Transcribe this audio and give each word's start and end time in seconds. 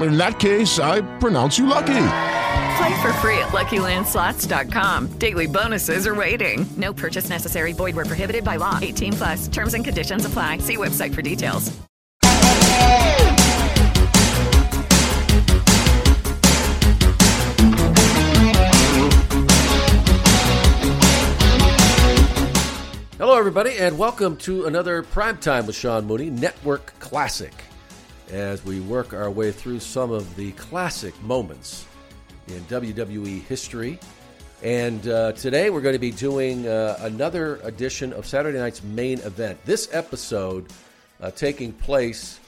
In 0.00 0.16
that 0.16 0.40
case, 0.40 0.78
I 0.78 1.02
pronounce 1.18 1.58
you 1.58 1.66
lucky. 1.66 2.06
Play 2.76 3.02
for 3.02 3.12
free 3.14 3.38
at 3.38 3.52
LuckyLandSlots.com. 3.52 5.18
Daily 5.18 5.46
bonuses 5.46 6.06
are 6.06 6.14
waiting. 6.14 6.66
No 6.76 6.92
purchase 6.92 7.28
necessary. 7.28 7.72
Void 7.72 7.94
where 7.94 8.04
prohibited 8.04 8.42
by 8.44 8.56
law. 8.56 8.78
18 8.82 9.12
plus. 9.12 9.48
Terms 9.48 9.74
and 9.74 9.84
conditions 9.84 10.24
apply. 10.24 10.58
See 10.58 10.76
website 10.76 11.14
for 11.14 11.22
details. 11.22 11.70
Hello, 23.16 23.38
everybody, 23.38 23.78
and 23.78 23.96
welcome 23.96 24.36
to 24.38 24.66
another 24.66 25.02
Primetime 25.04 25.66
with 25.66 25.76
Sean 25.76 26.04
Mooney 26.04 26.30
Network 26.30 26.92
Classic. 26.98 27.54
As 28.30 28.64
we 28.64 28.80
work 28.80 29.12
our 29.12 29.30
way 29.30 29.52
through 29.52 29.80
some 29.80 30.10
of 30.10 30.34
the 30.36 30.52
classic 30.52 31.20
moments 31.22 31.86
in 32.48 32.60
WWE 32.64 33.42
history. 33.42 33.98
And 34.62 35.06
uh, 35.08 35.32
today 35.32 35.70
we're 35.70 35.82
going 35.82 35.94
to 35.94 35.98
be 35.98 36.10
doing 36.10 36.66
uh, 36.66 36.96
another 37.00 37.56
edition 37.64 38.12
of 38.12 38.26
Saturday 38.26 38.58
night's 38.58 38.82
main 38.82 39.18
event. 39.20 39.62
This 39.64 39.88
episode 39.92 40.66
uh, 41.20 41.30
taking 41.30 41.72
place 41.72 42.40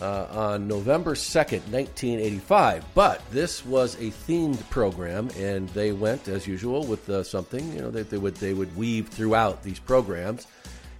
uh, 0.00 0.26
on 0.30 0.68
November 0.68 1.14
2nd, 1.14 1.62
1985. 1.70 2.84
But 2.94 3.22
this 3.30 3.64
was 3.64 3.96
a 3.96 4.10
themed 4.10 4.68
program, 4.70 5.30
and 5.36 5.68
they 5.70 5.92
went, 5.92 6.28
as 6.28 6.46
usual, 6.46 6.84
with 6.84 7.08
uh, 7.10 7.22
something 7.22 7.72
you 7.72 7.82
know 7.82 7.90
that 7.90 8.10
they 8.10 8.18
would 8.18 8.36
they 8.36 8.54
would 8.54 8.74
weave 8.76 9.08
throughout 9.08 9.62
these 9.62 9.78
programs. 9.78 10.46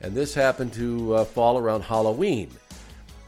And 0.02 0.14
this 0.14 0.34
happened 0.34 0.72
to 0.74 1.14
uh, 1.14 1.24
fall 1.24 1.58
around 1.58 1.82
Halloween. 1.82 2.50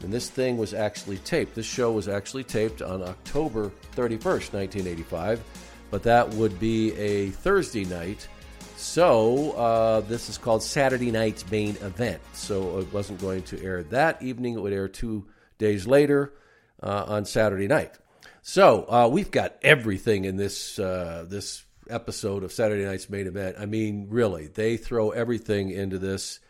And 0.03 0.11
this 0.11 0.29
thing 0.29 0.57
was 0.57 0.73
actually 0.73 1.17
taped. 1.19 1.55
This 1.55 1.65
show 1.65 1.91
was 1.91 2.07
actually 2.07 2.43
taped 2.43 2.81
on 2.81 3.01
October 3.01 3.71
31st, 3.95 4.53
1985, 4.53 5.41
but 5.89 6.03
that 6.03 6.29
would 6.31 6.59
be 6.59 6.93
a 6.95 7.29
Thursday 7.29 7.85
night. 7.85 8.27
So 8.75 9.51
uh, 9.51 10.01
this 10.01 10.27
is 10.27 10.37
called 10.37 10.61
Saturday 10.61 11.09
Night's 11.09 11.49
Main 11.49 11.77
Event. 11.77 12.21
So 12.33 12.79
it 12.79 12.91
wasn't 12.91 13.21
going 13.21 13.43
to 13.43 13.63
air 13.63 13.83
that 13.83 14.21
evening, 14.21 14.55
it 14.55 14.59
would 14.59 14.73
air 14.73 14.89
two 14.89 15.25
days 15.57 15.87
later 15.87 16.33
uh, 16.81 17.05
on 17.07 17.25
Saturday 17.25 17.67
night. 17.67 17.93
So 18.41 18.85
uh, 18.89 19.07
we've 19.09 19.31
got 19.31 19.55
everything 19.61 20.25
in 20.25 20.35
this 20.35 20.77
uh, 20.77 21.25
this 21.27 21.63
episode 21.89 22.43
of 22.43 22.51
Saturday 22.51 22.83
Night's 22.83 23.09
Main 23.09 23.27
Event. 23.27 23.55
I 23.57 23.65
mean, 23.65 24.07
really, 24.09 24.47
they 24.47 24.75
throw 24.75 25.11
everything 25.11 25.69
into 25.69 25.97
this. 25.97 26.41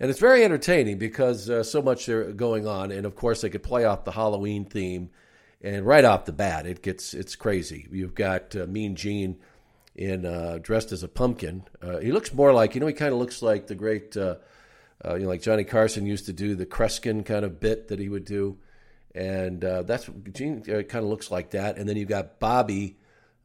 And 0.00 0.08
it's 0.08 0.18
very 0.18 0.42
entertaining 0.44 0.96
because 0.96 1.50
uh, 1.50 1.62
so 1.62 1.82
much 1.82 2.06
there 2.06 2.32
going 2.32 2.66
on, 2.66 2.90
and 2.90 3.04
of 3.04 3.14
course 3.14 3.42
they 3.42 3.50
could 3.50 3.62
play 3.62 3.84
off 3.84 4.04
the 4.04 4.12
Halloween 4.12 4.64
theme, 4.64 5.10
and 5.60 5.84
right 5.84 6.06
off 6.06 6.24
the 6.24 6.32
bat 6.32 6.66
it 6.66 6.82
gets 6.82 7.12
it's 7.12 7.36
crazy. 7.36 7.86
You've 7.92 8.14
got 8.14 8.56
uh, 8.56 8.64
Mean 8.66 8.96
Gene 8.96 9.36
in 9.94 10.24
uh, 10.24 10.58
dressed 10.62 10.92
as 10.92 11.02
a 11.02 11.08
pumpkin. 11.08 11.64
Uh, 11.82 11.98
he 11.98 12.12
looks 12.12 12.32
more 12.32 12.54
like 12.54 12.74
you 12.74 12.80
know 12.80 12.86
he 12.86 12.94
kind 12.94 13.12
of 13.12 13.18
looks 13.18 13.42
like 13.42 13.66
the 13.66 13.74
great 13.74 14.16
uh, 14.16 14.36
uh, 15.04 15.16
you 15.16 15.24
know 15.24 15.28
like 15.28 15.42
Johnny 15.42 15.64
Carson 15.64 16.06
used 16.06 16.24
to 16.26 16.32
do 16.32 16.54
the 16.54 16.64
Kreskin 16.64 17.22
kind 17.22 17.44
of 17.44 17.60
bit 17.60 17.88
that 17.88 17.98
he 17.98 18.08
would 18.08 18.24
do, 18.24 18.56
and 19.14 19.60
that's 19.60 20.08
Gene 20.32 20.62
kind 20.62 21.04
of 21.04 21.10
looks 21.10 21.30
like 21.30 21.50
that. 21.50 21.76
And 21.76 21.86
then 21.86 21.98
you've 21.98 22.08
got 22.08 22.40
Bobby. 22.40 22.96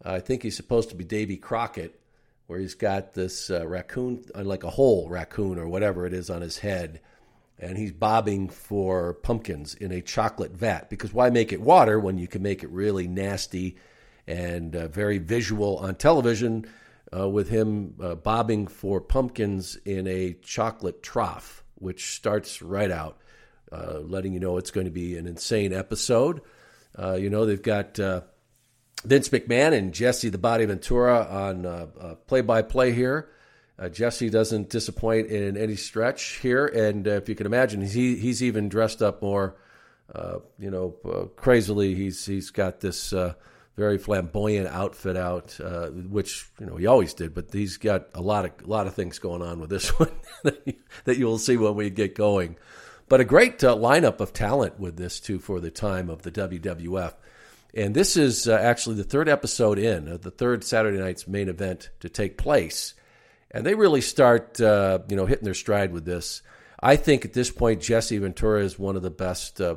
I 0.04 0.20
think 0.22 0.44
he's 0.44 0.56
supposed 0.56 0.90
to 0.90 0.96
be 0.96 1.04
Davy 1.04 1.36
Crockett 1.36 2.00
where 2.48 2.60
he's 2.60 2.76
got 2.76 3.14
this 3.14 3.50
uh, 3.50 3.68
raccoon, 3.68 4.24
like 4.36 4.64
a 4.64 4.70
whole 4.70 5.10
raccoon 5.10 5.58
or 5.58 5.68
whatever 5.68 6.06
it 6.06 6.14
is 6.14 6.30
on 6.30 6.42
his 6.42 6.60
head, 6.60 7.02
and 7.58 7.78
he's 7.78 7.92
bobbing 7.92 8.50
for 8.50 9.14
pumpkins 9.14 9.74
in 9.74 9.92
a 9.92 10.02
chocolate 10.02 10.52
vat. 10.52 10.90
Because 10.90 11.14
why 11.14 11.30
make 11.30 11.52
it 11.52 11.62
water 11.62 12.00
when 12.00 12.18
you 12.18 12.28
can 12.28 12.42
make 12.44 12.64
it 12.64 12.70
really 12.70 13.08
nasty 13.08 13.78
and 14.28 14.76
uh, 14.76 14.88
very 14.88 15.18
visual 15.18 15.78
on 15.78 15.96
television 15.96 16.68
uh, 17.16 17.28
with 17.30 17.50
him 17.50 17.96
uh, 18.02 18.16
bobbing 18.16 18.68
for 18.68 19.00
pumpkins 19.00 19.76
in 19.86 20.08
a 20.08 20.34
chocolate 20.42 21.02
trough, 21.02 21.64
which 21.76 22.16
starts 22.16 22.62
right 22.62 22.92
out, 22.92 23.18
uh, 23.72 24.00
letting 24.00 24.34
you 24.34 24.40
know 24.40 24.58
it's 24.58 24.72
going 24.72 24.86
to 24.86 24.92
be 24.92 25.18
an 25.18 25.26
insane 25.26 25.74
episode. 25.74 26.42
Uh, 26.98 27.14
you 27.14 27.30
know, 27.30 27.46
they've 27.46 27.62
got. 27.62 28.00
Vince 29.06 29.30
McMahon 29.30 29.74
and 29.74 29.94
Jesse 29.94 30.30
the 30.30 30.38
Body 30.38 30.66
Ventura 30.66 31.26
on 31.30 32.16
play 32.28 32.42
by 32.42 32.62
play 32.62 32.92
here. 32.92 33.30
Uh, 33.78 33.90
Jesse 33.90 34.30
doesn't 34.30 34.70
disappoint 34.70 35.28
in 35.28 35.58
any 35.58 35.76
stretch 35.76 36.40
here, 36.40 36.66
and 36.66 37.08
uh, 37.08 37.12
if 37.12 37.28
you 37.28 37.36
can 37.36 37.46
imagine, 37.46 37.82
he 37.82 38.16
he's 38.16 38.42
even 38.42 38.70
dressed 38.70 39.02
up 39.02 39.22
more, 39.22 39.58
uh, 40.14 40.38
you 40.58 40.72
know, 40.72 40.92
crazily. 41.36 41.94
He's 41.94 42.26
he's 42.26 42.52
got 42.52 42.80
this 42.80 43.14
very 43.76 43.98
flamboyant 43.98 44.68
outfit 44.70 45.18
out, 45.18 45.60
which 46.10 46.48
you 46.60 46.66
know 46.66 46.78
he 46.78 46.88
always 46.88 47.14
did, 47.14 47.34
but 47.34 47.52
he's 47.52 47.76
got 47.76 48.08
a 48.14 48.22
lot 48.22 48.46
of 48.46 48.52
a 48.64 48.70
lot 48.70 48.88
of 48.88 48.94
things 48.94 49.20
going 49.20 49.42
on 49.42 49.60
with 49.60 49.70
this 49.70 49.90
one 50.00 50.12
that 50.44 51.18
you 51.18 51.26
will 51.26 51.38
see 51.38 51.58
when 51.58 51.76
we 51.76 51.90
get 51.90 52.16
going. 52.16 52.56
But 53.10 53.20
a 53.20 53.26
great 53.26 53.60
lineup 53.60 54.22
of 54.22 54.32
talent 54.32 54.80
with 54.80 54.96
this 54.96 55.20
too 55.20 55.40
for 55.40 55.60
the 55.60 55.70
time 55.70 56.10
of 56.10 56.22
the 56.22 56.32
WWF. 56.32 57.14
And 57.76 57.94
this 57.94 58.16
is 58.16 58.48
uh, 58.48 58.54
actually 58.56 58.96
the 58.96 59.04
third 59.04 59.28
episode 59.28 59.78
in, 59.78 60.08
uh, 60.08 60.18
the 60.18 60.32
third 60.32 60.64
Saturday 60.64 60.98
night's 60.98 61.28
main 61.28 61.50
event 61.50 61.90
to 62.00 62.10
take 62.10 62.38
place. 62.38 62.94
And 63.52 63.66
they 63.66 63.76
really 63.76 64.02
start, 64.02 64.62
uh, 64.62 65.00
you 65.10 65.16
know, 65.16 65.26
hitting 65.26 65.44
their 65.44 65.54
stride 65.54 65.92
with 65.92 66.06
this. 66.06 66.42
I 66.80 66.96
think 66.96 67.26
at 67.26 67.34
this 67.34 67.52
point, 67.52 67.82
Jesse 67.82 68.18
Ventura 68.18 68.64
is 68.64 68.80
one 68.80 68.96
of 68.96 69.02
the 69.02 69.10
best, 69.10 69.60
uh, 69.60 69.76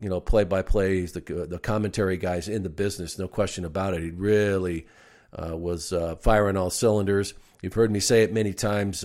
you 0.00 0.08
know, 0.08 0.20
play-by-play, 0.20 1.06
the 1.06 1.46
the 1.48 1.58
commentary 1.58 2.16
guys 2.16 2.48
in 2.48 2.62
the 2.62 2.68
business. 2.68 3.18
No 3.18 3.28
question 3.28 3.64
about 3.64 3.94
it. 3.94 4.02
He 4.02 4.10
really 4.10 4.86
uh, 5.32 5.56
was 5.56 5.92
uh, 5.92 6.16
firing 6.16 6.56
all 6.56 6.70
cylinders. 6.70 7.34
You've 7.62 7.74
heard 7.74 7.90
me 7.90 8.00
say 8.00 8.22
it 8.22 8.32
many 8.32 8.52
times. 8.52 9.04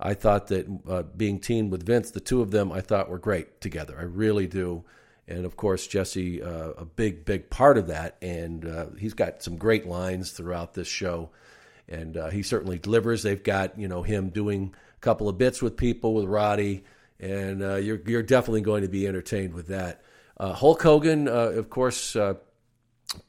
I 0.00 0.14
thought 0.14 0.48
that 0.48 0.66
uh, 0.88 1.02
being 1.02 1.38
teamed 1.38 1.70
with 1.70 1.86
Vince, 1.86 2.10
the 2.10 2.20
two 2.20 2.42
of 2.42 2.50
them, 2.50 2.72
I 2.72 2.80
thought 2.80 3.08
were 3.08 3.18
great 3.18 3.60
together. 3.60 3.96
I 3.98 4.02
really 4.02 4.46
do. 4.46 4.84
And 5.26 5.44
of 5.44 5.56
course, 5.56 5.86
Jesse, 5.86 6.42
uh, 6.42 6.70
a 6.76 6.84
big, 6.84 7.24
big 7.24 7.50
part 7.50 7.78
of 7.78 7.86
that. 7.86 8.16
And 8.20 8.66
uh, 8.66 8.86
he's 8.98 9.14
got 9.14 9.42
some 9.42 9.56
great 9.56 9.86
lines 9.86 10.32
throughout 10.32 10.74
this 10.74 10.88
show. 10.88 11.30
And 11.88 12.16
uh, 12.16 12.30
he 12.30 12.42
certainly 12.42 12.78
delivers. 12.78 13.22
They've 13.22 13.42
got, 13.42 13.78
you 13.78 13.88
know, 13.88 14.02
him 14.02 14.30
doing 14.30 14.74
a 14.96 15.00
couple 15.00 15.28
of 15.28 15.38
bits 15.38 15.62
with 15.62 15.76
people, 15.76 16.14
with 16.14 16.26
Roddy. 16.26 16.84
And 17.20 17.62
uh, 17.62 17.76
you're, 17.76 18.00
you're 18.06 18.22
definitely 18.22 18.62
going 18.62 18.82
to 18.82 18.88
be 18.88 19.06
entertained 19.06 19.54
with 19.54 19.68
that. 19.68 20.02
Uh, 20.36 20.52
Hulk 20.52 20.82
Hogan, 20.82 21.28
of 21.28 21.70
course, 21.70 22.16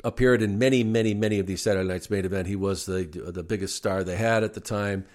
appeared 0.03 0.41
in 0.41 0.57
many, 0.57 0.83
many, 0.83 1.13
many 1.13 1.39
of 1.39 1.45
these 1.45 1.61
Saturday 1.61 1.87
Night's 1.87 2.09
main 2.09 2.25
event. 2.25 2.47
He 2.47 2.55
was 2.55 2.85
the 2.85 3.03
the 3.05 3.43
biggest 3.43 3.75
star 3.75 4.03
they 4.03 4.15
had 4.15 4.43
at 4.43 4.53
the 4.53 4.59
time. 4.59 5.05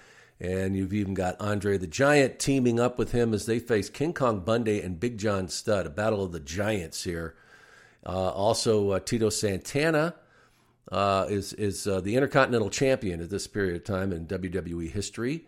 And 0.41 0.75
you've 0.75 0.93
even 0.93 1.13
got 1.13 1.39
Andre 1.39 1.77
the 1.77 1.85
Giant 1.85 2.39
teaming 2.39 2.79
up 2.79 2.97
with 2.97 3.11
him 3.11 3.31
as 3.31 3.45
they 3.45 3.59
face 3.59 3.89
King 3.89 4.11
Kong 4.11 4.39
Bundy 4.39 4.81
and 4.81 4.99
Big 4.99 5.19
John 5.19 5.47
Studd, 5.47 5.85
a 5.85 5.89
battle 5.91 6.23
of 6.23 6.31
the 6.31 6.39
giants 6.39 7.03
here. 7.03 7.35
Uh, 8.03 8.29
also, 8.31 8.89
uh, 8.89 8.99
Tito 8.99 9.29
Santana 9.29 10.15
uh, 10.91 11.27
is 11.29 11.53
is 11.53 11.85
uh, 11.85 12.01
the 12.01 12.15
Intercontinental 12.15 12.71
Champion 12.71 13.21
at 13.21 13.29
this 13.29 13.45
period 13.45 13.75
of 13.75 13.83
time 13.83 14.11
in 14.11 14.25
WWE 14.25 14.89
history, 14.89 15.45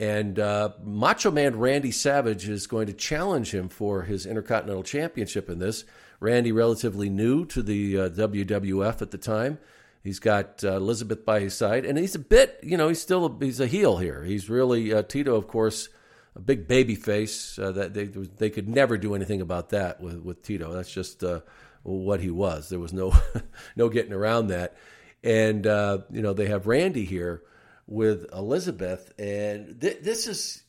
and 0.00 0.40
uh, 0.40 0.70
Macho 0.82 1.30
Man 1.30 1.56
Randy 1.56 1.92
Savage 1.92 2.48
is 2.48 2.66
going 2.66 2.88
to 2.88 2.92
challenge 2.92 3.54
him 3.54 3.68
for 3.68 4.02
his 4.02 4.26
Intercontinental 4.26 4.82
Championship 4.82 5.48
in 5.48 5.60
this. 5.60 5.84
Randy, 6.18 6.50
relatively 6.50 7.08
new 7.08 7.44
to 7.46 7.62
the 7.62 7.98
uh, 7.98 8.08
WWF 8.08 9.00
at 9.00 9.12
the 9.12 9.18
time, 9.18 9.58
He's 10.04 10.18
got 10.18 10.62
uh, 10.62 10.76
Elizabeth 10.76 11.24
by 11.24 11.40
his 11.40 11.54
side, 11.54 11.86
and 11.86 11.96
he's 11.96 12.14
a 12.14 12.18
bit, 12.18 12.60
you 12.62 12.76
know, 12.76 12.88
he's 12.88 13.00
still 13.00 13.24
a, 13.24 13.44
he's 13.44 13.58
a 13.58 13.66
heel 13.66 13.96
here. 13.96 14.22
He's 14.22 14.50
really 14.50 14.92
uh, 14.92 15.02
Tito, 15.02 15.34
of 15.34 15.48
course, 15.48 15.88
a 16.36 16.40
big 16.40 16.68
baby 16.68 16.94
face. 16.94 17.58
Uh, 17.58 17.72
that 17.72 17.94
they 17.94 18.04
they 18.04 18.50
could 18.50 18.68
never 18.68 18.98
do 18.98 19.14
anything 19.14 19.40
about 19.40 19.70
that 19.70 20.02
with 20.02 20.18
with 20.18 20.42
Tito. 20.42 20.74
That's 20.74 20.92
just 20.92 21.24
uh, 21.24 21.40
what 21.84 22.20
he 22.20 22.28
was. 22.28 22.68
There 22.68 22.78
was 22.78 22.92
no 22.92 23.14
no 23.76 23.88
getting 23.88 24.12
around 24.12 24.48
that. 24.48 24.76
And 25.22 25.66
uh, 25.66 26.00
you 26.10 26.20
know, 26.20 26.34
they 26.34 26.48
have 26.48 26.66
Randy 26.66 27.06
here 27.06 27.42
with 27.86 28.26
Elizabeth, 28.30 29.10
and 29.18 29.80
th- 29.80 30.00
this 30.02 30.26
is 30.26 30.64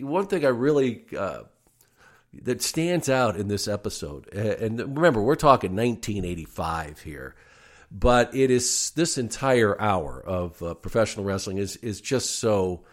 one 0.00 0.28
thing 0.28 0.44
I 0.44 0.50
really 0.50 1.06
uh, 1.18 1.42
that 2.42 2.62
stands 2.62 3.08
out 3.08 3.36
in 3.36 3.48
this 3.48 3.66
episode. 3.66 4.32
And 4.32 4.78
remember, 4.96 5.20
we're 5.20 5.34
talking 5.34 5.74
1985 5.74 7.00
here 7.00 7.34
but 7.90 8.34
it 8.34 8.50
is 8.50 8.90
this 8.90 9.18
entire 9.18 9.80
hour 9.80 10.22
of 10.24 10.62
uh, 10.62 10.74
professional 10.74 11.24
wrestling 11.24 11.58
is 11.58 11.76
is 11.76 12.00
just 12.00 12.38
so 12.38 12.84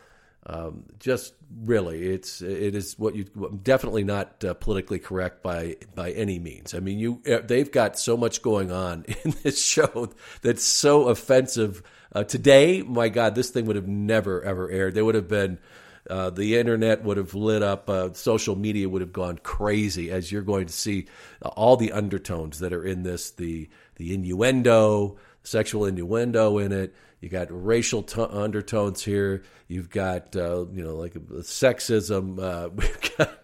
um, 0.46 0.84
just 1.00 1.34
really 1.64 2.04
it's 2.04 2.42
it 2.42 2.76
is 2.76 2.98
what 3.00 3.16
you 3.16 3.24
definitely 3.64 4.04
not 4.04 4.44
uh, 4.44 4.54
politically 4.54 5.00
correct 5.00 5.42
by 5.42 5.78
by 5.96 6.12
any 6.12 6.40
means. 6.40 6.74
I 6.74 6.80
mean 6.80 7.00
you 7.00 7.22
uh, 7.32 7.40
they've 7.46 7.72
got 7.72 7.98
so 7.98 8.18
much 8.18 8.42
going 8.42 8.72
on 8.72 9.06
in 9.24 9.34
this 9.44 9.64
show 9.64 10.10
that's 10.42 10.64
so 10.64 11.08
offensive. 11.08 11.84
Uh, 12.12 12.24
today, 12.24 12.84
my 12.84 13.10
God, 13.10 13.36
this 13.36 13.50
thing 13.50 13.66
would 13.66 13.76
have 13.76 13.88
never 13.88 14.44
ever 14.44 14.70
aired. 14.70 14.94
There 14.96 15.06
would 15.06 15.16
have 15.16 15.30
been. 15.30 15.60
Uh, 16.10 16.30
the 16.30 16.58
internet 16.58 17.02
would 17.02 17.16
have 17.16 17.34
lit 17.34 17.64
up. 17.64 17.90
Uh, 17.90 18.12
social 18.12 18.58
media 18.58 18.90
would 18.90 19.02
have 19.02 19.14
gone 19.14 19.38
crazy 19.38 20.12
as 20.12 20.30
you're 20.30 20.42
going 20.42 20.66
to 20.66 20.74
see 20.74 21.08
all 21.42 21.78
the 21.78 21.94
undertones 21.94 22.60
that 22.60 22.74
are 22.74 22.84
in 22.84 23.04
this. 23.04 23.32
The 23.32 23.70
the 23.96 24.14
innuendo, 24.14 25.18
sexual 25.44 25.86
innuendo 25.86 26.58
in 26.58 26.72
it. 26.72 26.94
You 27.22 27.30
got 27.30 27.48
racial 27.50 28.04
t- 28.04 28.22
undertones 28.22 29.04
here. 29.04 29.44
You've 29.68 29.90
got 29.90 30.36
uh, 30.36 30.66
you 30.72 30.84
know 30.84 30.96
like 30.96 31.14
sexism. 31.14 32.40
Uh, 32.40 32.70
we've 32.76 33.18
got 33.18 33.40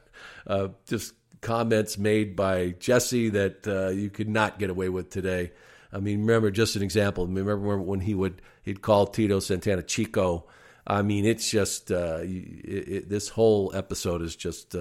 uh, 0.48 0.68
just 0.88 1.14
comments 1.42 1.98
made 1.98 2.36
by 2.36 2.72
Jesse 2.80 3.30
that 3.30 3.68
uh, 3.68 3.90
you 3.90 4.10
could 4.10 4.30
not 4.30 4.60
get 4.60 4.70
away 4.70 4.90
with 4.90 5.10
today. 5.10 5.52
I 5.92 6.00
mean, 6.00 6.22
remember 6.22 6.52
just 6.52 6.76
an 6.76 6.84
example. 6.84 7.26
Remember 7.26 7.78
when 7.78 8.02
he 8.02 8.14
would 8.14 8.42
he'd 8.64 8.82
call 8.82 9.08
Tito 9.08 9.40
Santana 9.40 9.82
Chico. 9.82 10.46
I 10.86 11.02
mean, 11.02 11.26
it's 11.26 11.50
just 11.50 11.92
uh, 11.92 12.20
it, 12.22 12.28
it, 12.28 13.10
this 13.10 13.30
whole 13.30 13.72
episode 13.76 14.22
is 14.22 14.36
just 14.36 14.76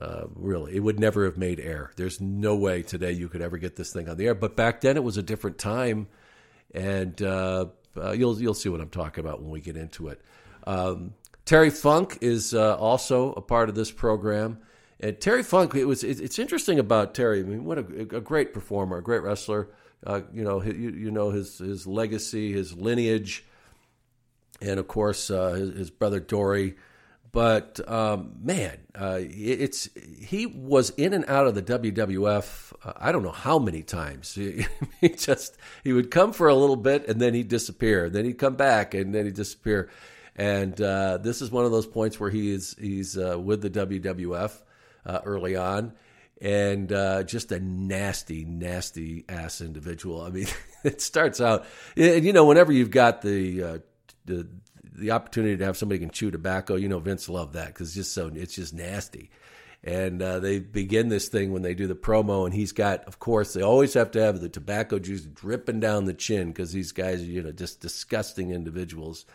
uh, 0.00 0.24
really, 0.34 0.76
it 0.76 0.80
would 0.80 1.00
never 1.00 1.24
have 1.24 1.38
made 1.38 1.58
air. 1.58 1.90
There's 1.96 2.20
no 2.20 2.54
way 2.54 2.82
today 2.82 3.12
you 3.12 3.28
could 3.28 3.40
ever 3.40 3.56
get 3.56 3.76
this 3.76 3.92
thing 3.92 4.08
on 4.08 4.16
the 4.18 4.26
air. 4.26 4.34
But 4.34 4.54
back 4.54 4.82
then, 4.82 4.96
it 4.96 5.02
was 5.04 5.16
a 5.16 5.22
different 5.22 5.56
time, 5.56 6.08
and 6.74 7.20
uh, 7.22 7.66
uh, 7.96 8.12
you'll 8.12 8.38
you'll 8.40 8.54
see 8.54 8.68
what 8.68 8.80
I'm 8.80 8.90
talking 8.90 9.24
about 9.24 9.40
when 9.40 9.50
we 9.50 9.60
get 9.60 9.76
into 9.76 10.08
it. 10.08 10.20
Um, 10.66 11.14
Terry 11.46 11.70
Funk 11.70 12.18
is 12.20 12.52
uh, 12.52 12.76
also 12.76 13.32
a 13.32 13.40
part 13.40 13.70
of 13.70 13.74
this 13.74 13.90
program, 13.90 14.58
and 15.00 15.18
Terry 15.18 15.42
Funk. 15.42 15.74
It 15.74 15.86
was 15.86 16.04
it, 16.04 16.20
it's 16.20 16.38
interesting 16.38 16.78
about 16.78 17.14
Terry. 17.14 17.40
I 17.40 17.44
mean, 17.44 17.64
what 17.64 17.78
a, 17.78 18.16
a 18.16 18.20
great 18.20 18.52
performer, 18.52 18.98
a 18.98 19.02
great 19.02 19.22
wrestler. 19.22 19.68
Uh, 20.06 20.20
you 20.30 20.44
know, 20.44 20.62
you, 20.62 20.90
you 20.90 21.10
know 21.10 21.30
his 21.30 21.56
his 21.56 21.86
legacy, 21.86 22.52
his 22.52 22.74
lineage, 22.74 23.46
and 24.60 24.78
of 24.78 24.88
course 24.88 25.28
his, 25.28 25.74
his 25.74 25.90
brother 25.90 26.20
Dory 26.20 26.76
but 27.36 27.86
um, 27.86 28.32
man, 28.42 28.78
uh, 28.98 29.18
it's 29.20 29.90
he 30.18 30.46
was 30.46 30.88
in 30.96 31.12
and 31.12 31.26
out 31.26 31.46
of 31.46 31.54
the 31.54 31.60
WWF. 31.60 32.72
Uh, 32.82 32.94
I 32.96 33.12
don't 33.12 33.22
know 33.22 33.30
how 33.30 33.58
many 33.58 33.82
times. 33.82 34.34
he 35.02 35.08
just 35.10 35.58
he 35.84 35.92
would 35.92 36.10
come 36.10 36.32
for 36.32 36.48
a 36.48 36.54
little 36.54 36.76
bit 36.76 37.06
and 37.06 37.20
then 37.20 37.34
he'd 37.34 37.48
disappear. 37.48 38.08
Then 38.08 38.24
he'd 38.24 38.38
come 38.38 38.54
back 38.54 38.94
and 38.94 39.14
then 39.14 39.26
he'd 39.26 39.34
disappear. 39.34 39.90
And 40.34 40.80
uh, 40.80 41.18
this 41.18 41.42
is 41.42 41.50
one 41.50 41.66
of 41.66 41.72
those 41.72 41.86
points 41.86 42.18
where 42.18 42.30
he 42.30 42.54
is 42.54 42.74
he's 42.78 43.18
uh, 43.18 43.38
with 43.38 43.60
the 43.60 43.68
WWF 43.68 44.52
uh, 45.04 45.20
early 45.26 45.56
on, 45.56 45.92
and 46.40 46.90
uh, 46.90 47.22
just 47.22 47.52
a 47.52 47.60
nasty, 47.60 48.46
nasty 48.46 49.26
ass 49.28 49.60
individual. 49.60 50.22
I 50.22 50.30
mean, 50.30 50.46
it 50.84 51.02
starts 51.02 51.42
out, 51.42 51.66
and 51.98 52.24
you 52.24 52.32
know, 52.32 52.46
whenever 52.46 52.72
you've 52.72 52.90
got 52.90 53.20
the 53.20 53.82
the 54.24 54.48
the 54.96 55.10
opportunity 55.12 55.56
to 55.56 55.64
have 55.64 55.76
somebody 55.76 55.98
can 55.98 56.10
chew 56.10 56.30
tobacco, 56.30 56.76
you 56.76 56.88
know, 56.88 56.98
Vince 56.98 57.28
loved 57.28 57.54
that 57.54 57.68
because 57.68 57.94
just 57.94 58.12
so 58.12 58.30
it's 58.34 58.54
just 58.54 58.74
nasty. 58.74 59.30
And 59.84 60.20
uh, 60.20 60.40
they 60.40 60.58
begin 60.58 61.08
this 61.10 61.28
thing 61.28 61.52
when 61.52 61.62
they 61.62 61.74
do 61.74 61.86
the 61.86 61.94
promo, 61.94 62.44
and 62.44 62.52
he's 62.52 62.72
got, 62.72 63.04
of 63.04 63.18
course, 63.18 63.52
they 63.52 63.62
always 63.62 63.94
have 63.94 64.10
to 64.12 64.20
have 64.20 64.40
the 64.40 64.48
tobacco 64.48 64.98
juice 64.98 65.22
dripping 65.22 65.80
down 65.80 66.06
the 66.06 66.14
chin 66.14 66.48
because 66.48 66.72
these 66.72 66.92
guys 66.92 67.22
are, 67.22 67.26
you 67.26 67.42
know, 67.42 67.52
just 67.52 67.80
disgusting 67.80 68.50
individuals. 68.50 69.26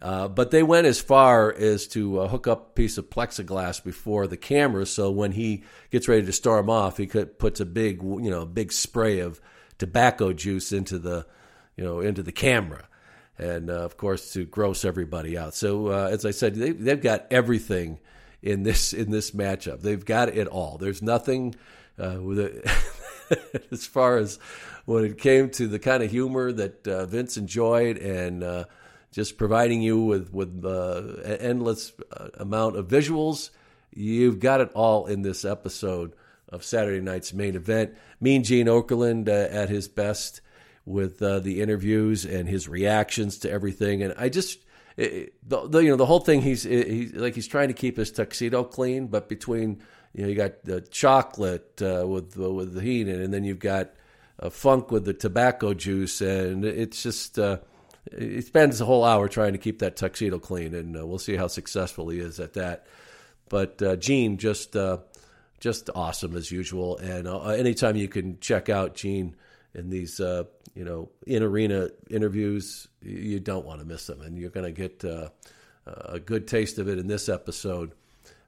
Uh, 0.00 0.28
but 0.28 0.50
they 0.50 0.62
went 0.62 0.86
as 0.86 1.00
far 1.00 1.52
as 1.52 1.86
to 1.88 2.20
uh, 2.20 2.28
hook 2.28 2.46
up 2.46 2.68
a 2.68 2.72
piece 2.74 2.98
of 2.98 3.10
plexiglass 3.10 3.82
before 3.82 4.26
the 4.26 4.36
camera, 4.36 4.86
so 4.86 5.10
when 5.10 5.32
he 5.32 5.64
gets 5.90 6.08
ready 6.08 6.24
to 6.24 6.32
storm 6.32 6.70
off, 6.70 6.96
he 6.96 7.06
could, 7.06 7.38
puts 7.38 7.58
a 7.58 7.66
big, 7.66 8.00
you 8.02 8.30
know, 8.30 8.46
big 8.46 8.72
spray 8.72 9.18
of 9.18 9.40
tobacco 9.78 10.32
juice 10.32 10.72
into 10.72 10.98
the, 10.98 11.26
you 11.76 11.82
know, 11.82 12.00
into 12.00 12.22
the 12.22 12.32
camera 12.32 12.86
and 13.40 13.70
uh, 13.70 13.74
of 13.74 13.96
course 13.96 14.32
to 14.34 14.44
gross 14.44 14.84
everybody 14.84 15.36
out. 15.36 15.54
So 15.54 15.88
uh, 15.88 16.08
as 16.10 16.24
I 16.24 16.30
said, 16.30 16.54
they, 16.54 16.70
they've 16.70 17.00
got 17.00 17.26
everything 17.30 17.98
in 18.42 18.62
this 18.62 18.92
in 18.92 19.10
this 19.10 19.32
matchup. 19.32 19.80
They've 19.80 20.04
got 20.04 20.28
it 20.28 20.46
all. 20.46 20.78
There's 20.78 21.02
nothing 21.02 21.54
uh, 21.98 22.18
as 23.72 23.86
far 23.86 24.18
as 24.18 24.38
when 24.84 25.04
it 25.04 25.18
came 25.18 25.50
to 25.50 25.66
the 25.66 25.78
kind 25.78 26.02
of 26.02 26.10
humor 26.10 26.52
that 26.52 26.86
uh, 26.86 27.06
Vince 27.06 27.36
enjoyed 27.36 27.96
and 27.96 28.44
uh, 28.44 28.64
just 29.10 29.38
providing 29.38 29.80
you 29.82 30.02
with 30.02 30.32
with 30.32 30.64
uh, 30.64 31.22
an 31.24 31.36
endless 31.38 31.92
amount 32.34 32.76
of 32.76 32.88
visuals. 32.88 33.50
You've 33.92 34.38
got 34.38 34.60
it 34.60 34.70
all 34.74 35.06
in 35.06 35.22
this 35.22 35.44
episode 35.44 36.14
of 36.48 36.62
Saturday 36.64 37.00
night's 37.00 37.32
main 37.32 37.56
event. 37.56 37.94
Mean 38.20 38.44
Gene 38.44 38.66
Okerlund 38.66 39.28
at 39.28 39.68
his 39.68 39.88
best 39.88 40.40
with 40.90 41.22
uh, 41.22 41.38
the 41.38 41.60
interviews 41.60 42.24
and 42.24 42.48
his 42.48 42.68
reactions 42.68 43.38
to 43.38 43.50
everything. 43.50 44.02
And 44.02 44.12
I 44.18 44.28
just, 44.28 44.58
it, 44.96 45.34
the, 45.48 45.68
the, 45.68 45.78
you 45.78 45.90
know, 45.90 45.96
the 45.96 46.06
whole 46.06 46.20
thing. 46.20 46.42
He's 46.42 46.66
like 47.14 47.34
he's 47.34 47.46
trying 47.46 47.68
to 47.68 47.74
keep 47.74 47.96
his 47.96 48.10
tuxedo 48.10 48.64
clean, 48.64 49.06
but 49.06 49.28
between 49.28 49.82
you 50.12 50.22
know 50.22 50.28
you 50.28 50.34
got 50.34 50.64
the 50.64 50.80
chocolate 50.80 51.80
uh, 51.80 52.06
with 52.06 52.38
uh, 52.38 52.50
with 52.52 52.74
the 52.74 52.82
heat, 52.82 53.08
and 53.08 53.32
then 53.32 53.44
you've 53.44 53.60
got 53.60 53.90
funk 54.50 54.90
with 54.90 55.04
the 55.04 55.14
tobacco 55.14 55.74
juice, 55.74 56.20
and 56.20 56.64
it's 56.64 57.02
just. 57.02 57.38
Uh, 57.38 57.58
he 58.16 58.40
spends 58.40 58.80
a 58.80 58.86
whole 58.86 59.04
hour 59.04 59.28
trying 59.28 59.52
to 59.52 59.58
keep 59.58 59.80
that 59.80 59.94
tuxedo 59.94 60.38
clean, 60.38 60.74
and 60.74 60.96
uh, 60.96 61.06
we'll 61.06 61.18
see 61.18 61.36
how 61.36 61.46
successful 61.46 62.08
he 62.08 62.18
is 62.18 62.40
at 62.40 62.54
that. 62.54 62.86
But 63.50 63.80
uh, 63.82 63.96
Gene, 63.96 64.38
just 64.38 64.74
just 65.60 65.90
awesome 65.94 66.34
as 66.34 66.50
usual, 66.50 66.96
and 66.96 67.28
anytime 67.28 67.96
you 67.96 68.08
can 68.08 68.40
check 68.40 68.68
out 68.70 68.94
Gene 68.94 69.36
in 69.74 69.90
these 69.90 70.20
uh, 70.20 70.44
you 70.74 70.84
know 70.84 71.10
in 71.26 71.42
arena 71.42 71.88
interviews, 72.08 72.88
you 73.02 73.40
don't 73.40 73.64
want 73.64 73.80
to 73.80 73.86
miss 73.86 74.06
them, 74.06 74.20
and 74.20 74.38
you're 74.38 74.50
going 74.50 74.66
to 74.66 74.72
get 74.72 75.04
uh, 75.04 75.28
a 75.86 76.18
good 76.18 76.46
taste 76.46 76.78
of 76.78 76.88
it 76.88 76.98
in 76.98 77.06
this 77.06 77.28
episode. 77.28 77.92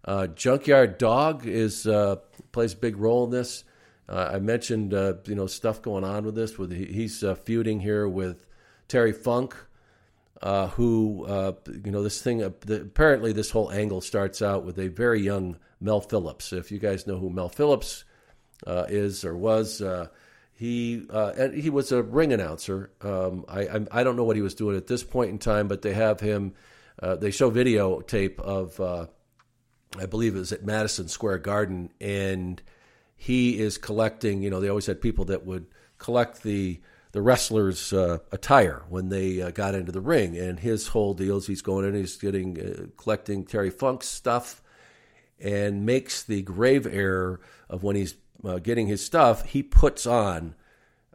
Uh, 0.04 0.26
Junkyard 0.26 0.98
Dog 0.98 1.46
is 1.46 1.86
uh, 1.86 2.16
plays 2.50 2.74
a 2.74 2.76
big 2.76 2.96
role 2.96 3.24
in 3.24 3.30
this. 3.30 3.64
Uh, 4.08 4.30
I 4.34 4.38
mentioned 4.40 4.94
uh, 4.94 5.14
you 5.26 5.34
know 5.34 5.46
stuff 5.46 5.80
going 5.80 6.04
on 6.04 6.24
with 6.24 6.34
this. 6.34 6.58
With 6.58 6.72
he's 6.72 7.24
feuding 7.44 7.80
here 7.80 8.08
with 8.08 8.46
Terry 8.88 9.12
Funk. 9.12 9.54
who 10.42 11.26
you 11.84 11.92
know 11.92 12.02
this 12.02 12.20
thing. 12.20 12.42
Apparently, 12.42 13.32
this 13.32 13.50
whole 13.50 13.70
angle 13.70 14.00
starts 14.00 14.42
out 14.42 14.64
with 14.64 14.78
a 14.78 14.88
very 14.88 15.20
young 15.20 15.56
Mel 15.80 16.00
Phillips. 16.00 16.52
If 16.52 16.72
you 16.72 16.78
guys 16.78 17.06
know 17.06 17.16
who 17.16 17.30
Mel 17.30 17.48
Phillips 17.48 18.04
is 18.66 19.24
or 19.24 19.36
was, 19.36 19.80
he 20.62 21.06
uh, 21.10 21.48
he 21.50 21.70
was 21.70 21.90
a 21.92 22.02
ring 22.02 22.32
announcer. 22.32 22.90
Um, 23.00 23.44
I, 23.48 23.62
I, 23.62 23.86
I 23.90 24.04
don't 24.04 24.16
know 24.16 24.24
what 24.24 24.36
he 24.36 24.42
was 24.42 24.54
doing 24.54 24.76
at 24.76 24.86
this 24.86 25.02
point 25.02 25.30
in 25.30 25.38
time, 25.38 25.68
but 25.68 25.82
they 25.82 25.92
have 25.92 26.20
him. 26.20 26.54
they 27.00 27.30
show 27.30 27.50
videotape 27.50 28.38
of 28.38 29.08
I 29.98 30.06
believe 30.06 30.36
it 30.36 30.38
was 30.38 30.52
at 30.52 30.64
Madison 30.64 31.08
Square 31.08 31.38
Garden, 31.38 31.90
and 32.00 32.62
he 33.16 33.58
is 33.58 33.78
collecting. 33.78 34.42
You 34.42 34.50
know, 34.50 34.60
they 34.60 34.68
always 34.68 34.86
had 34.86 35.00
people 35.00 35.26
that 35.26 35.44
would 35.44 35.66
collect 35.98 36.42
the 36.42 36.80
the 37.12 37.20
wrestlers' 37.20 37.92
uh, 37.92 38.18
attire 38.30 38.84
when 38.88 39.10
they 39.10 39.42
uh, 39.42 39.50
got 39.50 39.74
into 39.74 39.92
the 39.92 40.00
ring, 40.00 40.36
and 40.36 40.58
his 40.58 40.88
whole 40.88 41.12
deal 41.12 41.36
is 41.36 41.46
he's 41.46 41.60
going 41.60 41.84
in, 41.86 41.94
he's 41.94 42.16
getting 42.16 42.58
uh, 42.58 42.86
collecting 42.96 43.44
Terry 43.44 43.70
Funk's 43.70 44.08
stuff, 44.08 44.62
and 45.38 45.84
makes 45.84 46.22
the 46.22 46.40
grave 46.42 46.86
error 46.86 47.40
of 47.68 47.82
when 47.82 47.96
he's 47.96 48.14
uh, 48.44 48.58
getting 48.58 48.86
his 48.86 49.04
stuff, 49.04 49.44
he 49.46 49.62
puts 49.62 50.06
on 50.06 50.54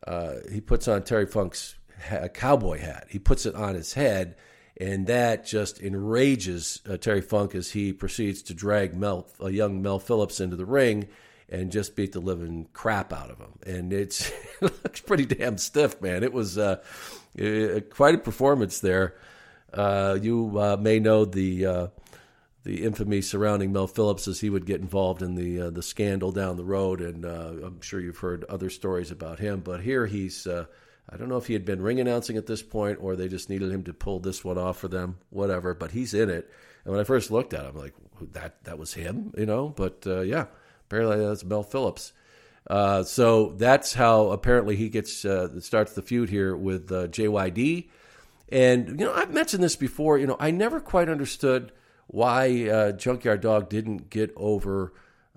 uh, 0.05 0.35
he 0.51 0.61
puts 0.61 0.87
on 0.87 1.03
Terry 1.03 1.25
Funk's 1.25 1.75
ha- 2.01 2.27
cowboy 2.29 2.79
hat. 2.79 3.07
He 3.09 3.19
puts 3.19 3.45
it 3.45 3.55
on 3.55 3.75
his 3.75 3.93
head 3.93 4.35
and 4.79 5.07
that 5.07 5.45
just 5.45 5.81
enrages 5.81 6.81
uh, 6.87 6.97
Terry 6.97 7.21
Funk 7.21 7.55
as 7.55 7.71
he 7.71 7.93
proceeds 7.93 8.43
to 8.43 8.53
drag 8.53 8.95
Mel, 8.95 9.27
a 9.39 9.49
young 9.49 9.81
Mel 9.81 9.99
Phillips 9.99 10.39
into 10.39 10.55
the 10.55 10.65
ring 10.65 11.07
and 11.49 11.71
just 11.71 11.95
beat 11.95 12.11
the 12.11 12.19
living 12.19 12.67
crap 12.73 13.11
out 13.11 13.31
of 13.31 13.39
him. 13.39 13.57
And 13.65 13.91
it's 13.91 14.29
it 14.61 14.83
looks 14.83 15.01
pretty 15.01 15.25
damn 15.25 15.57
stiff, 15.57 15.99
man. 16.01 16.23
It 16.23 16.31
was 16.31 16.57
uh, 16.57 16.81
it, 17.35 17.89
quite 17.89 18.15
a 18.15 18.19
performance 18.19 18.79
there. 18.79 19.15
Uh, 19.73 20.17
you 20.21 20.57
uh, 20.59 20.77
may 20.79 20.99
know 20.99 21.25
the 21.25 21.65
uh, 21.65 21.87
the 22.67 22.83
infamy 22.83 23.21
surrounding 23.21 23.71
Mel 23.71 23.87
Phillips 23.87 24.27
as 24.27 24.39
he 24.39 24.49
would 24.49 24.65
get 24.65 24.81
involved 24.81 25.21
in 25.21 25.35
the 25.35 25.61
uh, 25.61 25.69
the 25.69 25.81
scandal 25.81 26.31
down 26.31 26.57
the 26.57 26.65
road, 26.65 27.01
and 27.01 27.25
I'm 27.25 27.81
sure 27.81 27.99
you've 27.99 28.17
heard 28.17 28.43
other 28.43 28.69
stories 28.69 29.09
about 29.09 29.39
him. 29.39 29.61
But 29.61 29.81
here 29.81 30.05
he's 30.05 30.45
I 31.09 31.15
don't 31.15 31.29
know 31.29 31.37
if 31.37 31.47
he 31.47 31.53
had 31.53 31.65
been 31.65 31.81
ring 31.81 31.99
announcing 31.99 32.37
at 32.37 32.47
this 32.47 32.61
point 32.61 32.99
or 33.01 33.15
they 33.15 33.29
just 33.29 33.49
needed 33.49 33.71
him 33.71 33.83
to 33.83 33.93
pull 33.93 34.19
this 34.19 34.43
one 34.43 34.57
off 34.57 34.77
for 34.77 34.89
them, 34.89 35.17
whatever. 35.29 35.73
But 35.73 35.91
he's 35.91 36.13
in 36.13 36.29
it. 36.29 36.51
And 36.83 36.91
when 36.91 36.99
I 36.99 37.05
first 37.05 37.31
looked 37.31 37.53
at 37.53 37.61
him, 37.65 37.75
I'm 37.75 37.81
like, 37.81 37.93
that 38.33 38.63
that 38.65 38.77
was 38.77 38.93
him, 38.93 39.33
you 39.37 39.45
know. 39.45 39.69
But 39.69 40.03
uh, 40.05 40.21
yeah, 40.21 40.45
apparently 40.85 41.25
that's 41.25 41.45
Mel 41.45 41.63
Phillips. 41.63 42.11
Uh, 42.69 43.03
so 43.03 43.53
that's 43.57 43.93
how 43.93 44.31
apparently 44.31 44.75
he 44.75 44.89
gets 44.89 45.23
uh, 45.23 45.61
starts 45.61 45.93
the 45.93 46.01
feud 46.01 46.29
here 46.29 46.55
with 46.55 46.91
uh, 46.91 47.07
JYD. 47.07 47.89
And 48.49 48.99
you 48.99 49.05
know, 49.05 49.13
I've 49.13 49.33
mentioned 49.33 49.63
this 49.63 49.77
before. 49.77 50.17
You 50.17 50.27
know, 50.27 50.37
I 50.39 50.51
never 50.51 50.81
quite 50.81 51.07
understood 51.07 51.71
why 52.07 52.69
uh, 52.69 52.91
Junkyard 52.93 53.41
Dog 53.41 53.69
didn't 53.69 54.09
get 54.09 54.33
over. 54.35 54.93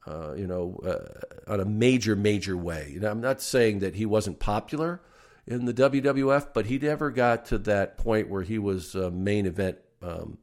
Uh, 0.06 0.32
you 0.32 0.46
know, 0.46 0.80
uh, 0.82 1.52
on 1.52 1.60
a 1.60 1.64
major, 1.64 2.16
major 2.16 2.56
way. 2.56 2.98
I'm 3.04 3.20
not 3.20 3.42
saying 3.42 3.80
that 3.80 3.94
he 3.94 4.06
wasn't 4.06 4.38
popular, 4.40 5.02
in 5.50 5.64
the 5.64 5.74
WWF, 5.74 6.54
but 6.54 6.66
he 6.66 6.78
never 6.78 7.10
got 7.10 7.46
to 7.46 7.58
that 7.58 7.98
point 7.98 8.28
where 8.28 8.42
he 8.42 8.58
was 8.58 8.94
uh, 8.94 9.10
main 9.12 9.46
event 9.46 9.78
um, 10.00 10.38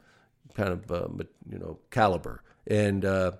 kind 0.54 0.70
of 0.70 0.92
uh, 0.92 1.08
you 1.50 1.58
know 1.58 1.80
caliber. 1.90 2.44
And 2.68 3.06
uh, 3.06 3.32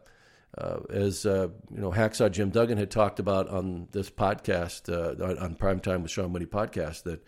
as 0.90 1.26
you 1.26 1.52
know, 1.70 1.92
Hacksaw 1.92 2.32
Jim 2.32 2.50
Duggan 2.50 2.78
had 2.78 2.90
talked 2.90 3.20
about 3.20 3.50
on 3.50 3.90
this 3.92 4.10
podcast 4.10 4.90
uh, 4.90 5.44
on 5.44 5.56
Primetime 5.56 6.02
with 6.02 6.12
Sean 6.12 6.32
Mooney 6.32 6.46
podcast 6.46 7.04
that 7.04 7.22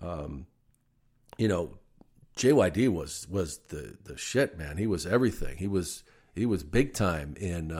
um, 0.00 0.46
you 1.36 1.48
know 1.48 1.76
JYD 2.40 2.88
was 2.88 3.26
was 3.28 3.58
the 3.68 3.96
the 4.04 4.16
shit 4.16 4.56
man. 4.56 4.76
He 4.76 4.86
was 4.86 5.06
everything. 5.06 5.58
He 5.58 5.68
was 5.68 6.02
he 6.34 6.46
was 6.46 6.62
big 6.62 6.94
time 6.94 7.34
in 7.38 7.70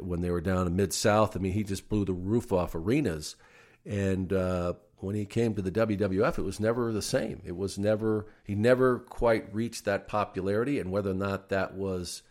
when 0.00 0.20
they 0.20 0.30
were 0.30 0.40
down 0.40 0.66
in 0.66 0.76
mid 0.76 0.92
South. 0.92 1.36
I 1.36 1.40
mean, 1.40 1.52
he 1.52 1.64
just 1.64 1.88
blew 1.88 2.04
the 2.04 2.12
roof 2.12 2.52
off 2.52 2.74
arenas 2.74 3.36
and 3.84 4.32
uh, 4.32 4.74
when 4.98 5.16
he 5.16 5.24
came 5.24 5.54
to 5.54 5.62
the 5.62 5.70
WWF, 5.70 6.38
it 6.38 6.42
was 6.42 6.60
never 6.60 6.92
the 6.92 7.02
same. 7.02 7.42
It 7.44 7.56
was 7.56 7.78
never 7.78 8.26
he 8.44 8.54
never 8.54 9.00
quite 9.00 9.52
reached 9.54 9.84
that 9.84 10.06
popularity, 10.06 10.78
and 10.78 10.90
whether 10.90 11.10
or 11.10 11.14
not 11.14 11.48
that 11.48 11.74
was 11.74 12.22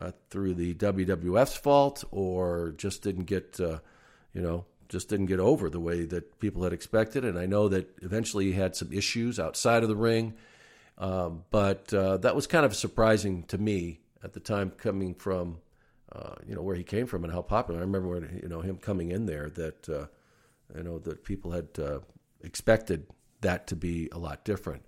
uh, 0.00 0.12
through 0.30 0.54
the 0.54 0.74
WWF's 0.74 1.56
fault 1.56 2.04
or 2.10 2.74
just 2.76 3.02
didn't 3.02 3.24
get 3.24 3.60
uh, 3.60 3.78
you 4.32 4.40
know 4.40 4.64
just 4.88 5.08
didn't 5.08 5.26
get 5.26 5.40
over 5.40 5.68
the 5.68 5.80
way 5.80 6.04
that 6.04 6.38
people 6.40 6.62
had 6.62 6.72
expected. 6.72 7.24
And 7.24 7.38
I 7.38 7.46
know 7.46 7.68
that 7.68 7.90
eventually 8.02 8.46
he 8.46 8.52
had 8.52 8.76
some 8.76 8.92
issues 8.92 9.38
outside 9.38 9.82
of 9.82 9.88
the 9.88 9.96
ring, 9.96 10.34
um, 10.98 11.44
but 11.50 11.92
uh, 11.92 12.18
that 12.18 12.36
was 12.36 12.46
kind 12.46 12.64
of 12.64 12.74
surprising 12.74 13.44
to 13.44 13.58
me 13.58 14.00
at 14.22 14.32
the 14.32 14.40
time, 14.40 14.70
coming 14.70 15.14
from 15.14 15.58
uh, 16.12 16.34
you 16.46 16.54
know 16.54 16.62
where 16.62 16.76
he 16.76 16.84
came 16.84 17.06
from 17.06 17.24
and 17.24 17.32
how 17.32 17.42
popular. 17.42 17.80
I 17.80 17.82
remember 17.82 18.08
when 18.08 18.40
you 18.42 18.48
know 18.48 18.60
him 18.60 18.76
coming 18.76 19.10
in 19.10 19.26
there 19.26 19.50
that 19.50 19.88
uh, 19.88 20.06
you 20.76 20.82
know 20.82 20.98
that 21.00 21.24
people 21.24 21.50
had 21.50 21.68
uh, 21.78 22.00
expected 22.42 23.06
that 23.40 23.66
to 23.68 23.76
be 23.76 24.08
a 24.12 24.18
lot 24.18 24.44
different. 24.44 24.84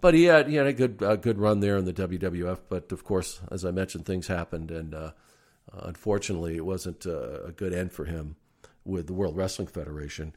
But 0.00 0.14
he 0.14 0.24
had 0.24 0.48
he 0.48 0.54
had 0.54 0.66
a 0.66 0.72
good 0.72 1.02
a 1.02 1.16
good 1.16 1.38
run 1.38 1.60
there 1.60 1.76
in 1.76 1.84
the 1.84 1.92
WWF. 1.92 2.60
But 2.68 2.92
of 2.92 3.02
course, 3.04 3.40
as 3.50 3.64
I 3.64 3.72
mentioned, 3.72 4.06
things 4.06 4.28
happened, 4.28 4.70
and 4.70 4.94
uh, 4.94 5.10
unfortunately, 5.72 6.56
it 6.56 6.64
wasn't 6.64 7.04
a, 7.06 7.46
a, 7.46 7.52
good 7.52 7.74
end 7.74 7.92
for 7.92 8.04
him 8.04 8.36
with 8.84 9.08
the 9.08 9.12
World 9.12 9.36
Wrestling 9.36 9.68
Federation. 9.68 10.34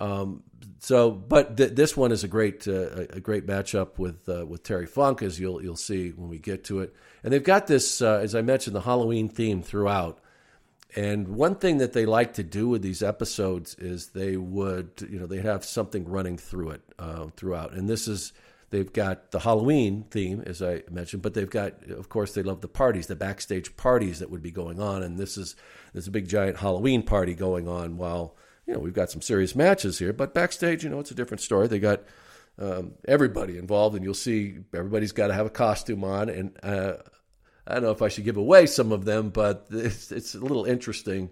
Um, 0.00 0.42
so, 0.80 1.10
but 1.10 1.56
th- 1.56 1.72
this 1.72 1.96
one 1.96 2.12
is 2.12 2.24
a 2.24 2.28
great 2.28 2.66
uh, 2.66 3.06
a 3.10 3.20
great 3.20 3.46
matchup 3.46 3.98
with 3.98 4.28
uh, 4.28 4.44
with 4.44 4.62
Terry 4.62 4.86
Funk, 4.86 5.22
as 5.22 5.38
you'll 5.38 5.62
you'll 5.62 5.76
see 5.76 6.10
when 6.10 6.28
we 6.28 6.38
get 6.38 6.64
to 6.64 6.80
it. 6.80 6.94
And 7.22 7.32
they've 7.32 7.42
got 7.42 7.66
this, 7.66 8.02
uh, 8.02 8.20
as 8.22 8.34
I 8.34 8.42
mentioned, 8.42 8.74
the 8.76 8.80
Halloween 8.80 9.28
theme 9.28 9.62
throughout. 9.62 10.18
And 10.96 11.28
one 11.28 11.56
thing 11.56 11.78
that 11.78 11.92
they 11.92 12.06
like 12.06 12.34
to 12.34 12.44
do 12.44 12.68
with 12.68 12.82
these 12.82 13.02
episodes 13.02 13.74
is 13.76 14.08
they 14.08 14.36
would, 14.36 15.06
you 15.10 15.18
know, 15.18 15.26
they 15.26 15.40
have 15.40 15.64
something 15.64 16.08
running 16.08 16.38
through 16.38 16.70
it 16.70 16.82
uh, 17.00 17.26
throughout. 17.36 17.72
And 17.72 17.88
this 17.88 18.06
is, 18.06 18.32
they've 18.70 18.92
got 18.92 19.32
the 19.32 19.40
Halloween 19.40 20.04
theme, 20.10 20.44
as 20.46 20.62
I 20.62 20.84
mentioned, 20.88 21.22
but 21.22 21.34
they've 21.34 21.50
got, 21.50 21.82
of 21.90 22.08
course, 22.08 22.34
they 22.34 22.44
love 22.44 22.60
the 22.60 22.68
parties, 22.68 23.08
the 23.08 23.16
backstage 23.16 23.76
parties 23.76 24.20
that 24.20 24.30
would 24.30 24.42
be 24.42 24.52
going 24.52 24.78
on. 24.78 25.02
And 25.02 25.18
this 25.18 25.36
is, 25.36 25.56
there's 25.92 26.06
a 26.06 26.12
big 26.12 26.28
giant 26.28 26.58
Halloween 26.58 27.02
party 27.02 27.34
going 27.34 27.66
on 27.66 27.96
while, 27.96 28.36
you 28.66 28.74
know, 28.74 28.80
we've 28.80 28.94
got 28.94 29.10
some 29.10 29.20
serious 29.20 29.54
matches 29.54 29.98
here. 29.98 30.12
But 30.12 30.34
backstage, 30.34 30.84
you 30.84 30.90
know, 30.90 31.00
it's 31.00 31.10
a 31.10 31.14
different 31.14 31.40
story. 31.40 31.68
They 31.68 31.78
got 31.78 32.02
um, 32.58 32.92
everybody 33.06 33.58
involved, 33.58 33.96
and 33.96 34.04
you'll 34.04 34.14
see 34.14 34.58
everybody's 34.72 35.12
got 35.12 35.28
to 35.28 35.34
have 35.34 35.46
a 35.46 35.50
costume 35.50 36.04
on. 36.04 36.28
And 36.28 36.56
uh, 36.62 36.94
I 37.66 37.74
don't 37.74 37.82
know 37.82 37.90
if 37.90 38.02
I 38.02 38.08
should 38.08 38.24
give 38.24 38.36
away 38.36 38.66
some 38.66 38.92
of 38.92 39.04
them, 39.04 39.30
but 39.30 39.66
it's, 39.70 40.10
it's 40.12 40.34
a 40.34 40.40
little 40.40 40.64
interesting 40.64 41.30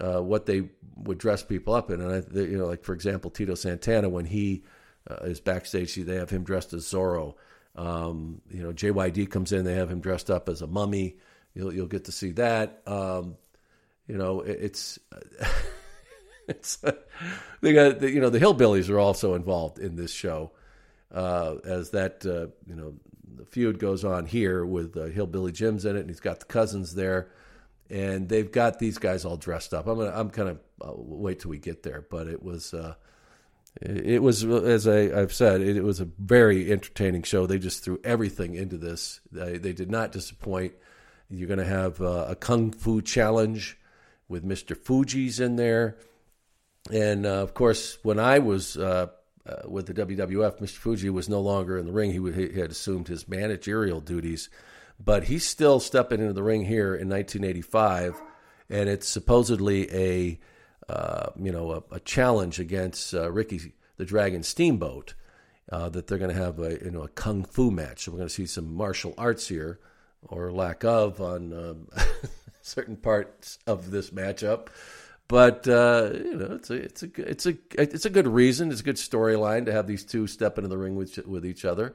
uh, 0.00 0.22
what 0.22 0.46
they 0.46 0.68
would 0.96 1.18
dress 1.18 1.42
people 1.42 1.74
up 1.74 1.90
in. 1.90 2.00
And 2.00 2.12
I, 2.12 2.40
you 2.40 2.58
know, 2.58 2.66
like 2.66 2.84
for 2.84 2.92
example, 2.92 3.30
Tito 3.30 3.54
Santana 3.54 4.08
when 4.08 4.26
he 4.26 4.64
uh, 5.10 5.24
is 5.24 5.40
backstage, 5.40 5.94
they 5.94 6.16
have 6.16 6.30
him 6.30 6.44
dressed 6.44 6.72
as 6.72 6.84
Zorro. 6.84 7.34
Um, 7.74 8.42
you 8.50 8.62
know, 8.62 8.72
JYD 8.72 9.30
comes 9.30 9.52
in, 9.52 9.64
they 9.64 9.74
have 9.74 9.90
him 9.90 10.00
dressed 10.00 10.30
up 10.30 10.48
as 10.48 10.62
a 10.62 10.66
mummy. 10.66 11.16
You'll 11.54 11.72
you'll 11.72 11.86
get 11.86 12.04
to 12.04 12.12
see 12.12 12.32
that. 12.32 12.82
Um, 12.86 13.36
you 14.06 14.18
know, 14.18 14.42
it, 14.42 14.58
it's. 14.60 14.98
it's 16.50 16.82
they 17.60 17.72
got 17.72 18.02
you 18.02 18.20
know 18.20 18.30
the 18.30 18.40
hillbillies 18.40 18.90
are 18.90 18.98
also 18.98 19.34
involved 19.34 19.78
in 19.78 19.96
this 19.96 20.12
show 20.12 20.50
uh, 21.14 21.56
as 21.64 21.90
that 21.90 22.24
uh, 22.26 22.52
you 22.66 22.76
know 22.76 22.94
the 23.36 23.44
feud 23.44 23.78
goes 23.78 24.04
on 24.04 24.26
here 24.26 24.64
with 24.64 24.96
uh, 24.96 25.06
Hillbilly 25.06 25.52
Jim's 25.52 25.84
in 25.84 25.96
it, 25.96 26.00
and 26.00 26.10
he's 26.10 26.20
got 26.20 26.40
the 26.40 26.46
cousins 26.46 26.94
there, 26.94 27.30
and 27.88 28.28
they've 28.28 28.50
got 28.50 28.78
these 28.78 28.98
guys 28.98 29.24
all 29.24 29.36
dressed 29.36 29.72
up. 29.72 29.86
I'm 29.86 29.98
gonna, 29.98 30.12
I'm 30.14 30.30
kind 30.30 30.48
of 30.48 30.58
wait 30.96 31.40
till 31.40 31.50
we 31.50 31.58
get 31.58 31.82
there, 31.82 32.04
but 32.10 32.26
it 32.26 32.42
was. 32.42 32.74
Uh, 32.74 32.94
it 33.80 34.20
was, 34.20 34.44
as 34.44 34.88
I, 34.88 35.16
have 35.16 35.32
said, 35.32 35.60
it, 35.60 35.76
it, 35.76 35.84
was 35.84 36.00
a 36.00 36.08
very 36.18 36.72
entertaining 36.72 37.22
show. 37.22 37.46
They 37.46 37.60
just 37.60 37.84
threw 37.84 38.00
everything 38.02 38.56
into 38.56 38.76
this. 38.76 39.20
They, 39.30 39.58
they 39.58 39.72
did 39.72 39.88
not 39.88 40.10
disappoint. 40.10 40.74
You're 41.30 41.46
going 41.46 41.60
to 41.60 41.64
have 41.64 42.00
uh, 42.00 42.26
a 42.28 42.34
kung 42.34 42.72
fu 42.72 43.00
challenge 43.00 43.78
with 44.28 44.44
Mr. 44.44 44.76
Fuji's 44.76 45.38
in 45.38 45.54
there, 45.54 45.96
and 46.92 47.26
uh, 47.26 47.42
of 47.42 47.54
course, 47.54 47.98
when 48.02 48.18
I 48.18 48.38
was 48.38 48.76
uh, 48.76 49.08
uh, 49.46 49.68
with 49.68 49.86
the 49.86 49.94
WWF, 49.94 50.60
Mr. 50.60 50.76
Fuji 50.76 51.10
was 51.10 51.28
no 51.28 51.40
longer 51.40 51.78
in 51.78 51.86
the 51.86 51.92
ring. 51.92 52.12
He, 52.12 52.32
he, 52.32 52.60
had 52.60 52.70
assumed 52.70 53.08
his 53.08 53.28
managerial 53.28 54.00
duties, 54.00 54.48
but 54.98 55.24
he's 55.24 55.46
still 55.46 55.80
stepping 55.80 56.20
into 56.20 56.32
the 56.32 56.42
ring 56.42 56.64
here 56.64 56.94
in 56.94 57.08
1985, 57.08 58.20
and 58.68 58.88
it's 58.88 59.08
supposedly 59.08 59.92
a 59.92 60.38
uh, 60.88 61.30
you 61.36 61.52
know 61.52 61.72
a, 61.72 61.96
a 61.96 62.00
challenge 62.00 62.58
against 62.58 63.14
uh, 63.14 63.30
Ricky 63.30 63.72
the 63.96 64.04
Dragon 64.04 64.42
Steamboat 64.42 65.14
uh, 65.70 65.88
that 65.90 66.06
they're 66.06 66.18
going 66.18 66.34
to 66.34 66.42
have 66.42 66.58
a 66.58 66.82
you 66.84 66.90
know 66.90 67.02
a 67.02 67.08
kung 67.08 67.44
fu 67.44 67.70
match. 67.70 68.04
So 68.04 68.12
we're 68.12 68.18
going 68.18 68.28
to 68.28 68.34
see 68.34 68.46
some 68.46 68.74
martial 68.74 69.14
arts 69.16 69.48
here, 69.48 69.78
or 70.22 70.52
lack 70.52 70.84
of, 70.84 71.20
on 71.20 71.52
um, 71.52 71.88
certain 72.62 72.96
parts 72.96 73.58
of 73.66 73.90
this 73.90 74.10
matchup. 74.10 74.68
But 75.30 75.68
uh, 75.68 76.10
you 76.12 76.34
know, 76.34 76.54
it's 76.56 76.70
a 76.70 76.74
it's 76.74 77.02
a 77.04 77.08
it's 77.18 77.46
a 77.46 77.54
it's 77.78 78.04
a 78.04 78.10
good 78.10 78.26
reason. 78.26 78.72
It's 78.72 78.80
a 78.80 78.82
good 78.82 78.96
storyline 78.96 79.64
to 79.66 79.72
have 79.72 79.86
these 79.86 80.02
two 80.02 80.26
step 80.26 80.58
into 80.58 80.66
the 80.68 80.76
ring 80.76 80.96
with 80.96 81.18
with 81.24 81.46
each 81.46 81.64
other. 81.64 81.94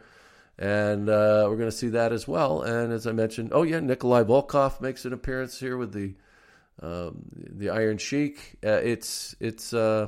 and 0.58 1.10
uh, 1.10 1.46
we're 1.50 1.58
going 1.58 1.70
to 1.70 1.76
see 1.76 1.90
that 1.90 2.14
as 2.14 2.30
well. 2.30 2.62
And 2.62 2.94
as 2.94 3.06
I 3.06 3.12
mentioned, 3.12 3.50
oh 3.52 3.64
yeah, 3.64 3.82
Nikolai 3.82 4.24
Volkov 4.24 4.80
makes 4.80 5.04
an 5.04 5.12
appearance 5.12 5.60
here 5.60 5.76
with 5.76 5.92
the 5.92 6.16
um, 6.82 7.26
the 7.34 7.72
Iron 7.72 7.98
Sheik. 7.98 8.56
Uh, 8.66 8.70
it's 8.70 9.36
it's 9.42 9.74
uh, 9.74 10.08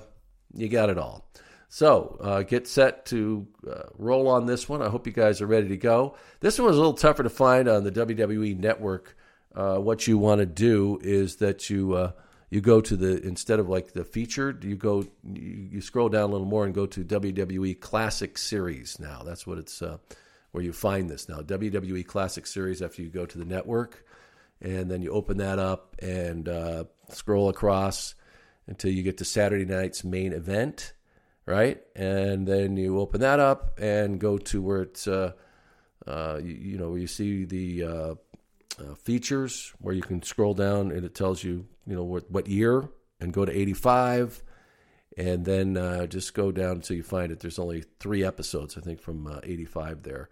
you 0.53 0.69
got 0.69 0.89
it 0.89 0.97
all. 0.97 1.29
So 1.67 2.17
uh, 2.21 2.43
get 2.43 2.65
set 2.65 3.07
to 3.07 3.45
uh, 3.69 3.89
roll 3.97 4.29
on 4.29 4.45
this 4.45 4.69
one. 4.69 4.81
I 4.81 4.87
hope 4.87 5.05
you 5.05 5.11
guys 5.11 5.41
are 5.41 5.47
ready 5.47 5.67
to 5.67 5.77
go. 5.77 6.15
This 6.39 6.57
one 6.57 6.69
was 6.69 6.77
a 6.77 6.79
little 6.79 6.93
tougher 6.93 7.23
to 7.23 7.29
find 7.29 7.67
on 7.67 7.83
the 7.83 7.91
WWE 7.91 8.57
Network. 8.57 9.17
Uh, 9.53 9.79
what 9.79 10.07
you 10.07 10.17
want 10.17 10.39
to 10.39 10.45
do 10.45 10.97
is 11.01 11.37
that 11.37 11.69
you 11.69 11.93
uh, 11.93 12.11
you 12.49 12.61
go 12.61 12.81
to 12.81 12.95
the 12.95 13.21
instead 13.25 13.59
of 13.59 13.69
like 13.69 13.93
the 13.93 14.03
featured, 14.03 14.63
you 14.63 14.75
go 14.75 15.05
you, 15.23 15.81
scroll 15.81 16.09
down 16.09 16.29
a 16.29 16.31
little 16.31 16.47
more 16.47 16.65
and 16.65 16.73
go 16.73 16.85
to 16.85 17.03
WWE 17.03 17.79
Classic 17.79 18.37
Series. 18.37 18.99
Now 18.99 19.23
that's 19.23 19.45
what 19.45 19.57
it's 19.57 19.81
uh, 19.81 19.97
where 20.51 20.63
you 20.63 20.73
find 20.73 21.09
this 21.09 21.27
now. 21.27 21.39
WWE 21.39 22.05
Classic 22.05 22.45
Series. 22.47 22.81
After 22.81 23.01
you 23.01 23.09
go 23.09 23.25
to 23.25 23.37
the 23.37 23.45
network, 23.45 24.05
and 24.61 24.89
then 24.89 25.01
you 25.01 25.11
open 25.11 25.37
that 25.37 25.59
up 25.59 25.95
and 25.99 26.47
uh, 26.47 26.85
scroll 27.09 27.49
across 27.49 28.15
until 28.67 28.91
you 28.91 29.03
get 29.03 29.17
to 29.17 29.25
Saturday 29.25 29.65
night's 29.65 30.03
main 30.03 30.33
event 30.33 30.93
right? 31.47 31.81
And 31.95 32.45
then 32.45 32.77
you 32.77 32.99
open 32.99 33.21
that 33.21 33.39
up 33.39 33.79
and 33.81 34.19
go 34.19 34.37
to 34.37 34.61
where 34.61 34.81
it's, 34.83 35.07
uh, 35.07 35.31
uh, 36.05 36.39
you, 36.43 36.53
you, 36.53 36.77
know, 36.77 36.89
where 36.89 36.99
you 36.99 37.07
see 37.07 37.45
the 37.45 37.83
uh, 38.79 38.91
uh, 38.91 38.95
features, 38.95 39.73
where 39.79 39.93
you 39.93 40.01
can 40.01 40.21
scroll 40.21 40.53
down 40.53 40.91
and 40.91 41.05
it 41.05 41.15
tells 41.15 41.43
you, 41.43 41.65
you 41.85 41.95
know, 41.95 42.03
what, 42.03 42.29
what 42.29 42.47
year, 42.47 42.89
and 43.19 43.33
go 43.33 43.45
to 43.45 43.51
85, 43.51 44.43
and 45.17 45.45
then 45.45 45.77
uh, 45.77 46.05
just 46.05 46.33
go 46.33 46.51
down 46.51 46.77
until 46.77 46.95
you 46.95 47.03
find 47.03 47.31
it. 47.31 47.39
There's 47.39 47.59
only 47.59 47.83
three 47.99 48.23
episodes, 48.23 48.77
I 48.77 48.81
think, 48.81 49.01
from 49.01 49.27
uh, 49.27 49.39
85 49.43 50.03
there, 50.03 50.29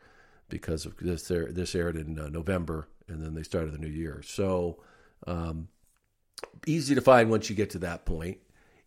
because 0.49 0.85
of 0.85 0.95
this. 0.97 1.27
This 1.27 1.73
aired 1.73 1.95
in 1.95 2.13
November, 2.13 2.87
and 3.07 3.23
then 3.23 3.33
they 3.33 3.43
started 3.43 3.73
the 3.73 3.79
new 3.79 3.87
year. 3.87 4.21
So 4.23 4.83
um, 5.25 5.69
easy 6.67 6.93
to 6.93 7.01
find 7.01 7.31
once 7.31 7.49
you 7.49 7.55
get 7.55 7.71
to 7.71 7.79
that 7.79 8.05
point. 8.05 8.37
point 8.37 8.39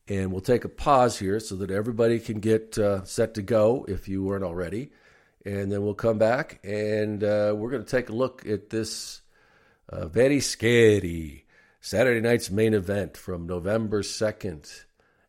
and 0.08 0.32
we'll 0.32 0.40
take 0.40 0.64
a 0.64 0.68
pause 0.68 1.18
here 1.18 1.38
so 1.38 1.54
that 1.56 1.70
everybody 1.70 2.18
can 2.18 2.40
get 2.40 2.78
uh, 2.78 3.04
set 3.04 3.34
to 3.34 3.42
go 3.42 3.84
if 3.88 4.08
you 4.08 4.22
weren't 4.24 4.44
already. 4.44 4.90
And 5.44 5.70
then 5.70 5.82
we'll 5.82 5.94
come 5.94 6.18
back 6.18 6.60
and 6.64 7.22
uh, 7.22 7.54
we're 7.56 7.70
going 7.70 7.84
to 7.84 7.90
take 7.90 8.08
a 8.08 8.14
look 8.14 8.46
at 8.46 8.70
this 8.70 9.20
uh, 9.88 10.06
very 10.06 10.40
scary 10.40 11.46
Saturday 11.80 12.20
night's 12.20 12.50
main 12.50 12.74
event 12.74 13.16
from 13.16 13.46
November 13.46 14.02
2nd, 14.02 14.84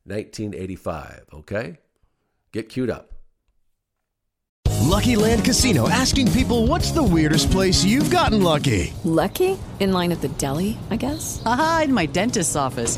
1985. 0.06 1.26
Okay? 1.34 1.78
Get 2.52 2.70
queued 2.70 2.90
up. 2.90 3.14
Lucky 4.90 5.16
Land 5.16 5.46
Casino 5.46 5.88
asking 5.88 6.32
people 6.32 6.66
what's 6.66 6.92
the 6.92 7.04
weirdest 7.04 7.52
place 7.52 7.84
you've 7.84 8.10
gotten 8.10 8.42
lucky? 8.42 8.92
Lucky? 9.04 9.58
In 9.80 9.94
line 9.94 10.12
at 10.12 10.22
the 10.22 10.30
deli, 10.30 10.78
I 10.90 10.96
guess? 10.96 11.42
Aha, 11.46 11.82
in 11.86 11.94
my 11.94 12.08
dentist's 12.08 12.56
office. 12.56 12.98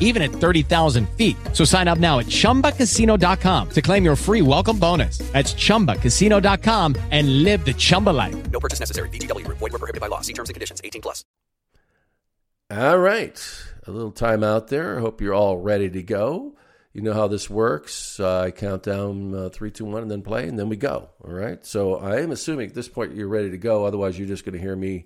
even 0.00 0.22
at 0.22 0.32
30,000 0.32 1.08
feet. 1.10 1.36
So 1.52 1.64
sign 1.64 1.86
up 1.86 1.98
now 1.98 2.18
at 2.18 2.26
ChumbaCasino.com 2.26 3.70
to 3.70 3.82
claim 3.82 4.04
your 4.04 4.16
free 4.16 4.42
welcome 4.42 4.78
bonus. 4.80 5.18
That's 5.18 5.54
ChumbaCasino.com 5.54 6.96
and 7.12 7.44
live 7.44 7.64
the 7.64 7.74
Chumba 7.74 8.10
life. 8.10 8.50
No 8.50 8.58
purchase 8.58 8.80
necessary. 8.80 9.10
VGW. 9.10 9.46
Void 9.46 9.60
were 9.60 9.70
prohibited 9.70 10.00
by 10.00 10.08
law. 10.08 10.22
See 10.22 10.32
terms 10.32 10.48
and 10.48 10.54
conditions. 10.54 10.80
18 10.82 11.02
plus. 11.02 11.24
All 12.70 12.98
right. 12.98 13.40
A 13.86 13.92
little 13.92 14.10
time 14.10 14.42
out 14.42 14.68
there. 14.68 14.96
I 14.96 15.00
hope 15.00 15.20
you're 15.20 15.34
all 15.34 15.58
ready 15.58 15.88
to 15.90 16.02
go. 16.02 16.56
You 16.92 17.02
know 17.02 17.12
how 17.12 17.28
this 17.28 17.48
works. 17.48 18.18
Uh, 18.18 18.40
I 18.40 18.50
count 18.50 18.82
down 18.82 19.34
uh, 19.34 19.48
three, 19.50 19.70
two, 19.70 19.84
one, 19.84 20.02
and 20.02 20.10
then 20.10 20.22
play, 20.22 20.48
and 20.48 20.58
then 20.58 20.68
we 20.68 20.76
go. 20.76 21.10
All 21.22 21.32
right. 21.32 21.64
So 21.64 21.96
I 21.96 22.20
am 22.22 22.32
assuming 22.32 22.70
at 22.70 22.74
this 22.74 22.88
point 22.88 23.14
you're 23.14 23.28
ready 23.28 23.50
to 23.50 23.58
go. 23.58 23.84
Otherwise, 23.84 24.18
you're 24.18 24.26
just 24.26 24.44
going 24.44 24.54
to 24.54 24.58
hear 24.58 24.74
me 24.74 25.04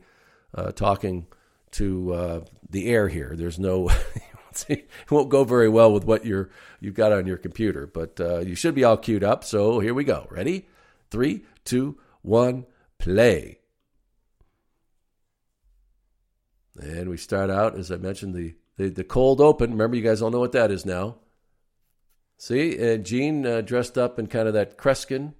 uh, 0.54 0.70
talking 0.70 1.26
to 1.72 2.14
uh, 2.14 2.40
the 2.70 2.86
air 2.88 3.08
here. 3.08 3.34
There's 3.36 3.58
no 3.58 3.90
it 4.68 4.88
won't 5.10 5.28
go 5.28 5.44
very 5.44 5.68
well 5.68 5.92
with 5.92 6.04
what 6.04 6.24
you're 6.24 6.50
you've 6.80 6.94
got 6.94 7.12
on 7.12 7.26
your 7.26 7.36
computer. 7.36 7.86
But 7.86 8.20
uh, 8.20 8.38
you 8.40 8.54
should 8.54 8.74
be 8.74 8.84
all 8.84 8.96
queued 8.96 9.24
up. 9.24 9.44
So 9.44 9.80
here 9.80 9.94
we 9.94 10.04
go. 10.04 10.26
Ready? 10.30 10.68
Three, 11.10 11.44
two, 11.64 11.98
one, 12.22 12.66
play. 12.98 13.58
And 16.80 17.10
we 17.10 17.16
start 17.16 17.50
out, 17.50 17.76
as 17.76 17.90
I 17.90 17.96
mentioned, 17.96 18.34
the, 18.34 18.54
the, 18.76 18.88
the 18.88 19.04
cold 19.04 19.40
open. 19.40 19.72
Remember, 19.72 19.96
you 19.96 20.02
guys 20.02 20.22
all 20.22 20.30
know 20.30 20.40
what 20.40 20.52
that 20.52 20.70
is 20.70 20.86
now. 20.86 21.16
See, 22.38 22.78
and 22.78 23.04
Gene 23.04 23.44
uh, 23.44 23.60
dressed 23.60 23.98
up 23.98 24.18
in 24.18 24.26
kind 24.26 24.48
of 24.48 24.54
that 24.54 24.78
Kreskin 24.78 25.34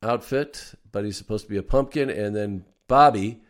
outfit, 0.00 0.74
but 0.92 1.04
he's 1.04 1.16
supposed 1.16 1.44
to 1.44 1.50
be 1.50 1.56
a 1.56 1.62
pumpkin. 1.62 2.08
And 2.08 2.36
then 2.36 2.64
Bobby 2.86 3.42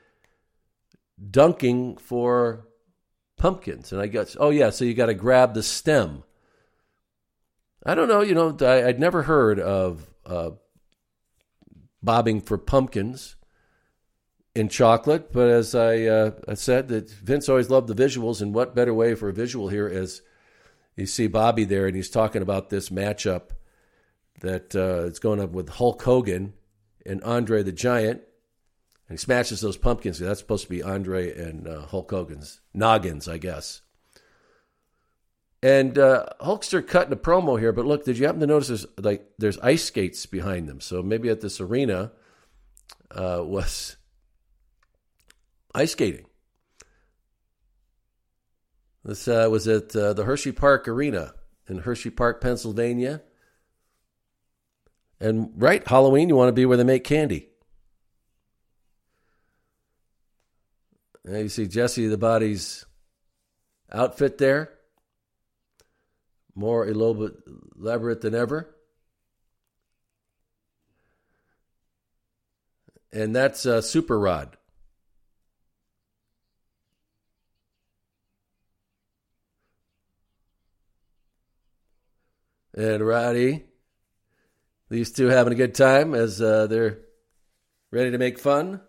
dunking 1.30 1.98
for 1.98 2.66
pumpkins. 3.36 3.92
And 3.92 4.00
I 4.00 4.06
guess, 4.06 4.36
oh, 4.38 4.50
yeah, 4.50 4.70
so 4.70 4.84
you 4.84 4.94
got 4.94 5.06
to 5.06 5.14
grab 5.14 5.54
the 5.54 5.62
stem. 5.62 6.24
I 7.84 7.94
don't 7.94 8.08
know, 8.08 8.20
you 8.20 8.34
know, 8.34 8.56
I, 8.60 8.84
would 8.86 9.00
never 9.00 9.22
heard 9.22 9.58
of 9.58 10.08
uh, 10.24 10.50
bobbing 12.02 12.40
for 12.40 12.56
pumpkins 12.56 13.36
in 14.54 14.68
chocolate, 14.68 15.32
but 15.32 15.48
as 15.48 15.74
I, 15.74 16.02
uh, 16.02 16.30
I 16.46 16.54
said, 16.54 16.88
that 16.88 17.10
Vince 17.10 17.48
always 17.48 17.70
loved 17.70 17.88
the 17.88 17.94
visuals, 17.94 18.40
and 18.40 18.54
what 18.54 18.74
better 18.74 18.94
way 18.94 19.14
for 19.14 19.28
a 19.28 19.32
visual 19.32 19.68
here 19.68 19.88
is 19.88 20.22
you 20.94 21.06
see 21.06 21.26
Bobby 21.26 21.64
there, 21.64 21.86
and 21.86 21.96
he's 21.96 22.10
talking 22.10 22.42
about 22.42 22.70
this 22.70 22.88
matchup 22.90 23.50
that 24.40 24.76
uh, 24.76 25.04
is 25.04 25.18
going 25.18 25.40
up 25.40 25.50
with 25.50 25.70
Hulk 25.70 26.02
Hogan 26.02 26.52
and 27.06 27.22
Andre 27.24 27.62
the 27.62 27.72
Giant 27.72 28.22
and 29.12 29.18
he 29.18 29.22
smashes 29.22 29.60
those 29.60 29.76
pumpkins. 29.76 30.18
That's 30.18 30.40
supposed 30.40 30.64
to 30.64 30.70
be 30.70 30.82
Andre 30.82 31.36
and 31.38 31.68
uh, 31.68 31.82
Hulk 31.82 32.10
Hogan's 32.10 32.62
noggins, 32.72 33.28
I 33.28 33.36
guess. 33.36 33.82
And 35.62 35.98
uh, 35.98 36.28
Hulkster 36.40 36.86
cutting 36.86 37.12
a 37.12 37.16
promo 37.16 37.60
here, 37.60 37.72
but 37.72 37.84
look, 37.84 38.06
did 38.06 38.16
you 38.16 38.24
happen 38.24 38.40
to 38.40 38.46
notice 38.46 38.68
there's 38.68 38.86
like 38.96 39.28
there's 39.36 39.58
ice 39.58 39.84
skates 39.84 40.24
behind 40.24 40.66
them? 40.66 40.80
So 40.80 41.02
maybe 41.02 41.28
at 41.28 41.42
this 41.42 41.60
arena 41.60 42.12
uh, 43.10 43.42
was 43.44 43.98
ice 45.74 45.92
skating. 45.92 46.24
This 49.04 49.28
uh, 49.28 49.46
was 49.50 49.68
at 49.68 49.94
uh, 49.94 50.14
the 50.14 50.24
Hershey 50.24 50.52
Park 50.52 50.88
Arena 50.88 51.34
in 51.68 51.80
Hershey 51.80 52.08
Park, 52.08 52.40
Pennsylvania. 52.40 53.20
And 55.20 55.50
right, 55.54 55.86
Halloween, 55.86 56.30
you 56.30 56.34
want 56.34 56.48
to 56.48 56.52
be 56.52 56.64
where 56.64 56.78
they 56.78 56.82
make 56.84 57.04
candy. 57.04 57.50
Now 61.24 61.38
you 61.38 61.48
see 61.48 61.68
Jesse 61.68 62.08
the 62.08 62.18
Body's 62.18 62.84
outfit 63.92 64.38
there. 64.38 64.70
More 66.54 66.86
elaborate 66.86 68.20
than 68.20 68.34
ever. 68.34 68.74
And 73.12 73.36
that's 73.36 73.66
uh, 73.66 73.82
Super 73.82 74.18
Rod. 74.18 74.56
And 82.74 83.06
Roddy, 83.06 83.64
these 84.88 85.12
two 85.12 85.26
having 85.26 85.52
a 85.52 85.56
good 85.56 85.74
time 85.74 86.14
as 86.14 86.40
uh, 86.40 86.66
they're 86.68 87.00
ready 87.90 88.10
to 88.12 88.18
make 88.18 88.38
fun. 88.38 88.80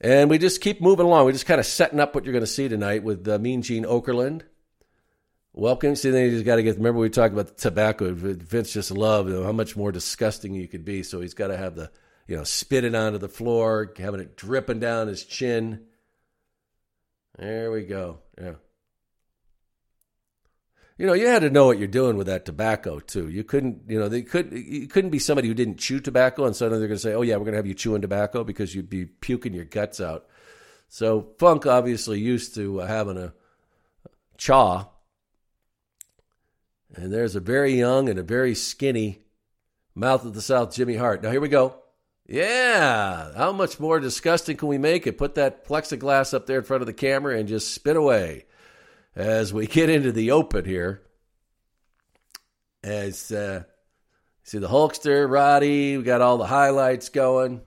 And 0.00 0.30
we 0.30 0.38
just 0.38 0.60
keep 0.60 0.80
moving 0.80 1.04
along. 1.04 1.26
We're 1.26 1.32
just 1.32 1.46
kind 1.46 1.60
of 1.60 1.66
setting 1.66 2.00
up 2.00 2.14
what 2.14 2.24
you're 2.24 2.32
going 2.32 2.44
to 2.44 2.50
see 2.50 2.68
tonight 2.68 3.02
with 3.02 3.28
uh, 3.28 3.38
Mean 3.38 3.60
Gene 3.60 3.84
Okerlund. 3.84 4.42
Welcome. 5.52 5.94
See, 5.96 6.10
then 6.10 6.24
you 6.24 6.30
just 6.30 6.44
got 6.44 6.56
to 6.56 6.62
get. 6.62 6.76
Remember, 6.76 7.00
we 7.00 7.10
talked 7.10 7.34
about 7.34 7.48
the 7.48 7.54
tobacco. 7.54 8.14
Vince 8.14 8.72
just 8.72 8.90
loved 8.90 9.28
you 9.28 9.34
know, 9.34 9.44
how 9.44 9.52
much 9.52 9.76
more 9.76 9.92
disgusting 9.92 10.54
you 10.54 10.68
could 10.68 10.84
be. 10.84 11.02
So 11.02 11.20
he's 11.20 11.34
got 11.34 11.48
to 11.48 11.56
have 11.56 11.74
the, 11.74 11.90
you 12.26 12.36
know, 12.36 12.44
spit 12.44 12.84
it 12.84 12.94
onto 12.94 13.18
the 13.18 13.28
floor, 13.28 13.92
having 13.98 14.20
it 14.20 14.36
dripping 14.36 14.78
down 14.78 15.08
his 15.08 15.24
chin. 15.24 15.86
There 17.38 17.70
we 17.70 17.82
go. 17.82 18.20
Yeah. 18.40 18.54
You 21.00 21.06
know, 21.06 21.14
you 21.14 21.28
had 21.28 21.40
to 21.40 21.50
know 21.50 21.64
what 21.64 21.78
you're 21.78 21.88
doing 21.88 22.16
with 22.16 22.26
that 22.26 22.44
tobacco 22.44 23.00
too. 23.00 23.28
You 23.28 23.42
couldn't, 23.42 23.84
you 23.88 23.98
know, 23.98 24.08
they 24.08 24.20
could. 24.20 24.52
You 24.52 24.86
couldn't 24.86 25.08
be 25.08 25.18
somebody 25.18 25.48
who 25.48 25.54
didn't 25.54 25.78
chew 25.78 25.98
tobacco, 25.98 26.44
and 26.44 26.54
suddenly 26.54 26.78
they're 26.78 26.88
going 26.88 26.98
to 26.98 27.02
say, 27.02 27.14
"Oh 27.14 27.22
yeah, 27.22 27.36
we're 27.36 27.44
going 27.44 27.52
to 27.52 27.58
have 27.58 27.66
you 27.66 27.72
chewing 27.72 28.02
tobacco 28.02 28.44
because 28.44 28.74
you'd 28.74 28.90
be 28.90 29.06
puking 29.06 29.54
your 29.54 29.64
guts 29.64 29.98
out." 30.00 30.26
So 30.88 31.28
Funk 31.38 31.64
obviously 31.64 32.20
used 32.20 32.54
to 32.56 32.82
uh, 32.82 32.86
having 32.86 33.16
a 33.16 33.32
chaw 34.36 34.88
and 36.94 37.12
there's 37.12 37.36
a 37.36 37.40
very 37.40 37.74
young 37.74 38.08
and 38.08 38.18
a 38.18 38.22
very 38.22 38.54
skinny 38.54 39.20
mouth 39.94 40.24
of 40.24 40.34
the 40.34 40.42
South, 40.42 40.74
Jimmy 40.74 40.96
Hart. 40.96 41.22
Now, 41.22 41.30
here 41.30 41.40
we 41.40 41.48
go. 41.48 41.76
Yeah. 42.26 43.32
How 43.36 43.52
much 43.52 43.78
more 43.80 44.00
disgusting 44.00 44.56
can 44.56 44.68
we 44.68 44.78
make 44.78 45.06
it? 45.06 45.18
Put 45.18 45.36
that 45.36 45.64
plexiglass 45.64 46.34
up 46.34 46.46
there 46.46 46.58
in 46.58 46.64
front 46.64 46.82
of 46.82 46.86
the 46.86 46.92
camera 46.92 47.38
and 47.38 47.48
just 47.48 47.72
spit 47.72 47.96
away 47.96 48.44
as 49.14 49.52
we 49.52 49.66
get 49.66 49.90
into 49.90 50.12
the 50.12 50.30
open 50.30 50.64
here. 50.64 51.02
As 52.82 53.30
uh, 53.30 53.64
see 54.42 54.58
the 54.58 54.68
Hulkster, 54.68 55.30
Roddy, 55.30 55.96
we 55.96 56.02
got 56.02 56.22
all 56.22 56.38
the 56.38 56.46
highlights 56.46 57.08
going. 57.08 57.60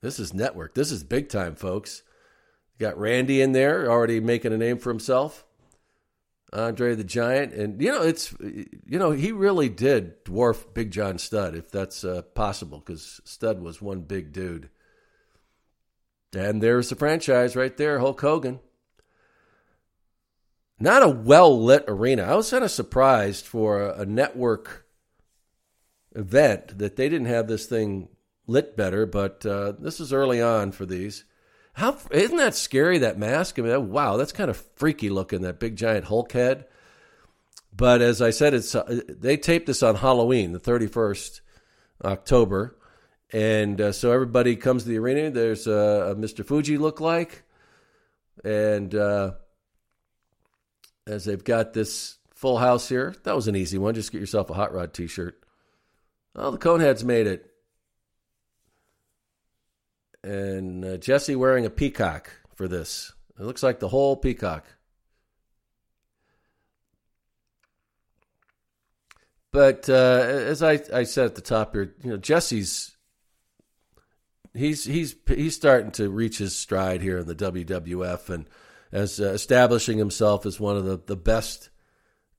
This 0.00 0.18
is 0.18 0.34
network. 0.34 0.74
This 0.74 0.90
is 0.90 1.04
big 1.04 1.28
time, 1.28 1.54
folks. 1.54 2.02
got 2.78 2.98
Randy 2.98 3.40
in 3.40 3.52
there 3.52 3.90
already 3.90 4.20
making 4.20 4.52
a 4.52 4.58
name 4.58 4.78
for 4.78 4.90
himself. 4.90 5.44
Andre 6.52 6.94
the 6.94 7.04
Giant, 7.04 7.52
and 7.52 7.80
you 7.80 7.92
know 7.92 8.02
it's 8.02 8.34
you 8.40 8.98
know 8.98 9.10
he 9.10 9.32
really 9.32 9.68
did 9.68 10.24
dwarf 10.24 10.72
Big 10.72 10.90
John 10.90 11.18
Studd, 11.18 11.54
if 11.54 11.70
that's 11.70 12.04
uh, 12.04 12.22
possible, 12.34 12.78
because 12.78 13.20
Studd 13.24 13.60
was 13.60 13.82
one 13.82 14.00
big 14.00 14.32
dude. 14.32 14.70
And 16.34 16.62
there's 16.62 16.88
the 16.88 16.96
franchise 16.96 17.54
right 17.54 17.76
there, 17.76 17.98
Hulk 17.98 18.20
Hogan. 18.20 18.60
Not 20.80 21.02
a 21.02 21.08
well 21.08 21.60
lit 21.62 21.84
arena. 21.88 22.22
I 22.22 22.34
was 22.34 22.50
kind 22.50 22.64
of 22.64 22.70
surprised 22.70 23.46
for 23.46 23.90
a, 23.90 24.06
network 24.06 24.86
event 26.14 26.78
that 26.78 26.96
they 26.96 27.08
didn't 27.08 27.26
have 27.26 27.48
this 27.48 27.66
thing 27.66 28.08
lit 28.46 28.76
better, 28.76 29.04
but 29.04 29.44
uh, 29.44 29.72
this 29.78 29.98
is 30.00 30.12
early 30.12 30.40
on 30.40 30.72
for 30.72 30.86
these. 30.86 31.24
How 31.72 31.96
isn't 32.10 32.36
that 32.36 32.54
scary? 32.54 32.98
That 32.98 33.18
mask. 33.18 33.58
I 33.58 33.62
mean, 33.62 33.90
wow, 33.90 34.16
that's 34.16 34.32
kind 34.32 34.50
of 34.50 34.56
freaky 34.76 35.10
looking. 35.10 35.42
That 35.42 35.60
big 35.60 35.76
giant 35.76 36.06
Hulk 36.06 36.32
head. 36.32 36.66
But 37.76 38.00
as 38.00 38.20
I 38.22 38.30
said, 38.30 38.54
it's 38.54 38.74
uh, 38.74 39.00
they 39.08 39.36
taped 39.36 39.66
this 39.66 39.82
on 39.82 39.96
Halloween, 39.96 40.52
the 40.52 40.58
thirty 40.58 40.86
first 40.86 41.40
October, 42.04 42.76
and 43.32 43.80
uh, 43.80 43.92
so 43.92 44.10
everybody 44.10 44.56
comes 44.56 44.82
to 44.84 44.88
the 44.88 44.98
arena. 44.98 45.30
There's 45.30 45.66
a 45.66 46.16
Mr. 46.18 46.44
Fuji 46.44 46.78
look 46.78 47.00
like, 47.00 47.44
and 48.44 48.92
uh, 48.94 49.32
as 51.08 51.24
they've 51.24 51.42
got 51.42 51.72
this 51.72 52.18
full 52.34 52.58
house 52.58 52.88
here, 52.88 53.14
that 53.24 53.34
was 53.34 53.48
an 53.48 53.56
easy 53.56 53.78
one. 53.78 53.94
Just 53.94 54.12
get 54.12 54.20
yourself 54.20 54.50
a 54.50 54.54
hot 54.54 54.72
rod 54.72 54.94
T-shirt. 54.94 55.42
Oh, 56.36 56.52
the 56.52 56.58
Coneheads 56.58 57.02
made 57.02 57.26
it 57.26 57.48
and 60.22 60.84
uh, 60.84 60.96
Jesse 60.96 61.36
wearing 61.36 61.66
a 61.66 61.70
peacock 61.70 62.30
for 62.54 62.68
this. 62.68 63.12
It 63.38 63.44
looks 63.44 63.62
like 63.62 63.78
the 63.78 63.88
whole 63.88 64.16
peacock. 64.16 64.66
But 69.50 69.88
uh, 69.88 69.92
as 69.92 70.62
I, 70.62 70.80
I 70.92 71.04
said 71.04 71.26
at 71.26 71.34
the 71.34 71.40
top 71.40 71.72
here, 71.72 71.94
you 72.02 72.10
know, 72.10 72.16
Jesse's 72.16 72.96
he's 74.54 74.84
he's 74.84 75.16
he's 75.26 75.54
starting 75.54 75.90
to 75.92 76.10
reach 76.10 76.38
his 76.38 76.54
stride 76.54 77.00
here 77.00 77.18
in 77.18 77.26
the 77.26 77.34
WWF 77.34 78.28
and 78.28 78.48
as 78.92 79.20
uh, 79.20 79.32
establishing 79.32 79.98
himself 79.98 80.46
as 80.46 80.58
one 80.58 80.76
of 80.76 80.84
the, 80.84 81.00
the 81.06 81.16
best 81.16 81.70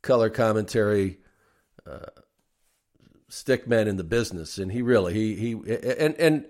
color 0.01 0.29
commentary 0.29 1.19
uh, 1.89 2.07
stickmen 3.29 3.87
in 3.87 3.97
the 3.97 4.03
business. 4.03 4.57
And 4.57 4.71
he 4.71 4.81
really 4.81 5.13
he 5.13 5.35
he 5.35 5.51
and 5.99 6.15
and 6.15 6.45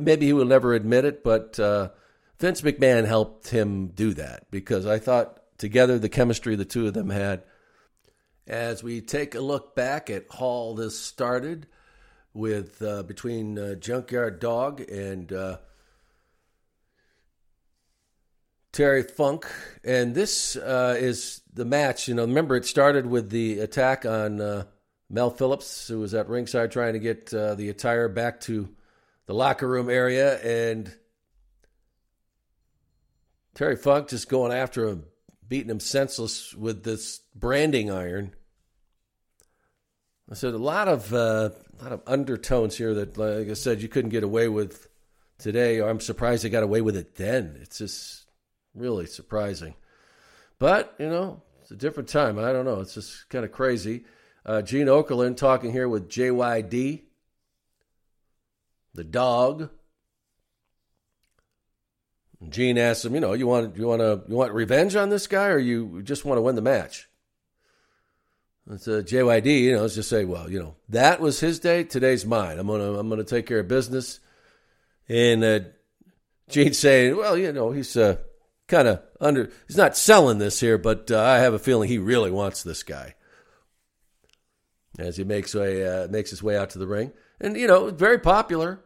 maybe 0.00 0.26
he 0.26 0.32
will 0.32 0.44
never 0.44 0.74
admit 0.74 1.04
it, 1.04 1.24
but 1.24 1.58
uh, 1.58 1.90
Vince 2.38 2.62
McMahon 2.62 3.06
helped 3.06 3.48
him 3.48 3.88
do 3.88 4.14
that 4.14 4.50
because 4.50 4.86
I 4.86 4.98
thought 4.98 5.40
together 5.58 5.98
the 5.98 6.08
chemistry 6.08 6.56
the 6.56 6.64
two 6.64 6.86
of 6.86 6.94
them 6.94 7.10
had. 7.10 7.44
As 8.44 8.82
we 8.82 9.00
take 9.00 9.36
a 9.36 9.40
look 9.40 9.76
back 9.76 10.10
at 10.10 10.26
how 10.36 10.74
this 10.76 10.98
started 10.98 11.68
with 12.34 12.82
uh, 12.82 13.04
between 13.04 13.58
uh, 13.58 13.74
Junkyard 13.76 14.40
Dog 14.40 14.80
and 14.80 15.32
uh, 15.32 15.58
Terry 18.72 19.02
Funk, 19.02 19.46
and 19.84 20.14
this 20.14 20.56
uh, 20.56 20.96
is 20.98 21.42
the 21.52 21.66
match. 21.66 22.08
You 22.08 22.14
know, 22.14 22.22
remember 22.22 22.56
it 22.56 22.64
started 22.64 23.06
with 23.06 23.28
the 23.28 23.60
attack 23.60 24.06
on 24.06 24.40
uh, 24.40 24.64
Mel 25.10 25.30
Phillips, 25.30 25.88
who 25.88 26.00
was 26.00 26.14
at 26.14 26.28
ringside 26.28 26.72
trying 26.72 26.94
to 26.94 26.98
get 26.98 27.26
the 27.26 27.68
attire 27.68 28.08
back 28.08 28.40
to 28.42 28.70
the 29.26 29.34
locker 29.34 29.68
room 29.68 29.90
area, 29.90 30.40
and 30.40 30.94
Terry 33.54 33.76
Funk 33.76 34.08
just 34.08 34.28
going 34.28 34.52
after 34.52 34.88
him, 34.88 35.04
beating 35.46 35.70
him 35.70 35.80
senseless 35.80 36.54
with 36.54 36.82
this 36.82 37.20
branding 37.34 37.90
iron. 37.90 38.34
I 40.30 40.34
said 40.34 40.54
a 40.54 40.58
lot 40.58 40.88
of 40.88 41.12
uh, 41.12 41.50
a 41.78 41.82
lot 41.82 41.92
of 41.92 42.02
undertones 42.06 42.76
here 42.78 42.94
that, 42.94 43.18
like 43.18 43.50
I 43.50 43.52
said, 43.52 43.82
you 43.82 43.88
couldn't 43.88 44.10
get 44.10 44.24
away 44.24 44.48
with 44.48 44.88
today. 45.38 45.82
I'm 45.82 46.00
surprised 46.00 46.42
they 46.42 46.48
got 46.48 46.62
away 46.62 46.80
with 46.80 46.96
it 46.96 47.16
then. 47.16 47.58
It's 47.60 47.78
just 47.78 48.21
really 48.74 49.06
surprising. 49.06 49.74
But 50.58 50.94
you 50.98 51.08
know, 51.08 51.42
it's 51.60 51.70
a 51.70 51.76
different 51.76 52.08
time. 52.08 52.38
I 52.38 52.52
don't 52.52 52.64
know. 52.64 52.80
It's 52.80 52.94
just 52.94 53.28
kind 53.28 53.44
of 53.44 53.52
crazy. 53.52 54.04
Uh, 54.44 54.62
Gene 54.62 54.86
Okerlund 54.88 55.36
talking 55.36 55.72
here 55.72 55.88
with 55.88 56.08
JYD 56.08 57.02
the 58.94 59.04
dog. 59.04 59.70
Gene 62.48 62.78
asks 62.78 63.04
him, 63.04 63.14
you 63.14 63.20
know, 63.20 63.34
you 63.34 63.46
want 63.46 63.76
you 63.76 63.86
want 63.86 64.00
to 64.00 64.22
you 64.28 64.34
want 64.34 64.52
revenge 64.52 64.96
on 64.96 65.10
this 65.10 65.26
guy, 65.26 65.48
or 65.48 65.58
you 65.58 66.02
just 66.02 66.24
want 66.24 66.38
to 66.38 66.42
win 66.42 66.56
the 66.56 66.62
match? 66.62 67.08
It's 68.70 68.86
a 68.86 69.02
JYD, 69.02 69.60
you 69.60 69.72
know, 69.72 69.82
let's 69.82 69.94
just 69.94 70.08
say, 70.08 70.24
well, 70.24 70.50
you 70.50 70.60
know, 70.60 70.76
that 70.88 71.20
was 71.20 71.40
his 71.40 71.58
day. 71.60 71.84
Today's 71.84 72.26
mine. 72.26 72.58
I'm 72.58 72.66
gonna 72.66 72.98
I'm 72.98 73.08
gonna 73.08 73.24
take 73.24 73.46
care 73.46 73.60
of 73.60 73.68
business. 73.68 74.18
And 75.08 75.44
uh, 75.44 75.60
Gene's 76.48 76.78
saying, 76.78 77.16
well, 77.16 77.36
you 77.36 77.52
know, 77.52 77.70
he's 77.70 77.96
uh, 77.96 78.16
kind 78.72 78.88
of 78.88 79.02
under. 79.20 79.50
He's 79.68 79.76
not 79.76 79.96
selling 79.96 80.38
this 80.38 80.58
here, 80.58 80.78
but 80.78 81.10
uh, 81.10 81.20
I 81.20 81.38
have 81.38 81.52
a 81.52 81.58
feeling 81.58 81.88
he 81.88 81.98
really 81.98 82.30
wants 82.30 82.62
this 82.62 82.82
guy. 82.82 83.14
As 84.98 85.16
he 85.16 85.24
makes 85.24 85.54
way 85.54 85.86
uh, 85.86 86.08
makes 86.08 86.30
his 86.30 86.42
way 86.42 86.56
out 86.56 86.70
to 86.70 86.78
the 86.78 86.86
ring, 86.86 87.12
and 87.40 87.56
you 87.56 87.66
know, 87.66 87.90
very 87.90 88.18
popular. 88.18 88.80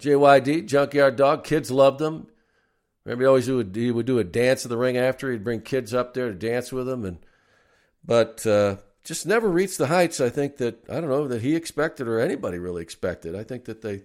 JYD, 0.00 0.66
Junkyard 0.66 1.14
Dog, 1.16 1.44
kids 1.44 1.70
loved 1.70 2.00
him. 2.00 2.26
Remember, 3.04 3.24
he 3.24 3.28
always 3.28 3.50
would 3.50 3.74
he 3.74 3.90
would 3.90 4.06
do 4.06 4.18
a 4.18 4.24
dance 4.24 4.64
in 4.64 4.68
the 4.68 4.76
ring 4.76 4.96
after. 4.96 5.30
He'd 5.30 5.44
bring 5.44 5.60
kids 5.60 5.92
up 5.92 6.14
there 6.14 6.28
to 6.28 6.34
dance 6.34 6.72
with 6.72 6.88
him, 6.88 7.04
and 7.04 7.18
but 8.04 8.46
uh, 8.46 8.76
just 9.04 9.26
never 9.26 9.48
reached 9.48 9.78
the 9.78 9.88
heights. 9.88 10.20
I 10.20 10.28
think 10.28 10.56
that 10.58 10.88
I 10.88 10.94
don't 10.94 11.10
know 11.10 11.28
that 11.28 11.42
he 11.42 11.56
expected 11.56 12.08
or 12.08 12.20
anybody 12.20 12.58
really 12.58 12.82
expected. 12.82 13.34
I 13.34 13.42
think 13.44 13.64
that 13.64 13.82
they 13.82 14.02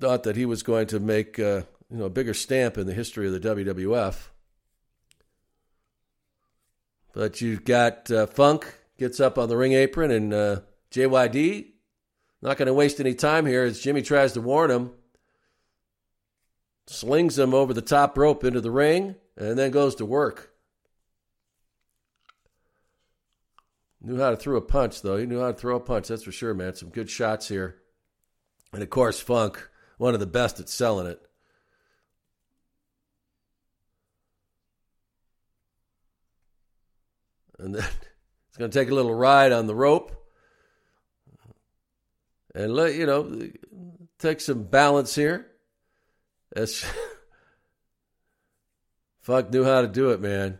thought 0.00 0.22
that 0.22 0.36
he 0.36 0.46
was 0.46 0.62
going 0.62 0.86
to 0.88 1.00
make 1.00 1.38
uh, 1.38 1.62
you 1.90 1.96
know 1.96 2.04
a 2.04 2.10
bigger 2.10 2.34
stamp 2.34 2.78
in 2.78 2.86
the 2.86 2.94
history 2.94 3.26
of 3.26 3.32
the 3.32 3.40
WWF. 3.40 4.28
But 7.12 7.40
you've 7.40 7.64
got 7.64 8.10
uh, 8.10 8.26
Funk 8.26 8.74
gets 8.98 9.20
up 9.20 9.38
on 9.38 9.48
the 9.48 9.56
ring 9.56 9.72
apron, 9.72 10.10
and 10.10 10.34
uh, 10.34 10.60
JYD 10.90 11.66
not 12.40 12.56
going 12.56 12.66
to 12.66 12.74
waste 12.74 13.00
any 13.00 13.14
time 13.14 13.46
here 13.46 13.64
as 13.64 13.80
Jimmy 13.80 14.02
tries 14.02 14.32
to 14.32 14.40
warn 14.40 14.70
him. 14.70 14.92
Slings 16.86 17.38
him 17.38 17.52
over 17.52 17.74
the 17.74 17.82
top 17.82 18.16
rope 18.16 18.44
into 18.44 18.60
the 18.60 18.70
ring, 18.70 19.16
and 19.36 19.58
then 19.58 19.70
goes 19.70 19.96
to 19.96 20.06
work. 20.06 20.52
Knew 24.00 24.18
how 24.18 24.30
to 24.30 24.36
throw 24.36 24.56
a 24.56 24.62
punch, 24.62 25.02
though. 25.02 25.16
He 25.16 25.26
knew 25.26 25.40
how 25.40 25.48
to 25.48 25.58
throw 25.58 25.76
a 25.76 25.80
punch, 25.80 26.08
that's 26.08 26.22
for 26.22 26.32
sure, 26.32 26.54
man. 26.54 26.74
Some 26.74 26.90
good 26.90 27.10
shots 27.10 27.48
here. 27.48 27.82
And 28.72 28.82
of 28.82 28.90
course, 28.90 29.18
Funk, 29.20 29.68
one 29.98 30.14
of 30.14 30.20
the 30.20 30.26
best 30.26 30.60
at 30.60 30.68
selling 30.68 31.08
it. 31.08 31.20
And 37.58 37.74
then 37.74 37.82
it's 38.48 38.56
going 38.56 38.70
to 38.70 38.78
take 38.78 38.90
a 38.90 38.94
little 38.94 39.14
ride 39.14 39.52
on 39.52 39.66
the 39.66 39.74
rope. 39.74 40.14
And 42.54 42.74
let 42.74 42.94
you 42.94 43.06
know, 43.06 43.50
take 44.18 44.40
some 44.40 44.64
balance 44.64 45.14
here. 45.14 45.46
That's 46.52 46.84
Funk 49.20 49.50
knew 49.50 49.64
how 49.64 49.82
to 49.82 49.88
do 49.88 50.10
it, 50.10 50.20
man. 50.20 50.58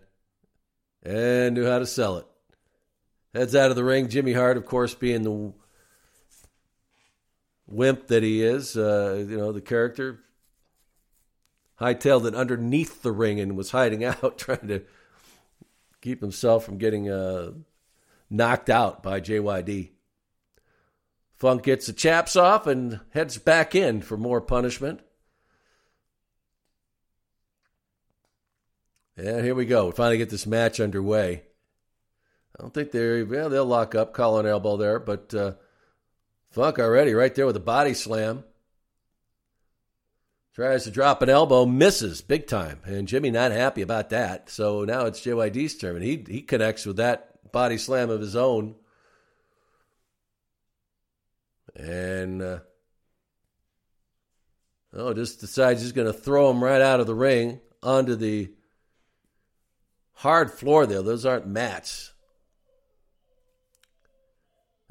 And 1.02 1.54
knew 1.54 1.66
how 1.66 1.78
to 1.78 1.86
sell 1.86 2.18
it. 2.18 2.26
Heads 3.34 3.56
out 3.56 3.70
of 3.70 3.76
the 3.76 3.84
ring. 3.84 4.08
Jimmy 4.08 4.34
Hart, 4.34 4.56
of 4.56 4.66
course, 4.66 4.94
being 4.94 5.22
the 5.22 5.52
wimp 7.66 8.08
that 8.08 8.22
he 8.22 8.42
is, 8.42 8.76
uh, 8.76 9.24
you 9.28 9.36
know, 9.36 9.52
the 9.52 9.60
character, 9.60 10.20
hightailed 11.80 12.26
it 12.26 12.34
underneath 12.34 13.02
the 13.02 13.12
ring 13.12 13.40
and 13.40 13.56
was 13.56 13.70
hiding 13.70 14.04
out, 14.04 14.38
trying 14.38 14.68
to 14.68 14.82
keep 16.00 16.20
himself 16.20 16.64
from 16.64 16.78
getting 16.78 17.10
uh, 17.10 17.52
knocked 18.30 18.70
out 18.70 19.02
by 19.02 19.20
JYD. 19.20 19.90
Funk 21.34 21.62
gets 21.62 21.86
the 21.86 21.92
chaps 21.92 22.34
off 22.34 22.66
and 22.66 23.00
heads 23.10 23.38
back 23.38 23.74
in 23.74 24.02
for 24.02 24.16
more 24.16 24.40
punishment. 24.40 25.00
And 29.16 29.44
here 29.44 29.54
we 29.54 29.66
go. 29.66 29.86
We 29.86 29.92
finally 29.92 30.18
get 30.18 30.30
this 30.30 30.46
match 30.46 30.80
underway. 30.80 31.42
I 32.56 32.62
don't 32.62 32.74
think 32.74 32.90
they're, 32.90 33.24
well, 33.24 33.48
they'll 33.48 33.64
lock 33.64 33.94
up, 33.94 34.12
collar 34.14 34.40
and 34.40 34.48
elbow 34.48 34.76
there, 34.76 34.98
but 34.98 35.32
uh, 35.32 35.52
Funk 36.50 36.78
already 36.78 37.14
right 37.14 37.34
there 37.34 37.46
with 37.46 37.56
a 37.56 37.60
body 37.60 37.94
slam. 37.94 38.44
Tries 40.58 40.82
to 40.84 40.90
drop 40.90 41.22
an 41.22 41.28
elbow, 41.28 41.64
misses 41.66 42.20
big 42.20 42.48
time. 42.48 42.80
And 42.84 43.06
Jimmy 43.06 43.30
not 43.30 43.52
happy 43.52 43.80
about 43.80 44.10
that. 44.10 44.50
So 44.50 44.82
now 44.84 45.06
it's 45.06 45.20
JYD's 45.20 45.76
turn. 45.76 45.94
And 45.94 46.04
he, 46.04 46.24
he 46.28 46.42
connects 46.42 46.84
with 46.84 46.96
that 46.96 47.52
body 47.52 47.78
slam 47.78 48.10
of 48.10 48.20
his 48.20 48.34
own. 48.34 48.74
And, 51.76 52.42
uh, 52.42 52.58
oh, 54.94 55.14
just 55.14 55.38
decides 55.38 55.80
he's 55.80 55.92
going 55.92 56.08
to 56.08 56.12
throw 56.12 56.50
him 56.50 56.64
right 56.64 56.82
out 56.82 56.98
of 56.98 57.06
the 57.06 57.14
ring 57.14 57.60
onto 57.80 58.16
the 58.16 58.50
hard 60.12 60.50
floor 60.50 60.86
there. 60.86 61.02
Those 61.02 61.24
aren't 61.24 61.46
mats. 61.46 62.12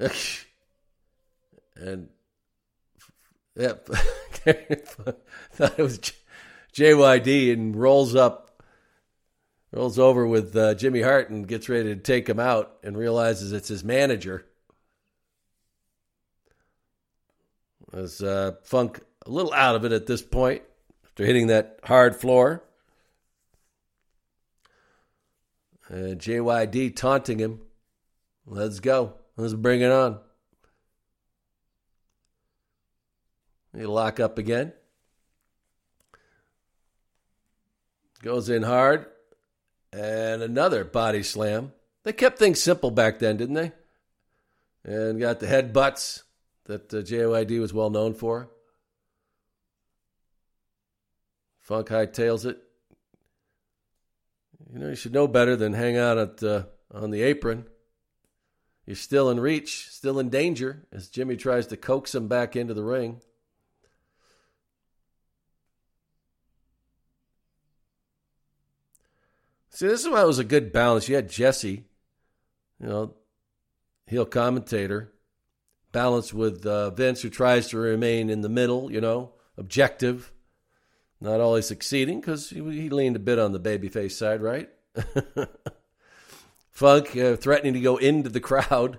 and 1.76 2.08
yep, 3.58 3.86
thought 5.52 5.78
it 5.78 5.82
was 5.82 6.00
JYD 6.72 7.52
and 7.52 7.76
rolls 7.76 8.14
up, 8.14 8.62
rolls 9.72 9.98
over 9.98 10.26
with 10.26 10.56
uh, 10.56 10.74
Jimmy 10.74 11.02
Hart 11.02 11.30
and 11.30 11.46
gets 11.46 11.68
ready 11.68 11.94
to 11.94 12.00
take 12.00 12.28
him 12.28 12.38
out 12.38 12.78
and 12.82 12.96
realizes 12.96 13.52
it's 13.52 13.68
his 13.68 13.84
manager. 13.84 14.46
As 17.92 18.22
uh, 18.22 18.52
Funk 18.62 19.00
a 19.26 19.30
little 19.30 19.52
out 19.52 19.74
of 19.74 19.84
it 19.84 19.92
at 19.92 20.06
this 20.06 20.22
point 20.22 20.62
after 21.04 21.24
hitting 21.24 21.48
that 21.48 21.80
hard 21.82 22.16
floor. 22.16 22.62
Uh, 25.90 26.14
JYD 26.14 26.94
taunting 26.94 27.38
him. 27.38 27.60
Let's 28.46 28.80
go. 28.80 29.14
Let's 29.36 29.54
bring 29.54 29.80
it 29.80 29.90
on. 29.90 30.18
He 33.76 33.86
lock 33.86 34.20
up 34.20 34.38
again. 34.38 34.72
Goes 38.22 38.48
in 38.48 38.62
hard. 38.62 39.06
And 39.92 40.42
another 40.42 40.84
body 40.84 41.22
slam. 41.22 41.72
They 42.02 42.12
kept 42.12 42.38
things 42.38 42.60
simple 42.60 42.90
back 42.90 43.18
then, 43.18 43.36
didn't 43.36 43.54
they? 43.54 43.72
And 44.84 45.20
got 45.20 45.40
the 45.40 45.46
head 45.46 45.72
butts 45.72 46.24
that 46.64 46.92
uh, 46.92 46.98
JYD 46.98 47.60
was 47.60 47.72
well 47.72 47.90
known 47.90 48.14
for. 48.14 48.50
Funk 51.58 51.88
hightails 51.88 52.46
it. 52.46 52.58
You 54.72 54.78
know, 54.78 54.88
you 54.88 54.94
should 54.94 55.12
know 55.12 55.26
better 55.26 55.56
than 55.56 55.72
hang 55.72 55.96
out 55.96 56.18
at 56.18 56.42
uh, 56.42 56.62
on 56.92 57.10
the 57.10 57.22
apron. 57.22 57.66
You're 58.86 58.96
still 58.96 59.30
in 59.30 59.40
reach, 59.40 59.88
still 59.90 60.18
in 60.18 60.30
danger 60.30 60.86
as 60.92 61.08
Jimmy 61.08 61.36
tries 61.36 61.66
to 61.68 61.76
coax 61.76 62.14
him 62.14 62.28
back 62.28 62.56
into 62.56 62.72
the 62.72 62.84
ring. 62.84 63.20
See, 69.78 69.86
this 69.86 70.00
is 70.00 70.08
why 70.08 70.22
it 70.22 70.26
was 70.26 70.40
a 70.40 70.44
good 70.44 70.72
balance. 70.72 71.08
You 71.08 71.14
had 71.14 71.30
Jesse, 71.30 71.84
you 72.80 72.88
know, 72.88 73.14
heel 74.08 74.26
commentator, 74.26 75.12
balanced 75.92 76.34
with 76.34 76.66
uh, 76.66 76.90
Vince, 76.90 77.22
who 77.22 77.30
tries 77.30 77.68
to 77.68 77.78
remain 77.78 78.28
in 78.28 78.40
the 78.40 78.48
middle, 78.48 78.90
you 78.90 79.00
know, 79.00 79.34
objective, 79.56 80.32
not 81.20 81.40
always 81.40 81.68
succeeding 81.68 82.20
because 82.20 82.50
he, 82.50 82.56
he, 82.56 82.90
leaned 82.90 83.14
a 83.14 83.20
bit 83.20 83.38
on 83.38 83.52
the 83.52 83.60
babyface 83.60 84.10
side, 84.10 84.42
right? 84.42 84.68
Funk 86.72 87.16
uh, 87.16 87.36
threatening 87.36 87.74
to 87.74 87.80
go 87.80 87.98
into 87.98 88.30
the 88.30 88.40
crowd 88.40 88.98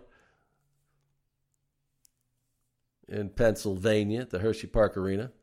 in 3.10 3.28
Pennsylvania 3.32 4.26
the 4.26 4.40
Hershey 4.40 4.68
Park 4.68 4.96
Arena. 4.96 5.34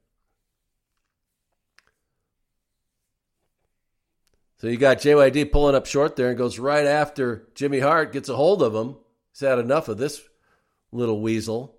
So 4.59 4.69
you 4.69 4.79
got 4.79 4.99
JYD 4.99 5.53
pulling 5.53 5.75
up 5.75 5.87
short 5.87 6.17
there 6.17 6.29
and 6.29 6.39
goes 6.39 6.59
right 6.59 6.87
after 6.87 7.49
Jimmy 7.55 7.81
Hart, 7.81 8.13
gets 8.13 8.29
a 8.29 8.37
hold 8.37 8.63
of 8.63 8.75
him. 8.75 8.97
He's 9.33 9.41
had 9.41 9.59
enough 9.59 9.89
of 9.89 9.99
this 9.99 10.23
little 10.93 11.21
weasel. 11.21 11.77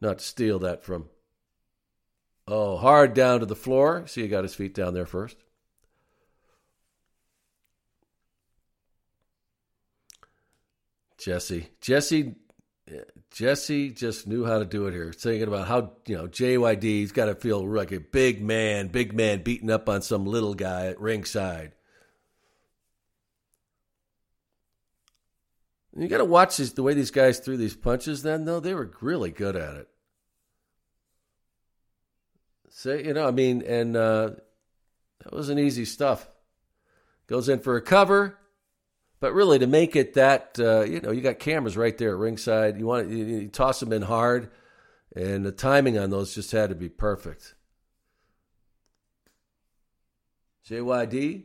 Not 0.00 0.18
to 0.18 0.24
steal 0.24 0.58
that 0.60 0.84
from. 0.84 1.08
Oh, 2.46 2.76
hard 2.76 3.14
down 3.14 3.40
to 3.40 3.46
the 3.46 3.56
floor. 3.56 4.06
See, 4.06 4.22
he 4.22 4.28
got 4.28 4.44
his 4.44 4.54
feet 4.54 4.74
down 4.74 4.94
there 4.94 5.06
first. 5.06 5.36
Jesse. 11.18 11.68
Jesse 11.80 12.36
Jesse 13.30 13.90
just 13.90 14.26
knew 14.26 14.44
how 14.44 14.58
to 14.58 14.64
do 14.64 14.86
it 14.86 14.92
here. 14.92 15.12
Thinking 15.12 15.48
about 15.48 15.68
how, 15.68 15.92
you 16.06 16.16
know, 16.16 16.26
JYD, 16.26 16.82
he's 16.82 17.12
got 17.12 17.26
to 17.26 17.34
feel 17.34 17.66
like 17.66 17.92
a 17.92 18.00
big 18.00 18.42
man, 18.42 18.88
big 18.88 19.14
man 19.14 19.42
beating 19.42 19.70
up 19.70 19.88
on 19.88 20.02
some 20.02 20.24
little 20.24 20.54
guy 20.54 20.86
at 20.86 21.00
ringside. 21.00 21.72
You 25.96 26.06
got 26.06 26.18
to 26.18 26.24
watch 26.24 26.56
these, 26.56 26.72
the 26.74 26.82
way 26.82 26.94
these 26.94 27.10
guys 27.10 27.38
threw 27.38 27.56
these 27.56 27.74
punches 27.74 28.22
then, 28.22 28.44
though. 28.44 28.60
They 28.60 28.74
were 28.74 28.90
really 29.00 29.30
good 29.30 29.56
at 29.56 29.74
it. 29.74 29.88
So, 32.70 32.94
you 32.94 33.12
know, 33.12 33.26
I 33.26 33.32
mean, 33.32 33.62
and 33.62 33.96
uh, 33.96 34.30
that 35.24 35.32
wasn't 35.32 35.58
easy 35.58 35.84
stuff. 35.84 36.28
Goes 37.26 37.48
in 37.48 37.58
for 37.58 37.76
a 37.76 37.82
cover, 37.82 38.38
but 39.20 39.32
really, 39.32 39.58
to 39.58 39.66
make 39.66 39.96
it 39.96 40.14
that, 40.14 40.58
uh, 40.60 40.82
you 40.82 41.00
know, 41.00 41.10
you 41.10 41.20
got 41.20 41.38
cameras 41.38 41.76
right 41.76 41.96
there 41.96 42.10
at 42.10 42.18
ringside. 42.18 42.78
You 42.78 42.86
want 42.86 43.08
to, 43.08 43.16
you, 43.16 43.24
you 43.24 43.48
toss 43.48 43.80
them 43.80 43.92
in 43.92 44.02
hard, 44.02 44.50
and 45.14 45.44
the 45.44 45.52
timing 45.52 45.98
on 45.98 46.10
those 46.10 46.34
just 46.34 46.52
had 46.52 46.68
to 46.70 46.76
be 46.76 46.88
perfect. 46.88 47.54
JYD 50.68 51.44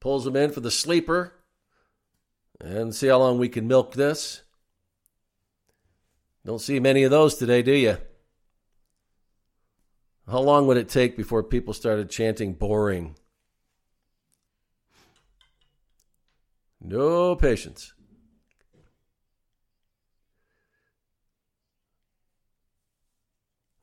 pulls 0.00 0.24
them 0.24 0.36
in 0.36 0.50
for 0.50 0.60
the 0.60 0.70
sleeper, 0.70 1.32
and 2.60 2.94
see 2.94 3.06
how 3.06 3.18
long 3.18 3.38
we 3.38 3.48
can 3.48 3.66
milk 3.66 3.94
this. 3.94 4.42
Don't 6.44 6.60
see 6.60 6.80
many 6.80 7.04
of 7.04 7.10
those 7.10 7.36
today, 7.36 7.62
do 7.62 7.72
you? 7.72 7.98
How 10.28 10.40
long 10.40 10.66
would 10.66 10.76
it 10.76 10.88
take 10.88 11.16
before 11.16 11.42
people 11.42 11.74
started 11.74 12.10
chanting 12.10 12.54
boring? 12.54 13.16
No 16.80 17.36
patience. 17.36 17.92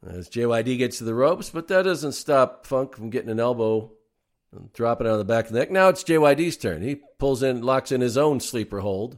as 0.09 0.29
JYD 0.29 0.77
gets 0.77 0.97
to 0.99 1.03
the 1.03 1.13
ropes, 1.13 1.49
but 1.49 1.67
that 1.67 1.83
doesn't 1.83 2.13
stop 2.13 2.65
Funk 2.65 2.95
from 2.95 3.09
getting 3.09 3.29
an 3.29 3.39
elbow 3.39 3.91
and 4.51 4.71
dropping 4.73 5.07
it 5.07 5.09
on 5.09 5.17
the 5.17 5.25
back 5.25 5.45
of 5.45 5.51
the 5.51 5.59
neck. 5.59 5.71
Now 5.71 5.89
it's 5.89 6.03
JYD's 6.03 6.57
turn. 6.57 6.81
He 6.81 6.95
pulls 6.95 7.43
in, 7.43 7.61
locks 7.61 7.91
in 7.91 8.01
his 8.01 8.17
own 8.17 8.39
sleeper 8.39 8.79
hold. 8.79 9.17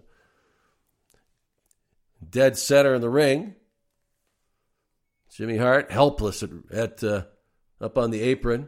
Dead 2.27 2.57
center 2.57 2.93
in 2.93 3.01
the 3.01 3.09
ring. 3.09 3.55
Jimmy 5.31 5.57
Hart 5.57 5.91
helpless 5.91 6.43
at, 6.43 6.49
at 6.71 7.03
uh, 7.03 7.23
up 7.79 7.97
on 7.97 8.11
the 8.11 8.21
apron. 8.21 8.67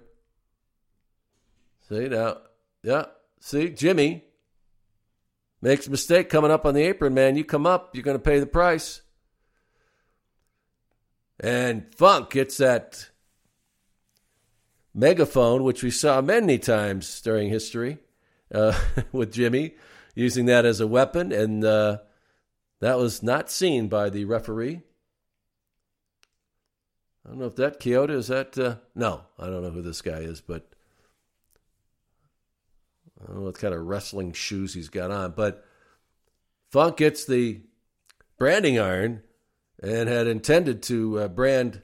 See 1.90 2.08
now, 2.08 2.38
yeah. 2.84 3.06
See 3.40 3.70
Jimmy 3.70 4.24
makes 5.62 5.88
a 5.88 5.92
mistake 5.92 6.30
coming 6.30 6.52
up 6.52 6.66
on 6.66 6.74
the 6.74 6.84
apron. 6.84 7.14
Man, 7.14 7.36
you 7.36 7.44
come 7.44 7.66
up, 7.66 7.96
you're 7.96 8.04
going 8.04 8.18
to 8.18 8.24
pay 8.24 8.40
the 8.40 8.46
price. 8.46 9.02
And 11.40 11.94
Funk 11.96 12.32
gets 12.32 12.58
that 12.58 13.10
megaphone, 14.94 15.64
which 15.64 15.84
we 15.84 15.92
saw 15.92 16.22
many 16.22 16.60
times 16.60 17.22
during 17.22 17.50
history 17.50 17.98
uh, 18.54 18.80
with 19.12 19.34
Jimmy, 19.34 19.76
using 20.14 20.46
that 20.46 20.66
as 20.66 20.80
a 20.80 20.88
weapon, 20.88 21.32
and 21.32 21.64
uh, 21.64 22.00
that 22.80 22.98
was 22.98 23.24
not 23.24 23.50
seen 23.50 23.88
by 23.88 24.10
the 24.10 24.26
referee. 24.26 24.82
I 27.26 27.30
don't 27.30 27.40
know 27.40 27.46
if 27.46 27.56
that 27.56 27.80
Kyoto 27.80 28.18
is 28.18 28.28
that. 28.28 28.58
Uh, 28.58 28.76
no, 28.96 29.22
I 29.40 29.46
don't 29.46 29.62
know 29.62 29.70
who 29.70 29.82
this 29.82 30.02
guy 30.02 30.20
is, 30.20 30.42
but 30.42 30.71
I 33.22 33.28
don't 33.28 33.38
know 33.38 33.44
what 33.44 33.60
kind 33.60 33.74
of 33.74 33.86
wrestling 33.86 34.34
shoes 34.34 34.74
he's 34.74 34.90
got 34.90 35.12
on. 35.12 35.32
But 35.32 35.64
Funk 36.72 36.98
gets 36.98 37.26
the 37.26 37.62
branding 38.38 38.80
iron 38.80 39.22
and 39.82 40.10
had 40.10 40.28
intended 40.28 40.84
to 40.84 41.20
uh, 41.20 41.28
brand 41.28 41.82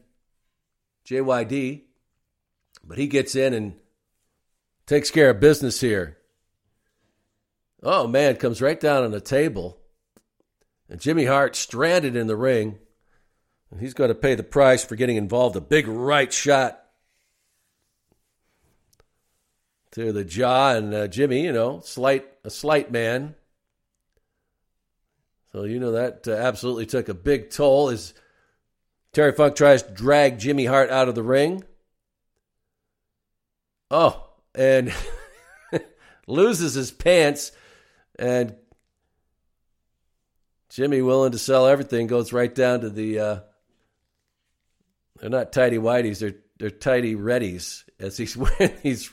JYD, 1.05 1.83
but 2.83 2.97
he 2.97 3.07
gets 3.07 3.35
in 3.35 3.53
and 3.53 3.75
takes 4.85 5.11
care 5.11 5.29
of 5.29 5.39
business 5.39 5.79
here. 5.81 6.17
Oh 7.83 8.07
man, 8.07 8.37
comes 8.37 8.61
right 8.61 8.79
down 8.79 9.03
on 9.03 9.11
the 9.11 9.21
table, 9.21 9.77
and 10.89 10.99
Jimmy 10.99 11.25
Hart 11.25 11.55
stranded 11.55 12.15
in 12.15 12.27
the 12.27 12.35
ring. 12.35 12.79
And 13.69 13.81
he's 13.81 13.93
going 13.93 14.07
to 14.07 14.15
pay 14.15 14.33
the 14.33 14.43
price 14.43 14.85
for 14.85 14.95
getting 14.95 15.17
involved. 15.17 15.57
A 15.57 15.61
big 15.61 15.89
right 15.89 16.31
shot 16.31 16.86
to 19.97 20.11
the 20.11 20.23
jaw, 20.23 20.75
and 20.75 20.93
uh, 20.93 21.07
Jimmy, 21.07 21.43
you 21.43 21.51
know, 21.51 21.79
slight 21.79 22.27
a 22.43 22.51
slight 22.51 22.91
man, 22.91 23.33
so 25.51 25.63
you 25.63 25.79
know 25.79 25.93
that 25.93 26.27
uh, 26.27 26.33
absolutely 26.33 26.85
took 26.85 27.09
a 27.09 27.15
big 27.15 27.49
toll 27.49 27.89
as 27.89 28.13
Terry 29.11 29.31
Funk 29.31 29.55
tries 29.55 29.81
to 29.81 29.91
drag 29.91 30.37
Jimmy 30.37 30.65
Hart 30.65 30.91
out 30.91 31.09
of 31.09 31.15
the 31.15 31.23
ring. 31.23 31.63
Oh, 33.89 34.23
and 34.53 34.93
loses 36.27 36.75
his 36.75 36.91
pants, 36.91 37.51
and 38.19 38.55
Jimmy, 40.69 41.01
willing 41.01 41.31
to 41.31 41.39
sell 41.39 41.65
everything, 41.65 42.05
goes 42.05 42.31
right 42.31 42.53
down 42.53 42.81
to 42.81 42.91
the. 42.91 43.19
Uh, 43.19 43.39
they're 45.19 45.31
not 45.31 45.51
tidy 45.51 45.79
whiteys; 45.79 46.19
they're 46.19 46.35
they're 46.59 46.69
tidy 46.69 47.15
reddies. 47.15 47.83
As 47.99 48.15
he's 48.15 48.37
wearing 48.59 48.77
these 48.83 49.11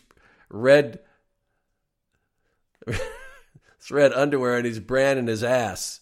red, 0.54 1.00
red 3.90 4.12
underwear, 4.12 4.56
and 4.56 4.66
he's 4.66 4.78
branding 4.78 5.26
his 5.26 5.42
ass. 5.42 6.00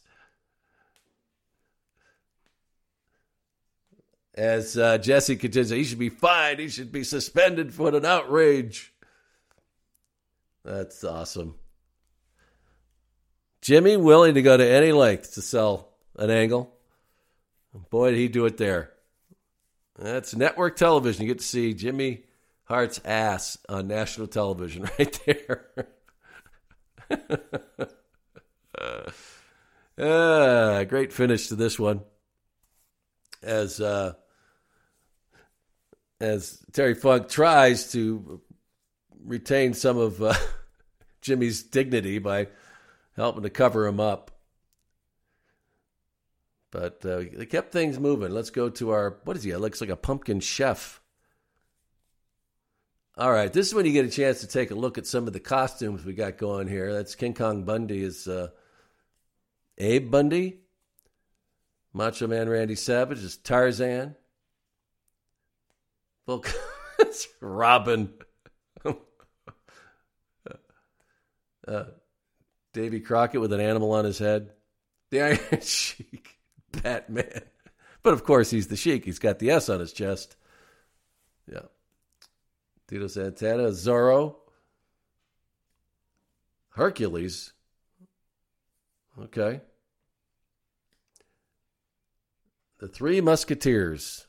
As 4.35 4.79
uh, 4.79 4.99
Jesse 4.99 5.37
continues, 5.37 5.71
he 5.71 5.85
should 5.85 5.99
be 5.99 6.09
fined. 6.09 6.59
He 6.59 6.69
should 6.69 6.93
be 6.93 7.05
suspended 7.05 7.75
for 7.75 7.95
an 7.95 8.05
outrage. 8.05 8.95
That's 10.65 11.05
awesome. 11.05 11.57
Jimmy 13.61 13.97
willing 13.97 14.35
to 14.35 14.43
go 14.43 14.57
to 14.57 14.67
any 14.67 14.93
length 14.93 15.35
to 15.35 15.43
sell 15.43 15.93
an 16.17 16.31
angle. 16.31 16.75
Boy, 17.91 18.11
did 18.11 18.19
he 18.19 18.29
do 18.29 18.47
it 18.47 18.57
there. 18.57 18.93
That's 19.99 20.35
network 20.35 20.77
television. 20.77 21.23
You 21.23 21.29
get 21.29 21.41
to 21.41 21.45
see 21.45 21.75
Jimmy 21.75 22.25
Hart's 22.65 23.01
ass 23.05 23.59
on 23.69 23.89
national 23.89 24.29
television 24.29 24.89
right 24.99 25.21
there. 25.27 25.69
uh, 29.99 30.85
great 30.85 31.13
finish 31.13 31.49
to 31.49 31.57
this 31.57 31.79
one. 31.79 32.03
As 33.43 33.81
uh, 33.81 34.15
as 36.21 36.65
Terry 36.73 36.95
Funk 36.95 37.29
tries 37.29 37.91
to 37.93 38.41
retain 39.25 39.75
some 39.75 39.99
of 39.99 40.23
uh, 40.23 40.35
Jimmy's 41.21 41.63
dignity 41.63 42.19
by 42.19 42.49
helping 43.17 43.43
to 43.43 43.51
cover 43.51 43.87
him 43.87 44.01
up. 44.01 44.31
But 46.71 47.05
uh, 47.05 47.25
they 47.35 47.45
kept 47.45 47.71
things 47.73 47.99
moving. 47.99 48.33
Let's 48.33 48.51
go 48.51 48.71
to 48.71 48.91
our 48.91 49.19
what 49.25 49.37
is 49.37 49.43
he? 49.43 49.51
It 49.51 49.59
looks 49.59 49.81
like 49.81 49.91
a 49.91 49.97
pumpkin 49.97 50.41
chef. 50.41 51.02
All 53.17 53.31
right, 53.31 53.53
this 53.53 53.67
is 53.69 53.75
when 53.75 53.85
you 53.85 53.93
get 53.93 54.07
a 54.07 54.11
chance 54.11 54.41
to 54.41 54.47
take 54.47 54.71
a 54.71 54.75
look 54.75 54.97
at 54.97 55.07
some 55.07 55.27
of 55.27 55.35
the 55.35 55.41
costumes 55.41 56.03
we 56.05 56.15
got 56.15 56.39
going 56.39 56.67
here. 56.67 56.95
That's 56.95 57.15
King 57.15 57.35
Kong 57.35 57.65
Bundy 57.65 58.03
is 58.03 58.27
uh, 58.27 58.49
Abe 59.77 60.11
Bundy. 60.11 60.61
Macho 61.93 62.27
Man 62.27 62.49
Randy 62.49 62.75
Savage 62.75 63.19
is 63.19 63.37
Tarzan. 63.37 64.17
Robin. 67.41 68.15
uh, 71.69 71.85
Davy 72.73 73.01
Crockett 73.01 73.43
with 73.43 73.53
an 73.53 73.61
animal 73.61 73.93
on 73.93 74.07
his 74.07 74.19
head. 74.19 74.53
The 75.11 75.21
Iron 75.21 75.39
Sheik, 75.61 76.39
Batman. 76.71 77.43
But 78.03 78.15
of 78.15 78.25
course, 78.25 78.51
he's 78.51 78.69
the 78.69 78.77
Sheik. 78.77 79.05
He's 79.05 79.19
got 79.19 79.39
the 79.39 79.51
S 79.51 79.69
on 79.69 79.81
his 79.81 79.93
chest. 79.93 80.37
Yeah. 81.51 81.67
Tito 82.93 83.07
Santana, 83.07 83.69
Zorro, 83.69 84.35
Hercules. 86.69 87.55
Okay. 89.19 89.63
The 92.81 92.89
Three 92.89 93.23
Musketeers. 93.23 94.27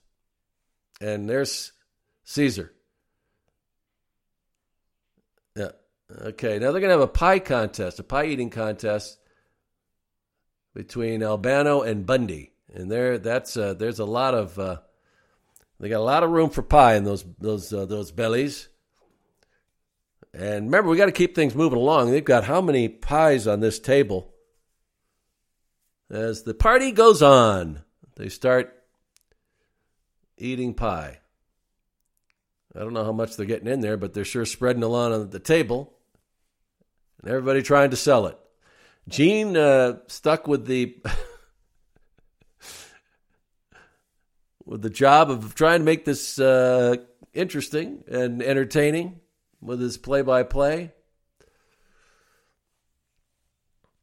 And 1.02 1.30
there's 1.30 1.74
Caesar. 2.24 2.72
Yeah. 5.58 5.72
Okay. 6.22 6.58
Now 6.58 6.72
they're 6.72 6.80
going 6.80 6.84
to 6.84 6.92
have 6.92 7.02
a 7.02 7.08
pie 7.08 7.40
contest, 7.40 8.00
a 8.00 8.04
pie 8.04 8.28
eating 8.28 8.50
contest 8.50 9.20
between 10.74 11.22
Albano 11.22 11.82
and 11.82 12.06
Bundy. 12.06 12.54
And 12.74 12.90
there, 12.90 13.18
that's 13.18 13.58
uh, 13.58 13.74
there's 13.74 14.00
a 14.00 14.06
lot 14.06 14.34
of 14.34 14.58
uh, 14.58 14.78
they 15.84 15.90
got 15.90 16.00
a 16.00 16.00
lot 16.00 16.24
of 16.24 16.30
room 16.30 16.50
for 16.50 16.62
pie 16.62 16.96
in 16.96 17.04
those 17.04 17.26
those 17.40 17.74
uh, 17.74 17.86
those 17.86 18.10
bellies. 18.10 18.70
And 20.34 20.68
remember, 20.68 20.90
we 20.90 20.96
got 20.96 21.08
to 21.08 21.12
keep 21.12 21.36
things 21.36 21.56
moving 21.56 21.78
along. 21.78 22.10
They've 22.10 22.24
got 22.24 22.46
how 22.46 22.62
many 22.62 22.88
pies 22.88 23.48
on 23.48 23.60
this 23.60 23.80
table? 23.80 24.34
As 26.10 26.44
the 26.44 26.54
party 26.54 26.94
goes 26.94 27.22
on, 27.22 27.82
they 28.16 28.30
start 28.30 28.82
eating 30.38 30.74
pie. 30.74 31.20
I 32.74 32.80
don't 32.80 32.94
know 32.94 33.04
how 33.04 33.12
much 33.12 33.36
they're 33.36 33.46
getting 33.46 33.68
in 33.68 33.82
there, 33.82 33.98
but 33.98 34.14
they're 34.14 34.24
sure 34.24 34.46
spreading 34.46 34.84
along 34.84 35.12
on 35.12 35.32
the 35.32 35.40
table. 35.40 35.92
And 37.22 37.30
everybody 37.30 37.62
trying 37.62 37.90
to 37.90 37.98
sell 37.98 38.28
it. 38.28 38.38
Gene 39.10 39.58
uh, 39.58 39.98
stuck 40.08 40.48
with 40.48 40.66
the 40.66 40.96
with 44.74 44.82
the 44.82 44.90
job 44.90 45.30
of 45.30 45.54
trying 45.54 45.82
to 45.82 45.86
make 45.86 46.04
this 46.04 46.40
uh, 46.40 46.96
interesting 47.32 48.04
and 48.08 48.42
entertaining 48.42 49.20
with 49.62 49.80
his 49.80 50.00
play-by-play. 50.00 50.92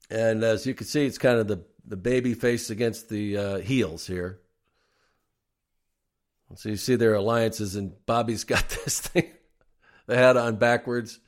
And 0.08 0.44
as 0.44 0.66
you 0.66 0.74
can 0.74 0.86
see, 0.86 1.04
it's 1.06 1.18
kind 1.18 1.40
of 1.40 1.48
the 1.48 1.64
the 1.84 1.96
baby 1.96 2.34
face 2.34 2.70
against 2.70 3.08
the 3.08 3.36
uh, 3.36 3.58
heels 3.58 4.06
here. 4.06 4.38
So 6.54 6.68
you 6.68 6.76
see 6.76 6.94
their 6.94 7.14
alliances, 7.14 7.74
and 7.74 7.92
Bobby's 8.06 8.44
got 8.54 8.68
this 8.68 9.00
thing, 9.00 9.28
the 10.06 10.16
hat 10.16 10.36
on 10.36 10.54
backwards. 10.54 11.18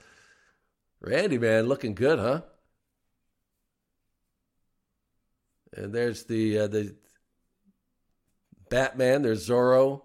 Randy, 1.01 1.39
man, 1.39 1.67
looking 1.67 1.97
good, 1.97 2.21
huh? 2.21 2.43
And 5.73 5.93
there's 5.93 6.27
the 6.27 6.61
uh, 6.61 6.67
the 6.69 6.95
Batman. 8.73 9.21
There's 9.21 9.47
Zorro. 9.47 10.01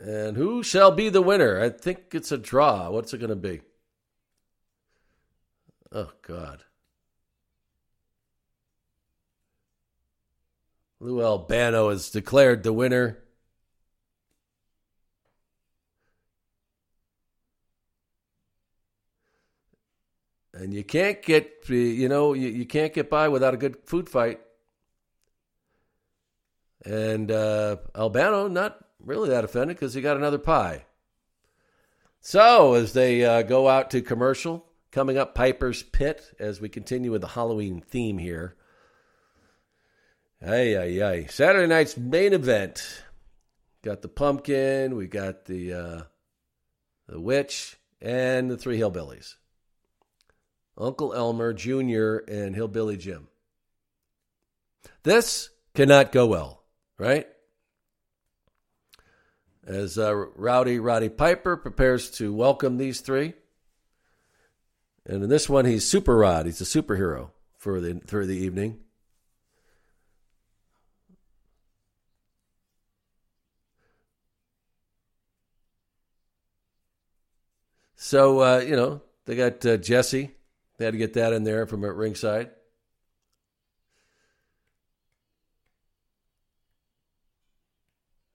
And 0.00 0.36
who 0.36 0.64
shall 0.64 0.90
be 0.90 1.08
the 1.08 1.22
winner? 1.22 1.60
I 1.60 1.70
think 1.70 2.06
it's 2.12 2.32
a 2.32 2.36
draw. 2.36 2.90
What's 2.90 3.14
it 3.14 3.18
going 3.18 3.30
to 3.30 3.36
be? 3.36 3.60
Oh 5.92 6.10
God. 6.22 6.64
Lou 10.98 11.22
Albano 11.22 11.90
is 11.90 12.10
declared 12.10 12.64
the 12.64 12.72
winner. 12.72 13.23
And 20.54 20.72
you 20.72 20.84
can't 20.84 21.20
get, 21.20 21.68
you 21.68 22.08
know, 22.08 22.32
you, 22.32 22.48
you 22.48 22.64
can't 22.64 22.94
get 22.94 23.10
by 23.10 23.28
without 23.28 23.54
a 23.54 23.56
good 23.56 23.76
food 23.84 24.08
fight. 24.08 24.40
And 26.84 27.30
uh, 27.30 27.76
Albano, 27.96 28.46
not 28.46 28.78
really 29.00 29.30
that 29.30 29.44
offended 29.44 29.76
because 29.76 29.94
he 29.94 30.00
got 30.00 30.16
another 30.16 30.38
pie. 30.38 30.84
So 32.20 32.74
as 32.74 32.92
they 32.92 33.24
uh, 33.24 33.42
go 33.42 33.68
out 33.68 33.90
to 33.90 34.00
commercial, 34.00 34.64
coming 34.92 35.18
up 35.18 35.34
Piper's 35.34 35.82
Pit 35.82 36.22
as 36.38 36.60
we 36.60 36.68
continue 36.68 37.10
with 37.10 37.20
the 37.20 37.28
Halloween 37.28 37.80
theme 37.80 38.18
here. 38.18 38.54
Ay, 40.40 40.76
ay, 40.76 41.02
ay. 41.02 41.26
Saturday 41.26 41.66
night's 41.66 41.96
main 41.96 42.32
event. 42.32 43.02
Got 43.82 44.02
the 44.02 44.08
pumpkin, 44.08 44.94
we 44.94 45.08
got 45.08 45.46
the 45.46 45.72
uh, 45.72 46.02
the 47.08 47.20
witch, 47.20 47.76
and 48.00 48.50
the 48.50 48.56
three 48.56 48.78
hillbillies. 48.78 49.34
Uncle 50.76 51.14
Elmer 51.14 51.52
Jr. 51.52 52.18
and 52.28 52.54
Hillbilly 52.54 52.96
Jim. 52.96 53.28
This 55.02 55.50
cannot 55.74 56.12
go 56.12 56.26
well, 56.26 56.62
right? 56.98 57.26
As 59.66 59.98
uh, 59.98 60.14
Rowdy 60.14 60.78
Roddy 60.78 61.08
Piper 61.08 61.56
prepares 61.56 62.10
to 62.12 62.34
welcome 62.34 62.76
these 62.76 63.00
three. 63.00 63.34
And 65.06 65.22
in 65.22 65.28
this 65.28 65.48
one, 65.48 65.64
he's 65.64 65.86
Super 65.86 66.16
Rod. 66.16 66.46
He's 66.46 66.60
a 66.60 66.64
superhero 66.64 67.30
for 67.58 67.80
the, 67.80 68.00
for 68.06 68.26
the 68.26 68.36
evening. 68.36 68.80
So, 77.96 78.40
uh, 78.40 78.58
you 78.58 78.76
know, 78.76 79.00
they 79.24 79.34
got 79.34 79.64
uh, 79.64 79.78
Jesse. 79.78 80.30
They 80.76 80.84
had 80.84 80.92
to 80.92 80.98
get 80.98 81.14
that 81.14 81.32
in 81.32 81.44
there 81.44 81.66
from 81.66 81.84
at 81.84 81.94
ringside. 81.94 82.50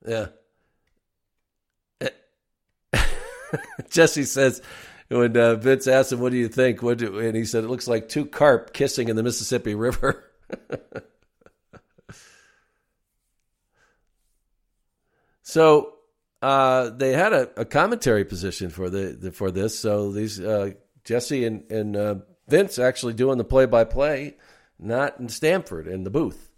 Yeah. 0.08 0.28
Jesse 3.90 4.24
says, 4.24 4.62
when 5.10 5.36
uh, 5.36 5.56
Vince 5.56 5.88
asked 5.88 6.12
him, 6.12 6.20
"What 6.20 6.32
do 6.32 6.38
you 6.38 6.48
think?" 6.48 6.84
What 6.84 7.00
do, 7.00 7.20
and 7.20 7.36
he 7.36 7.44
said, 7.46 7.64
"It 7.64 7.68
looks 7.68 7.88
like 7.88 8.10
two 8.10 8.26
carp 8.26 8.74
kissing 8.74 9.10
in 9.10 9.16
the 9.16 9.24
Mississippi 9.24 9.74
River." 9.74 10.24
so 15.42 15.96
uh, 16.42 16.92
they 16.92 17.14
had 17.14 17.34
a, 17.34 17.50
a, 17.62 17.66
commentary 17.66 18.24
position 18.24 18.70
for 18.70 18.90
the, 18.90 19.18
the 19.20 19.32
for 19.32 19.50
this. 19.52 19.78
So 19.78 20.12
these 20.12 20.40
uh, 20.40 20.72
Jesse 21.04 21.46
and, 21.46 21.70
and 21.72 21.96
uh, 21.96 22.16
Vince 22.48 22.80
actually 22.80 23.14
doing 23.14 23.38
the 23.38 23.44
play 23.44 23.66
by 23.66 23.84
play, 23.84 24.36
not 24.80 25.20
in 25.20 25.30
Stamford 25.30 25.88
in 25.88 26.04
the 26.04 26.10
booth. 26.10 26.50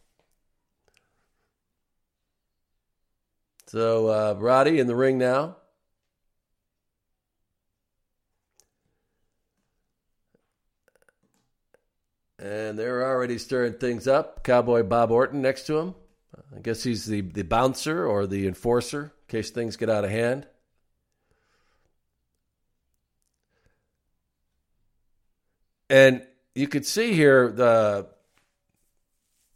So 3.68 4.08
uh, 4.08 4.36
Roddy 4.38 4.80
in 4.80 4.88
the 4.88 4.96
ring 4.96 5.18
now. 5.18 5.56
And 12.38 12.78
they're 12.78 13.06
already 13.06 13.38
stirring 13.38 13.74
things 13.74 14.08
up. 14.08 14.44
Cowboy 14.44 14.84
Bob 14.84 15.12
Orton 15.12 15.42
next 15.42 15.68
to 15.68 15.78
him. 15.78 15.96
I 16.56 16.60
guess 16.60 16.84
he's 16.84 17.06
the, 17.06 17.22
the 17.22 17.44
bouncer 17.44 18.06
or 18.06 18.26
the 18.26 18.48
enforcer 18.48 19.04
in 19.04 19.28
case 19.28 19.52
things 19.52 19.78
get 19.78 19.90
out 19.90 20.04
of 20.04 20.10
hand. 20.10 20.48
And 25.92 26.26
you 26.56 26.70
could 26.70 26.86
see 26.86 27.12
here 27.12 27.52
the 27.52 28.08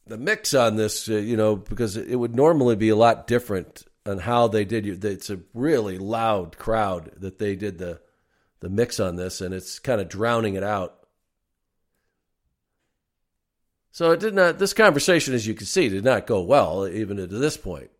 the 0.06 0.18
mix 0.18 0.54
on 0.54 0.76
this, 0.76 1.10
uh, 1.10 1.14
you 1.14 1.38
know, 1.38 1.56
because 1.56 1.96
it 1.96 2.16
would 2.16 2.36
normally 2.36 2.76
be 2.76 2.90
a 2.90 2.96
lot 2.96 3.26
different 3.26 3.86
on 4.06 4.20
how 4.20 4.50
they 4.50 4.66
did. 4.66 4.86
It. 4.86 5.06
It's 5.06 5.30
a 5.30 5.40
really 5.54 5.98
loud 5.98 6.58
crowd 6.58 7.10
that 7.22 7.40
they 7.40 7.56
did 7.56 7.78
the 7.78 8.02
the 8.60 8.68
mix 8.68 9.00
on 9.00 9.16
this, 9.16 9.40
and 9.40 9.54
it's 9.54 9.80
kind 9.80 10.02
of 10.02 10.10
drowning 10.10 10.56
it 10.56 10.64
out. 10.64 11.08
So 13.94 14.12
it 14.12 14.20
did 14.20 14.34
not. 14.34 14.60
This 14.60 14.74
conversation, 14.74 15.34
as 15.34 15.48
you 15.48 15.54
can 15.54 15.66
see, 15.66 15.88
did 15.88 16.04
not 16.04 16.28
go 16.28 16.42
well, 16.42 16.86
even 16.86 17.16
to 17.16 17.28
this 17.28 17.56
point. 17.56 17.92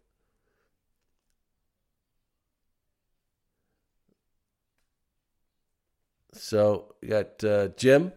So 6.34 6.96
you 7.02 7.10
got 7.10 7.44
uh, 7.46 7.68
Jim, 7.70 8.12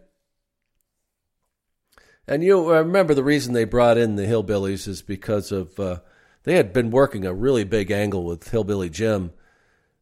and 2.28 2.44
you 2.44 2.70
remember 2.72 3.14
the 3.14 3.24
reason 3.24 3.54
they 3.54 3.64
brought 3.64 3.98
in 3.98 4.16
the 4.16 4.26
hillbillies 4.26 4.86
is 4.86 5.02
because 5.02 5.50
of 5.50 5.80
uh, 5.80 6.00
they 6.44 6.54
had 6.54 6.72
been 6.72 6.90
working 6.90 7.26
a 7.26 7.34
really 7.34 7.64
big 7.64 7.90
angle 7.90 8.24
with 8.24 8.48
Hillbilly 8.48 8.90
Jim, 8.90 9.32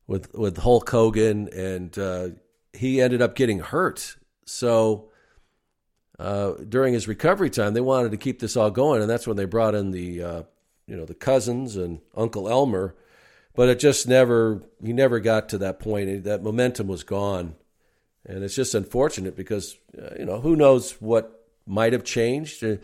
with 0.06 0.34
with 0.34 0.58
Hulk 0.58 0.88
Hogan, 0.90 1.48
and 1.48 1.96
uh, 1.98 2.28
he 2.72 3.00
ended 3.00 3.22
up 3.22 3.34
getting 3.34 3.60
hurt. 3.60 4.16
So 4.44 5.10
uh, 6.18 6.52
during 6.68 6.94
his 6.94 7.08
recovery 7.08 7.50
time, 7.50 7.74
they 7.74 7.80
wanted 7.80 8.10
to 8.10 8.16
keep 8.16 8.40
this 8.40 8.56
all 8.56 8.70
going, 8.70 9.00
and 9.00 9.10
that's 9.10 9.26
when 9.26 9.36
they 9.36 9.44
brought 9.44 9.74
in 9.74 9.90
the 9.90 10.22
uh, 10.22 10.42
you 10.86 10.96
know 10.96 11.04
the 11.04 11.14
cousins 11.14 11.76
and 11.76 12.00
Uncle 12.16 12.48
Elmer. 12.48 12.94
But 13.54 13.68
it 13.68 13.78
just 13.78 14.06
never 14.06 14.62
he 14.84 14.92
never 14.92 15.18
got 15.20 15.48
to 15.50 15.58
that 15.58 15.80
point. 15.80 16.24
That 16.24 16.42
momentum 16.42 16.88
was 16.88 17.04
gone, 17.04 17.54
and 18.24 18.44
it's 18.44 18.54
just 18.54 18.74
unfortunate 18.74 19.34
because 19.36 19.76
uh, 20.00 20.14
you 20.18 20.26
know 20.26 20.40
who 20.40 20.56
knows 20.56 20.92
what 21.00 21.35
might 21.66 21.92
have 21.92 22.04
changed. 22.04 22.62
Uh, 22.64 22.76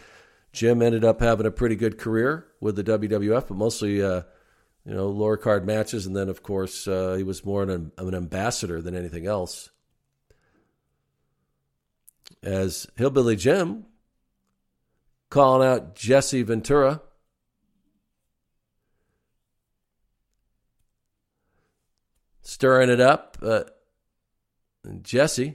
Jim 0.52 0.82
ended 0.82 1.04
up 1.04 1.20
having 1.20 1.46
a 1.46 1.50
pretty 1.50 1.76
good 1.76 1.98
career 1.98 2.46
with 2.60 2.76
the 2.76 2.84
WWF, 2.84 3.48
but 3.48 3.56
mostly 3.56 4.02
uh, 4.02 4.22
you 4.84 4.94
know 4.94 5.08
lower 5.08 5.36
card 5.36 5.66
matches, 5.66 6.06
and 6.06 6.14
then 6.14 6.28
of 6.28 6.42
course 6.42 6.86
uh, 6.86 7.14
he 7.16 7.22
was 7.22 7.44
more 7.44 7.62
an, 7.62 7.92
an 7.96 8.14
ambassador 8.14 8.82
than 8.82 8.94
anything 8.94 9.26
else 9.26 9.70
as 12.42 12.86
Hillbilly 12.96 13.36
Jim 13.36 13.86
calling 15.30 15.66
out 15.66 15.94
Jesse 15.94 16.42
Ventura. 16.42 17.00
Stirring 22.42 22.90
it 22.90 23.00
up. 23.00 23.38
Uh, 23.40 23.64
Jesse 25.02 25.54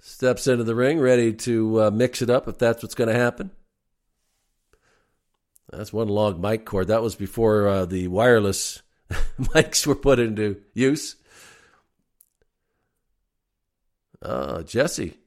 steps 0.00 0.46
into 0.46 0.64
the 0.64 0.74
ring, 0.74 0.98
ready 0.98 1.32
to 1.32 1.82
uh, 1.82 1.90
mix 1.90 2.22
it 2.22 2.30
up 2.30 2.48
if 2.48 2.58
that's 2.58 2.82
what's 2.82 2.94
going 2.94 3.08
to 3.08 3.18
happen. 3.18 3.50
That's 5.70 5.92
one 5.92 6.08
long 6.08 6.40
mic 6.40 6.64
cord. 6.64 6.88
That 6.88 7.02
was 7.02 7.14
before 7.14 7.68
uh, 7.68 7.84
the 7.84 8.08
wireless 8.08 8.82
mics 9.38 9.86
were 9.86 9.94
put 9.94 10.18
into 10.18 10.60
use. 10.72 11.16
Uh, 14.22 14.62
Jesse. 14.62 15.18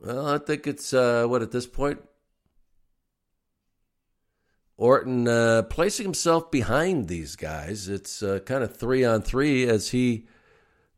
Well, 0.00 0.26
I 0.26 0.38
think 0.38 0.66
it's 0.66 0.92
uh, 0.92 1.26
what 1.26 1.42
at 1.42 1.52
this 1.52 1.66
point. 1.66 2.00
Orton 4.82 5.28
uh, 5.28 5.62
placing 5.70 6.04
himself 6.04 6.50
behind 6.50 7.06
these 7.06 7.36
guys. 7.36 7.88
It's 7.88 8.20
uh, 8.20 8.40
kind 8.44 8.64
of 8.64 8.76
three 8.76 9.04
on 9.04 9.22
three 9.22 9.64
as 9.64 9.90
he 9.90 10.26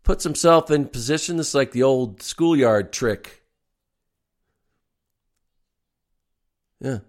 puts 0.02 0.24
himself 0.24 0.70
in 0.70 0.86
position. 0.86 1.38
Is 1.38 1.54
like 1.54 1.72
the 1.72 1.82
old 1.82 2.22
schoolyard 2.22 2.94
trick. 2.94 3.42
Yeah. 6.80 7.00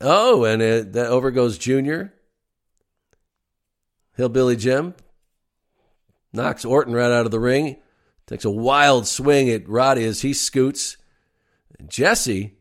Oh, 0.00 0.42
and 0.42 0.60
it, 0.60 0.94
that 0.94 1.06
over 1.06 1.30
goes 1.30 1.56
Junior. 1.56 2.12
Hillbilly 4.16 4.56
Jim 4.56 4.94
knocks 6.32 6.64
Orton 6.64 6.92
right 6.92 7.12
out 7.12 7.24
of 7.24 7.30
the 7.30 7.38
ring. 7.38 7.76
Takes 8.26 8.44
a 8.44 8.50
wild 8.50 9.06
swing 9.06 9.48
at 9.48 9.68
Roddy 9.68 10.04
as 10.04 10.22
he 10.22 10.32
scoots. 10.32 10.96
Jesse, 11.86 12.56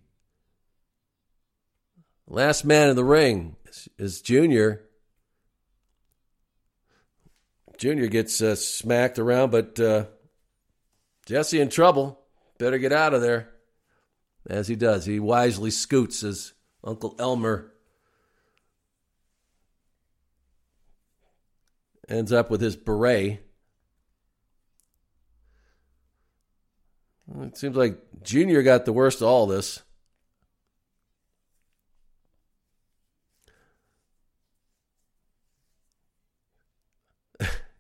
last 2.29 2.63
man 2.63 2.89
in 2.89 2.95
the 2.95 3.03
ring, 3.03 3.55
is 3.97 4.21
Junior. 4.21 4.83
Junior 7.77 8.07
gets 8.07 8.41
uh, 8.41 8.55
smacked 8.55 9.19
around, 9.19 9.51
but 9.51 9.79
uh, 9.79 10.05
Jesse 11.25 11.59
in 11.59 11.69
trouble. 11.69 12.19
Better 12.57 12.77
get 12.77 12.93
out 12.93 13.13
of 13.13 13.21
there. 13.21 13.49
As 14.49 14.67
he 14.67 14.75
does, 14.75 15.05
he 15.05 15.19
wisely 15.19 15.71
scoots 15.71 16.23
as 16.23 16.53
Uncle 16.83 17.15
Elmer 17.19 17.71
ends 22.09 22.31
up 22.31 22.49
with 22.49 22.59
his 22.59 22.75
beret. 22.75 23.39
It 27.41 27.57
seems 27.57 27.75
like 27.75 27.99
Junior 28.23 28.63
got 28.63 28.85
the 28.85 28.93
worst 28.93 29.21
of 29.21 29.27
all 29.27 29.45
this. 29.45 29.83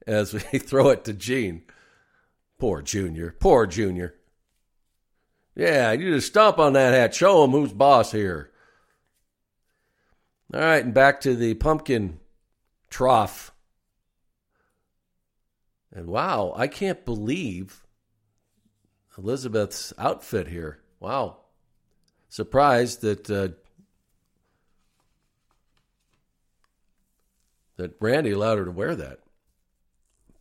As 0.09 0.33
we 0.33 0.39
throw 0.59 0.89
it 0.89 1.05
to 1.05 1.13
Gene. 1.13 1.61
Poor 2.57 2.81
Junior. 2.81 3.35
Poor 3.39 3.67
Junior. 3.67 4.15
Yeah, 5.55 5.91
you 5.91 6.15
just 6.15 6.27
stomp 6.27 6.57
on 6.57 6.73
that 6.73 6.93
hat. 6.93 7.13
Show 7.13 7.43
him 7.43 7.51
who's 7.51 7.73
boss 7.73 8.11
here. 8.11 8.51
All 10.51 10.59
right, 10.59 10.83
and 10.83 10.93
back 10.93 11.21
to 11.21 11.35
the 11.35 11.53
pumpkin 11.53 12.19
trough. 12.89 13.53
And 15.93 16.07
wow, 16.07 16.53
I 16.55 16.67
can't 16.67 17.05
believe 17.05 17.85
Elizabeth's 19.17 19.93
outfit 19.97 20.47
here. 20.47 20.79
Wow. 20.99 21.37
Surprised 22.29 23.01
that 23.01 23.29
uh, 23.29 23.49
that 27.75 27.95
Randy 27.99 28.31
allowed 28.31 28.57
her 28.57 28.65
to 28.65 28.71
wear 28.71 28.95
that. 28.95 29.19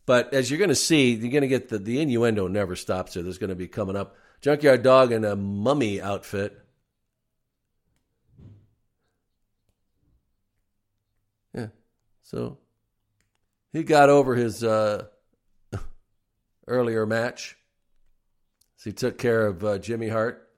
But 0.09 0.33
as 0.33 0.49
you're 0.49 0.57
going 0.57 0.69
to 0.69 0.75
see, 0.75 1.13
you're 1.13 1.29
going 1.29 1.43
to 1.43 1.47
get 1.47 1.69
the, 1.69 1.77
the 1.77 2.01
innuendo 2.01 2.47
never 2.47 2.75
stops 2.75 3.13
there. 3.13 3.21
There's 3.21 3.37
going 3.37 3.51
to 3.51 3.55
be 3.55 3.67
coming 3.67 3.95
up 3.95 4.15
Junkyard 4.41 4.81
Dog 4.81 5.11
in 5.11 5.23
a 5.23 5.35
mummy 5.35 6.01
outfit. 6.01 6.59
Yeah. 11.53 11.67
So 12.23 12.57
he 13.71 13.83
got 13.83 14.09
over 14.09 14.33
his 14.33 14.63
uh, 14.63 15.05
earlier 16.67 17.05
match. 17.05 17.55
So 18.77 18.89
he 18.89 18.93
took 18.95 19.19
care 19.19 19.45
of 19.45 19.63
uh, 19.63 19.77
Jimmy 19.77 20.09
Hart. 20.09 20.48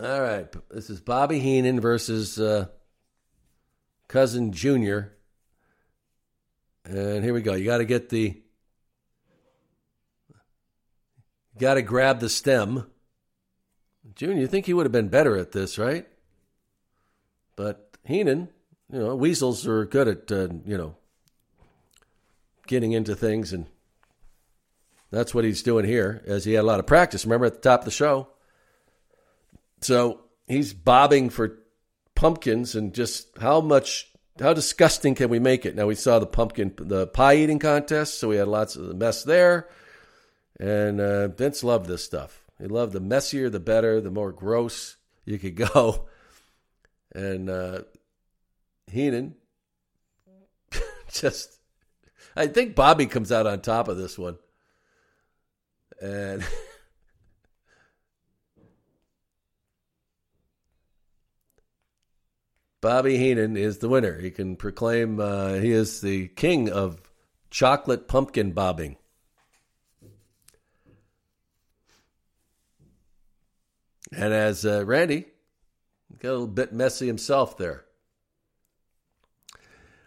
All 0.00 0.20
right. 0.22 0.46
This 0.70 0.90
is 0.90 1.00
Bobby 1.00 1.40
Heenan 1.40 1.80
versus 1.80 2.38
uh, 2.38 2.66
Cousin 4.06 4.52
Junior. 4.52 5.16
And 6.84 7.24
here 7.24 7.34
we 7.34 7.42
go. 7.42 7.54
You 7.54 7.64
got 7.64 7.78
to 7.78 7.84
get 7.84 8.08
the. 8.08 8.40
Got 11.58 11.74
to 11.74 11.82
grab 11.82 12.20
the 12.20 12.28
stem. 12.28 12.86
Junior, 14.14 14.40
you 14.40 14.46
think 14.46 14.66
he 14.66 14.74
would 14.74 14.86
have 14.86 14.92
been 14.92 15.08
better 15.08 15.36
at 15.36 15.50
this, 15.50 15.78
right? 15.78 16.06
But 17.56 17.96
Heenan, 18.04 18.50
you 18.92 19.00
know, 19.00 19.16
weasels 19.16 19.66
are 19.66 19.84
good 19.84 20.06
at, 20.06 20.30
uh, 20.30 20.48
you 20.64 20.78
know, 20.78 20.94
getting 22.68 22.92
into 22.92 23.16
things, 23.16 23.52
and 23.52 23.66
that's 25.10 25.34
what 25.34 25.44
he's 25.44 25.64
doing 25.64 25.84
here, 25.84 26.22
as 26.24 26.44
he 26.44 26.52
had 26.52 26.62
a 26.62 26.66
lot 26.66 26.78
of 26.78 26.86
practice. 26.86 27.24
Remember 27.24 27.46
at 27.46 27.54
the 27.54 27.60
top 27.60 27.80
of 27.80 27.84
the 27.84 27.90
show? 27.90 28.28
So 29.80 30.20
he's 30.46 30.72
bobbing 30.72 31.30
for 31.30 31.58
pumpkins, 32.14 32.74
and 32.74 32.94
just 32.94 33.36
how 33.38 33.60
much, 33.60 34.10
how 34.40 34.52
disgusting 34.52 35.14
can 35.14 35.28
we 35.28 35.38
make 35.38 35.64
it? 35.64 35.76
Now 35.76 35.86
we 35.86 35.94
saw 35.94 36.18
the 36.18 36.26
pumpkin, 36.26 36.74
the 36.76 37.06
pie 37.06 37.36
eating 37.36 37.58
contest, 37.58 38.18
so 38.18 38.28
we 38.28 38.36
had 38.36 38.48
lots 38.48 38.76
of 38.76 38.96
mess 38.96 39.22
there, 39.22 39.68
and 40.58 41.00
uh, 41.00 41.28
Vince 41.28 41.62
loved 41.62 41.86
this 41.86 42.04
stuff. 42.04 42.44
He 42.58 42.66
loved 42.66 42.92
the 42.92 43.00
messier, 43.00 43.48
the 43.48 43.60
better, 43.60 44.00
the 44.00 44.10
more 44.10 44.32
gross 44.32 44.96
you 45.24 45.38
could 45.38 45.56
go. 45.56 46.06
And 47.14 47.48
uh, 47.48 47.84
Heenan 48.86 49.34
just, 51.10 51.58
I 52.36 52.46
think 52.46 52.74
Bobby 52.74 53.06
comes 53.06 53.32
out 53.32 53.46
on 53.46 53.62
top 53.62 53.88
of 53.88 53.96
this 53.96 54.18
one. 54.18 54.36
And 56.02 56.44
Bobby 62.80 63.16
Heenan 63.16 63.56
is 63.56 63.78
the 63.78 63.88
winner. 63.88 64.20
He 64.20 64.30
can 64.30 64.56
proclaim 64.56 65.18
uh, 65.18 65.54
he 65.54 65.72
is 65.72 66.00
the 66.00 66.28
king 66.28 66.70
of 66.70 67.00
chocolate 67.50 68.08
pumpkin 68.08 68.52
bobbing. 68.52 68.96
And 74.12 74.32
as 74.32 74.64
uh, 74.64 74.84
Randy 74.86 75.26
got 76.18 76.28
a 76.28 76.32
little 76.32 76.46
bit 76.46 76.72
messy 76.72 77.06
himself 77.06 77.56
there. 77.56 77.84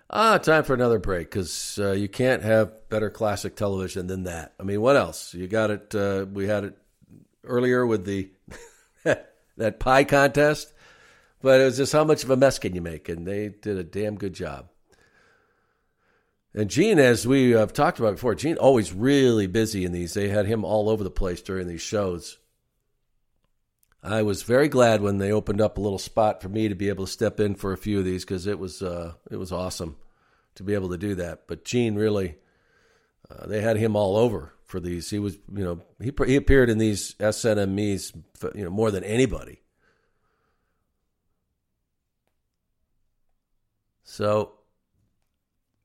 Ah, 0.09 0.37
time 0.37 0.63
for 0.65 0.73
another 0.73 0.99
break 0.99 1.29
because 1.29 1.79
uh, 1.81 1.91
you 1.91 2.09
can't 2.09 2.43
have 2.43 2.89
better 2.89 3.09
classic 3.09 3.55
television 3.55 4.07
than 4.07 4.23
that. 4.23 4.53
I 4.59 4.63
mean, 4.63 4.81
what 4.81 4.97
else? 4.97 5.33
You 5.33 5.47
got 5.47 5.71
it. 5.71 5.95
Uh, 5.95 6.25
we 6.31 6.47
had 6.47 6.65
it 6.65 6.77
earlier 7.45 7.85
with 7.85 8.05
the 8.05 8.29
that 9.57 9.79
pie 9.79 10.03
contest, 10.03 10.73
but 11.41 11.59
it 11.59 11.65
was 11.65 11.77
just 11.77 11.93
how 11.93 12.03
much 12.03 12.23
of 12.23 12.29
a 12.29 12.37
mess 12.37 12.59
can 12.59 12.75
you 12.75 12.81
make? 12.81 13.09
And 13.09 13.25
they 13.25 13.49
did 13.49 13.77
a 13.77 13.83
damn 13.83 14.15
good 14.15 14.33
job. 14.33 14.69
And 16.53 16.69
Gene, 16.69 16.99
as 16.99 17.25
we 17.25 17.51
have 17.51 17.71
talked 17.71 17.99
about 17.99 18.15
before, 18.15 18.35
Gene 18.35 18.57
always 18.57 18.91
really 18.91 19.47
busy 19.47 19.85
in 19.85 19.93
these. 19.93 20.13
They 20.13 20.27
had 20.27 20.45
him 20.45 20.65
all 20.65 20.89
over 20.89 21.03
the 21.03 21.09
place 21.09 21.41
during 21.41 21.67
these 21.67 21.81
shows. 21.81 22.37
I 24.03 24.23
was 24.23 24.43
very 24.43 24.67
glad 24.67 25.01
when 25.01 25.19
they 25.19 25.31
opened 25.31 25.61
up 25.61 25.77
a 25.77 25.81
little 25.81 25.99
spot 25.99 26.41
for 26.41 26.49
me 26.49 26.67
to 26.67 26.75
be 26.75 26.89
able 26.89 27.05
to 27.05 27.11
step 27.11 27.39
in 27.39 27.55
for 27.55 27.71
a 27.71 27.77
few 27.77 27.99
of 27.99 28.05
these 28.05 28.25
because 28.25 28.47
it 28.47 28.57
was 28.57 28.81
uh, 28.81 29.13
it 29.29 29.37
was 29.37 29.51
awesome 29.51 29.95
to 30.55 30.63
be 30.63 30.73
able 30.73 30.89
to 30.89 30.97
do 30.97 31.15
that. 31.15 31.47
But 31.47 31.63
Gene 31.63 31.95
really, 31.95 32.35
uh, 33.29 33.45
they 33.45 33.61
had 33.61 33.77
him 33.77 33.95
all 33.95 34.17
over 34.17 34.53
for 34.65 34.79
these. 34.79 35.09
He 35.09 35.19
was, 35.19 35.35
you 35.53 35.63
know, 35.63 35.81
he 36.01 36.11
he 36.25 36.35
appeared 36.35 36.69
in 36.69 36.79
these 36.79 37.13
SNMEs, 37.15 38.13
you 38.55 38.63
know, 38.63 38.71
more 38.71 38.89
than 38.89 39.03
anybody. 39.03 39.60
So 44.11 44.51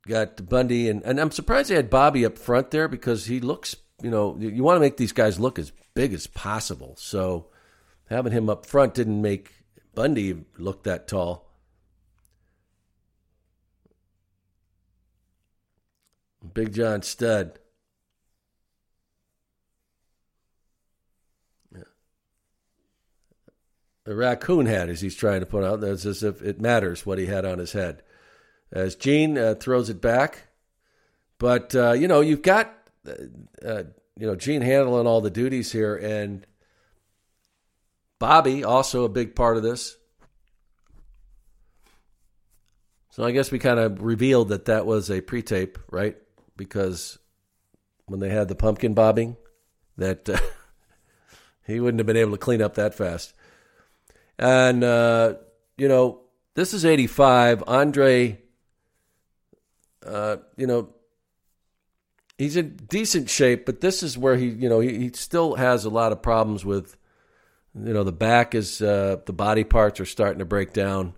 got 0.04 0.48
Bundy 0.48 0.90
and 0.90 1.00
and 1.04 1.20
I'm 1.20 1.30
surprised 1.30 1.70
they 1.70 1.76
had 1.76 1.88
Bobby 1.88 2.26
up 2.26 2.36
front 2.36 2.72
there 2.72 2.88
because 2.88 3.26
he 3.26 3.38
looks, 3.38 3.76
you 4.02 4.10
know, 4.10 4.36
you 4.36 4.64
want 4.64 4.74
to 4.74 4.80
make 4.80 4.96
these 4.96 5.12
guys 5.12 5.38
look 5.38 5.60
as 5.60 5.70
big 5.94 6.12
as 6.12 6.26
possible. 6.26 6.96
So 6.98 7.46
having 8.10 8.32
him 8.32 8.50
up 8.50 8.66
front 8.66 8.94
didn't 8.94 9.22
make 9.22 9.52
Bundy 9.94 10.44
look 10.58 10.82
that 10.82 11.06
tall. 11.06 11.48
Big 16.52 16.74
John 16.74 17.02
Studd. 17.02 17.60
The 24.02 24.14
raccoon 24.14 24.66
hat, 24.66 24.88
as 24.88 25.00
he's 25.00 25.16
trying 25.16 25.40
to 25.40 25.46
put 25.46 25.64
out, 25.64 25.80
that's 25.80 26.06
as 26.06 26.22
if 26.22 26.40
it 26.40 26.60
matters 26.60 27.04
what 27.04 27.18
he 27.18 27.26
had 27.26 27.44
on 27.44 27.58
his 27.58 27.72
head. 27.72 28.02
As 28.72 28.96
Gene 28.96 29.38
uh, 29.38 29.54
throws 29.54 29.90
it 29.90 30.00
back, 30.00 30.48
but 31.38 31.74
uh, 31.74 31.92
you 31.92 32.08
know 32.08 32.20
you've 32.20 32.42
got 32.42 32.74
uh, 33.06 33.12
uh 33.64 33.82
you 34.18 34.26
know 34.26 34.34
Gene 34.34 34.62
handling 34.62 35.06
all 35.06 35.20
the 35.20 35.30
duties 35.30 35.70
here, 35.70 35.94
and 35.94 36.46
Bobby, 38.18 38.64
also 38.64 39.04
a 39.04 39.08
big 39.08 39.34
part 39.34 39.56
of 39.56 39.62
this. 39.62 39.96
So 43.10 43.24
I 43.24 43.30
guess 43.30 43.50
we 43.50 43.58
kind 43.58 43.78
of 43.78 44.02
revealed 44.02 44.50
that 44.50 44.66
that 44.66 44.84
was 44.84 45.10
a 45.10 45.22
pre-tape, 45.22 45.78
right? 45.90 46.16
Because 46.56 47.18
when 48.04 48.20
they 48.20 48.28
had 48.28 48.48
the 48.48 48.54
pumpkin 48.54 48.92
bobbing, 48.92 49.36
that 49.96 50.28
uh, 50.28 50.38
he 51.66 51.80
wouldn't 51.80 51.98
have 51.98 52.06
been 52.06 52.16
able 52.16 52.32
to 52.32 52.38
clean 52.38 52.60
up 52.60 52.74
that 52.74 52.94
fast. 52.94 53.32
And 54.38 54.84
uh, 54.84 55.34
you 55.78 55.88
know, 55.88 56.20
this 56.54 56.74
is 56.74 56.84
'85. 56.84 57.64
Andre, 57.66 58.38
uh, 60.06 60.36
you 60.56 60.66
know, 60.66 60.90
he's 62.38 62.56
in 62.56 62.76
decent 62.88 63.28
shape, 63.28 63.66
but 63.66 63.80
this 63.80 64.02
is 64.02 64.16
where 64.16 64.36
he, 64.36 64.46
you 64.46 64.68
know, 64.68 64.80
he, 64.80 64.98
he 64.98 65.10
still 65.14 65.54
has 65.54 65.84
a 65.84 65.90
lot 65.90 66.12
of 66.12 66.22
problems 66.22 66.64
with 66.64 66.96
you 67.84 67.92
know, 67.92 68.04
the 68.04 68.12
back 68.12 68.54
is 68.54 68.80
uh, 68.80 69.18
the 69.26 69.32
body 69.32 69.64
parts 69.64 70.00
are 70.00 70.06
starting 70.06 70.38
to 70.38 70.46
break 70.46 70.72
down, 70.72 71.12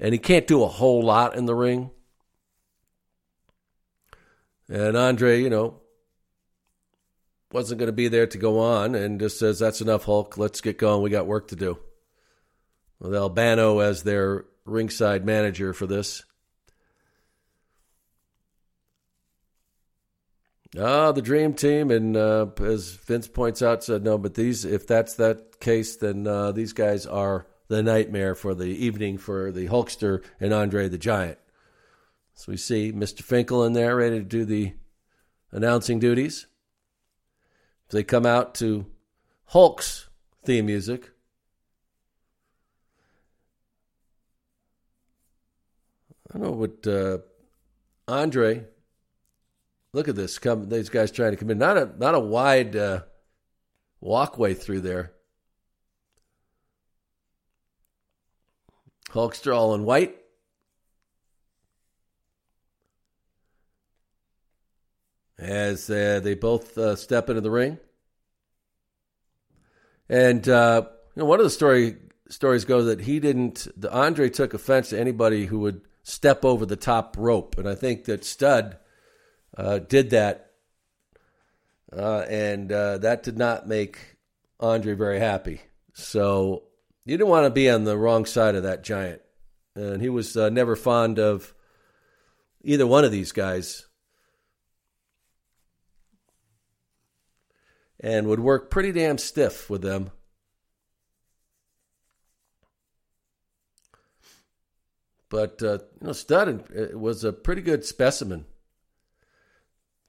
and 0.00 0.12
he 0.12 0.18
can't 0.18 0.46
do 0.46 0.62
a 0.62 0.68
whole 0.68 1.02
lot 1.02 1.36
in 1.36 1.44
the 1.44 1.54
ring. 1.54 1.90
And 4.68 4.96
Andre, 4.96 5.42
you 5.42 5.50
know, 5.50 5.82
wasn't 7.52 7.80
going 7.80 7.88
to 7.88 7.92
be 7.92 8.08
there 8.08 8.26
to 8.26 8.38
go 8.38 8.60
on, 8.60 8.94
and 8.94 9.20
just 9.20 9.38
says, 9.38 9.58
"That's 9.58 9.82
enough, 9.82 10.04
Hulk. 10.04 10.38
Let's 10.38 10.62
get 10.62 10.78
going. 10.78 11.02
We 11.02 11.10
got 11.10 11.26
work 11.26 11.48
to 11.48 11.56
do." 11.56 11.78
With 12.98 13.14
Albano 13.14 13.80
as 13.80 14.04
their 14.04 14.46
ringside 14.64 15.26
manager 15.26 15.74
for 15.74 15.86
this. 15.86 16.24
Ah, 20.78 21.12
the 21.12 21.22
dream 21.22 21.54
team, 21.54 21.90
and 21.92 22.16
uh, 22.16 22.46
as 22.60 22.90
Vince 22.92 23.28
points 23.28 23.62
out, 23.62 23.84
said 23.84 24.02
no. 24.02 24.18
But 24.18 24.34
these, 24.34 24.64
if 24.64 24.86
that's 24.86 25.14
that 25.14 25.60
case, 25.60 25.96
then 25.96 26.26
uh, 26.26 26.50
these 26.50 26.72
guys 26.72 27.06
are 27.06 27.46
the 27.68 27.82
nightmare 27.82 28.34
for 28.34 28.54
the 28.54 28.66
evening 28.66 29.18
for 29.18 29.52
the 29.52 29.68
Hulkster 29.68 30.24
and 30.40 30.52
Andre 30.52 30.88
the 30.88 30.98
Giant. 30.98 31.38
So 32.34 32.50
we 32.50 32.56
see 32.56 32.92
Mr. 32.92 33.22
Finkel 33.22 33.64
in 33.64 33.72
there 33.72 33.96
ready 33.96 34.18
to 34.18 34.24
do 34.24 34.44
the 34.44 34.74
announcing 35.52 36.00
duties. 36.00 36.46
They 37.90 38.02
come 38.02 38.26
out 38.26 38.56
to 38.56 38.86
Hulk's 39.46 40.08
theme 40.44 40.66
music. 40.66 41.10
I 46.28 46.38
don't 46.38 46.42
know 46.42 46.50
what 46.50 46.86
uh, 46.88 47.18
Andre. 48.08 48.64
Look 49.94 50.08
at 50.08 50.16
this! 50.16 50.40
Come, 50.40 50.68
these 50.68 50.88
guys 50.88 51.12
trying 51.12 51.30
to 51.30 51.36
come 51.36 51.50
in. 51.50 51.58
Not 51.58 51.78
a 51.78 51.88
not 51.98 52.16
a 52.16 52.20
wide 52.20 52.74
uh, 52.74 53.02
walkway 54.00 54.52
through 54.52 54.80
there. 54.80 55.12
Hulkster 59.10 59.54
all 59.54 59.72
in 59.76 59.84
white. 59.84 60.16
As 65.38 65.88
uh, 65.88 66.18
they 66.20 66.34
both 66.34 66.76
uh, 66.76 66.96
step 66.96 67.28
into 67.28 67.40
the 67.40 67.50
ring. 67.52 67.78
And 70.08 70.48
uh, 70.48 70.86
you 71.14 71.20
know, 71.20 71.26
one 71.26 71.38
of 71.38 71.44
the 71.44 71.50
story 71.50 71.98
stories 72.28 72.64
goes 72.64 72.86
that 72.86 73.02
he 73.02 73.20
didn't. 73.20 73.68
The 73.76 73.92
Andre 73.92 74.28
took 74.28 74.54
offense 74.54 74.88
to 74.88 74.98
anybody 74.98 75.46
who 75.46 75.60
would 75.60 75.82
step 76.02 76.44
over 76.44 76.66
the 76.66 76.74
top 76.74 77.14
rope, 77.16 77.56
and 77.58 77.68
I 77.68 77.76
think 77.76 78.06
that 78.06 78.24
Studd 78.24 78.78
uh, 79.56 79.78
did 79.78 80.10
that, 80.10 80.52
uh, 81.92 82.24
and 82.28 82.70
uh, 82.72 82.98
that 82.98 83.22
did 83.22 83.38
not 83.38 83.68
make 83.68 84.16
Andre 84.60 84.94
very 84.94 85.18
happy. 85.18 85.60
So 85.92 86.64
you 87.04 87.16
didn't 87.16 87.30
want 87.30 87.44
to 87.44 87.50
be 87.50 87.70
on 87.70 87.84
the 87.84 87.96
wrong 87.96 88.24
side 88.24 88.54
of 88.54 88.64
that 88.64 88.84
giant, 88.84 89.22
and 89.74 90.00
he 90.00 90.08
was 90.08 90.36
uh, 90.36 90.48
never 90.48 90.76
fond 90.76 91.18
of 91.18 91.54
either 92.62 92.86
one 92.86 93.04
of 93.04 93.12
these 93.12 93.32
guys. 93.32 93.86
and 98.04 98.26
would 98.26 98.40
work 98.40 98.70
pretty 98.70 98.92
damn 98.92 99.16
stiff 99.16 99.70
with 99.70 99.80
them. 99.80 100.10
But 105.30 105.62
uh, 105.62 105.78
you 106.00 106.08
know, 106.08 106.12
Studd 106.12 106.64
uh, 106.76 106.98
was 106.98 107.24
a 107.24 107.32
pretty 107.32 107.62
good 107.62 107.82
specimen. 107.82 108.44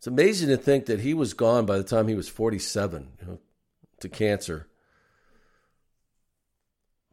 It's 0.05 0.11
amazing 0.11 0.49
to 0.49 0.57
think 0.57 0.85
that 0.85 0.99
he 0.99 1.15
was 1.15 1.33
gone 1.33 1.65
by 1.65 1.79
the 1.79 1.83
time 1.83 2.07
he 2.07 2.13
was 2.13 2.29
47 2.29 3.07
you 3.19 3.27
know, 3.27 3.39
to 4.01 4.07
cancer. 4.07 4.67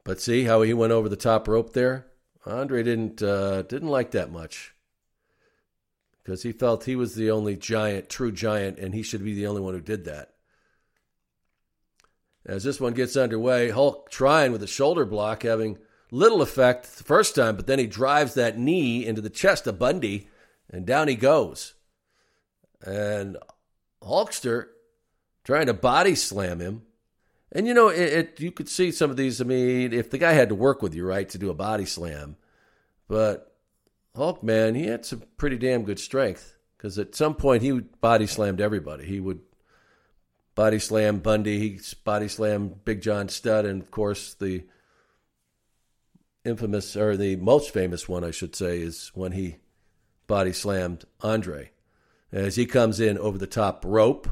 But 0.04 0.20
see 0.20 0.44
how 0.44 0.60
he 0.60 0.74
went 0.74 0.92
over 0.92 1.08
the 1.08 1.16
top 1.16 1.48
rope 1.48 1.72
there. 1.72 2.04
Andre 2.44 2.82
didn't 2.82 3.22
uh, 3.22 3.62
didn't 3.62 3.88
like 3.88 4.10
that 4.10 4.30
much 4.30 4.74
because 6.22 6.42
he 6.42 6.52
felt 6.52 6.84
he 6.84 6.94
was 6.94 7.14
the 7.14 7.30
only 7.30 7.56
giant, 7.56 8.10
true 8.10 8.30
giant, 8.30 8.78
and 8.78 8.94
he 8.94 9.02
should 9.02 9.24
be 9.24 9.32
the 9.32 9.46
only 9.46 9.62
one 9.62 9.72
who 9.72 9.80
did 9.80 10.04
that. 10.04 10.34
As 12.44 12.62
this 12.62 12.78
one 12.78 12.92
gets 12.92 13.16
underway, 13.16 13.70
Hulk 13.70 14.10
trying 14.10 14.52
with 14.52 14.62
a 14.62 14.66
shoulder 14.66 15.06
block, 15.06 15.44
having 15.44 15.78
little 16.10 16.42
effect 16.42 16.98
the 16.98 17.04
first 17.04 17.36
time, 17.36 17.56
but 17.56 17.66
then 17.66 17.78
he 17.78 17.86
drives 17.86 18.34
that 18.34 18.58
knee 18.58 19.06
into 19.06 19.22
the 19.22 19.30
chest 19.30 19.66
of 19.66 19.78
Bundy, 19.78 20.28
and 20.68 20.84
down 20.84 21.08
he 21.08 21.14
goes. 21.14 21.72
And 22.82 23.36
Hulkster 24.02 24.66
trying 25.44 25.66
to 25.66 25.74
body 25.74 26.14
slam 26.14 26.60
him. 26.60 26.82
And 27.50 27.66
you 27.66 27.74
know, 27.74 27.88
it, 27.88 28.12
it, 28.12 28.40
you 28.40 28.50
could 28.50 28.68
see 28.68 28.90
some 28.90 29.10
of 29.10 29.16
these. 29.16 29.40
I 29.40 29.44
mean, 29.44 29.92
if 29.92 30.10
the 30.10 30.18
guy 30.18 30.32
had 30.32 30.48
to 30.48 30.54
work 30.54 30.82
with 30.82 30.94
you, 30.94 31.06
right, 31.06 31.28
to 31.28 31.38
do 31.38 31.50
a 31.50 31.54
body 31.54 31.84
slam, 31.84 32.36
but 33.08 33.54
Hulk, 34.16 34.42
man, 34.42 34.74
he 34.74 34.86
had 34.86 35.04
some 35.04 35.22
pretty 35.36 35.58
damn 35.58 35.84
good 35.84 35.98
strength 35.98 36.56
because 36.76 36.98
at 36.98 37.14
some 37.14 37.34
point 37.34 37.62
he 37.62 37.72
body 37.72 38.26
slammed 38.26 38.60
everybody. 38.60 39.04
He 39.04 39.20
would 39.20 39.40
body 40.54 40.78
slam 40.78 41.18
Bundy, 41.18 41.58
he 41.58 41.80
body 42.04 42.28
slammed 42.28 42.84
Big 42.84 43.02
John 43.02 43.28
Studd, 43.28 43.64
and 43.64 43.82
of 43.82 43.90
course 43.90 44.34
the 44.34 44.64
infamous 46.44 46.96
or 46.96 47.16
the 47.16 47.36
most 47.36 47.70
famous 47.72 48.08
one, 48.08 48.24
I 48.24 48.30
should 48.30 48.56
say, 48.56 48.80
is 48.80 49.10
when 49.14 49.32
he 49.32 49.56
body 50.26 50.52
slammed 50.52 51.04
Andre. 51.20 51.71
As 52.32 52.56
he 52.56 52.64
comes 52.64 52.98
in 52.98 53.18
over 53.18 53.36
the 53.36 53.46
top 53.46 53.84
rope, 53.86 54.26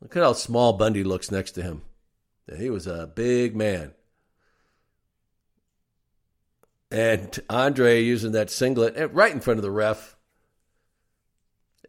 look 0.00 0.16
at 0.16 0.22
how 0.22 0.32
small 0.32 0.74
Bundy 0.74 1.02
looks 1.02 1.30
next 1.30 1.52
to 1.52 1.62
him. 1.62 1.82
He 2.56 2.70
was 2.70 2.86
a 2.86 3.10
big 3.12 3.56
man. 3.56 3.92
And 6.90 7.38
Andre 7.50 8.00
using 8.02 8.32
that 8.32 8.50
singlet 8.50 8.94
eh, 8.96 9.08
right 9.10 9.32
in 9.32 9.40
front 9.40 9.58
of 9.58 9.62
the 9.62 9.70
ref 9.70 10.16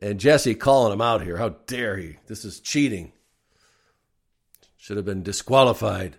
and 0.02 0.20
Jesse 0.20 0.56
calling 0.56 0.94
him 0.94 1.02
out 1.02 1.24
here. 1.24 1.38
How 1.38 1.50
dare 1.68 1.98
he? 1.98 2.18
This 2.28 2.44
is 2.44 2.60
cheating. 2.60 3.14
Should 4.78 4.98
have 4.98 5.06
been 5.06 5.24
disqualified. 5.24 6.18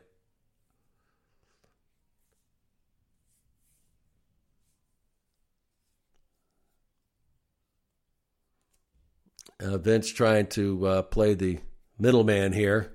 Uh, 9.60 9.76
Vince 9.78 10.10
trying 10.10 10.46
to 10.48 10.86
uh, 10.86 11.02
play 11.02 11.34
the 11.34 11.58
middleman 11.98 12.52
here. 12.52 12.92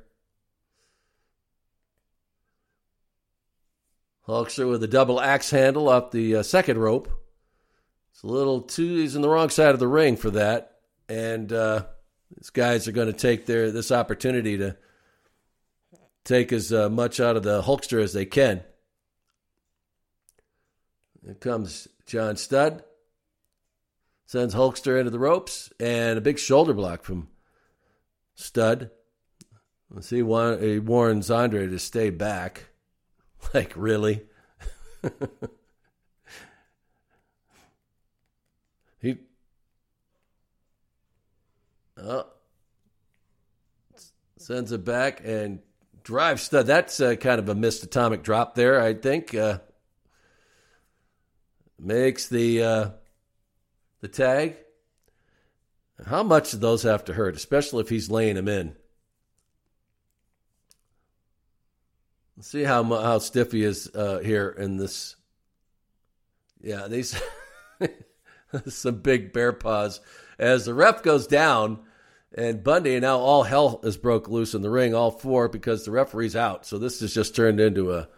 Hulkster 4.28 4.68
with 4.68 4.84
a 4.84 4.88
double 4.88 5.22
axe 5.22 5.52
handle 5.52 5.88
off 5.88 6.10
the 6.10 6.38
uh, 6.38 6.44
second 6.44 6.80
rope. 6.80 7.10
It's 8.12 8.24
a 8.24 8.28
little 8.28 8.62
too, 8.62 8.96
he's 8.96 9.16
in 9.16 9.22
the 9.22 9.30
wrong 9.30 9.50
side 9.50 9.74
of 9.74 9.80
the 9.80 9.88
ring 9.88 10.16
for 10.16 10.32
that 10.32 10.76
and 11.08 11.52
uh, 11.52 11.86
these 12.36 12.50
guys 12.50 12.88
are 12.88 12.94
going 12.94 13.08
to 13.08 13.14
take 13.14 13.46
their 13.46 13.72
this 13.72 13.92
opportunity 13.92 14.58
to 14.58 14.78
take 16.24 16.52
as 16.52 16.74
uh, 16.74 16.90
much 16.90 17.20
out 17.20 17.36
of 17.36 17.44
the 17.44 17.62
Hulkster 17.62 18.02
as 18.02 18.14
they 18.14 18.26
can. 18.26 18.64
Here 21.24 21.36
comes 21.36 21.88
John 22.06 22.36
Studd, 22.38 22.84
sends 24.26 24.56
Hulkster 24.56 24.98
into 24.98 25.12
the 25.12 25.20
ropes, 25.20 25.72
and 25.80 26.18
a 26.18 26.22
big 26.22 26.40
shoulder 26.40 26.74
block 26.74 27.04
from 27.04 27.28
Studd. 28.34 28.90
Let's 29.90 30.08
see, 30.08 30.18
he 30.18 30.24
warns 30.80 31.30
Andre 31.32 31.68
to 31.68 31.80
stay 31.80 32.10
back. 32.10 32.70
Like, 33.54 33.74
really? 33.76 34.24
he 39.00 39.18
Oh. 41.96 42.26
Sends 44.38 44.72
it 44.72 44.84
back 44.84 45.22
and 45.24 45.60
drives 46.04 46.42
Studd. 46.42 46.66
That's 46.66 47.00
uh, 47.00 47.16
kind 47.16 47.38
of 47.40 47.50
a 47.50 47.56
missed 47.56 47.84
atomic 47.84 48.24
drop 48.24 48.56
there, 48.56 48.82
I 48.82 48.96
think. 48.96 49.36
Uh, 49.36 49.60
makes 51.80 52.28
the 52.28 52.64
uh, 52.64 52.90
the 54.02 54.08
tag. 54.08 54.58
How 56.06 56.24
much 56.24 56.52
do 56.52 56.58
those 56.58 56.84
have 56.84 57.06
to 57.06 57.14
hurt, 57.14 57.36
especially 57.36 57.82
if 57.82 57.90
he's 57.90 58.12
laying 58.12 58.36
him 58.36 58.48
in? 58.48 58.76
Let's 62.36 62.50
see 62.50 62.64
how 62.64 62.84
how 62.84 63.20
stiff 63.20 63.54
he 63.54 63.64
is 63.64 63.90
uh, 63.96 64.20
here 64.20 64.50
in 64.50 64.78
this. 64.78 65.16
Yeah, 66.62 66.88
these 66.88 67.22
some 68.68 69.02
big 69.02 69.32
bear 69.32 69.54
paws 69.54 70.02
as 70.38 70.66
the 70.66 70.74
ref 70.74 71.02
goes 71.02 71.28
down 71.28 71.80
and 72.38 72.64
Bundy, 72.64 72.96
and 72.96 73.02
now 73.02 73.18
all 73.18 73.44
hell 73.44 73.80
is 73.84 73.96
broke 73.96 74.28
loose 74.28 74.54
in 74.54 74.62
the 74.62 74.70
ring, 74.70 74.94
all 74.94 75.10
four, 75.10 75.48
because 75.48 75.86
the 75.86 75.92
referee's 75.92 76.36
out. 76.36 76.66
So 76.66 76.78
this 76.78 77.00
has 77.00 77.14
just 77.14 77.34
turned 77.34 77.62
into 77.62 77.94
a 77.94 78.10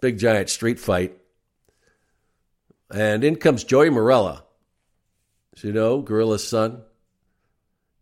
big 0.00 0.18
giant 0.18 0.48
street 0.48 0.80
fight. 0.80 1.18
And 2.90 3.22
in 3.22 3.36
comes 3.36 3.64
Joey 3.64 3.90
Marella, 3.90 4.44
you 5.64 5.72
know, 5.72 6.02
Gorilla's 6.02 6.46
son. 6.46 6.82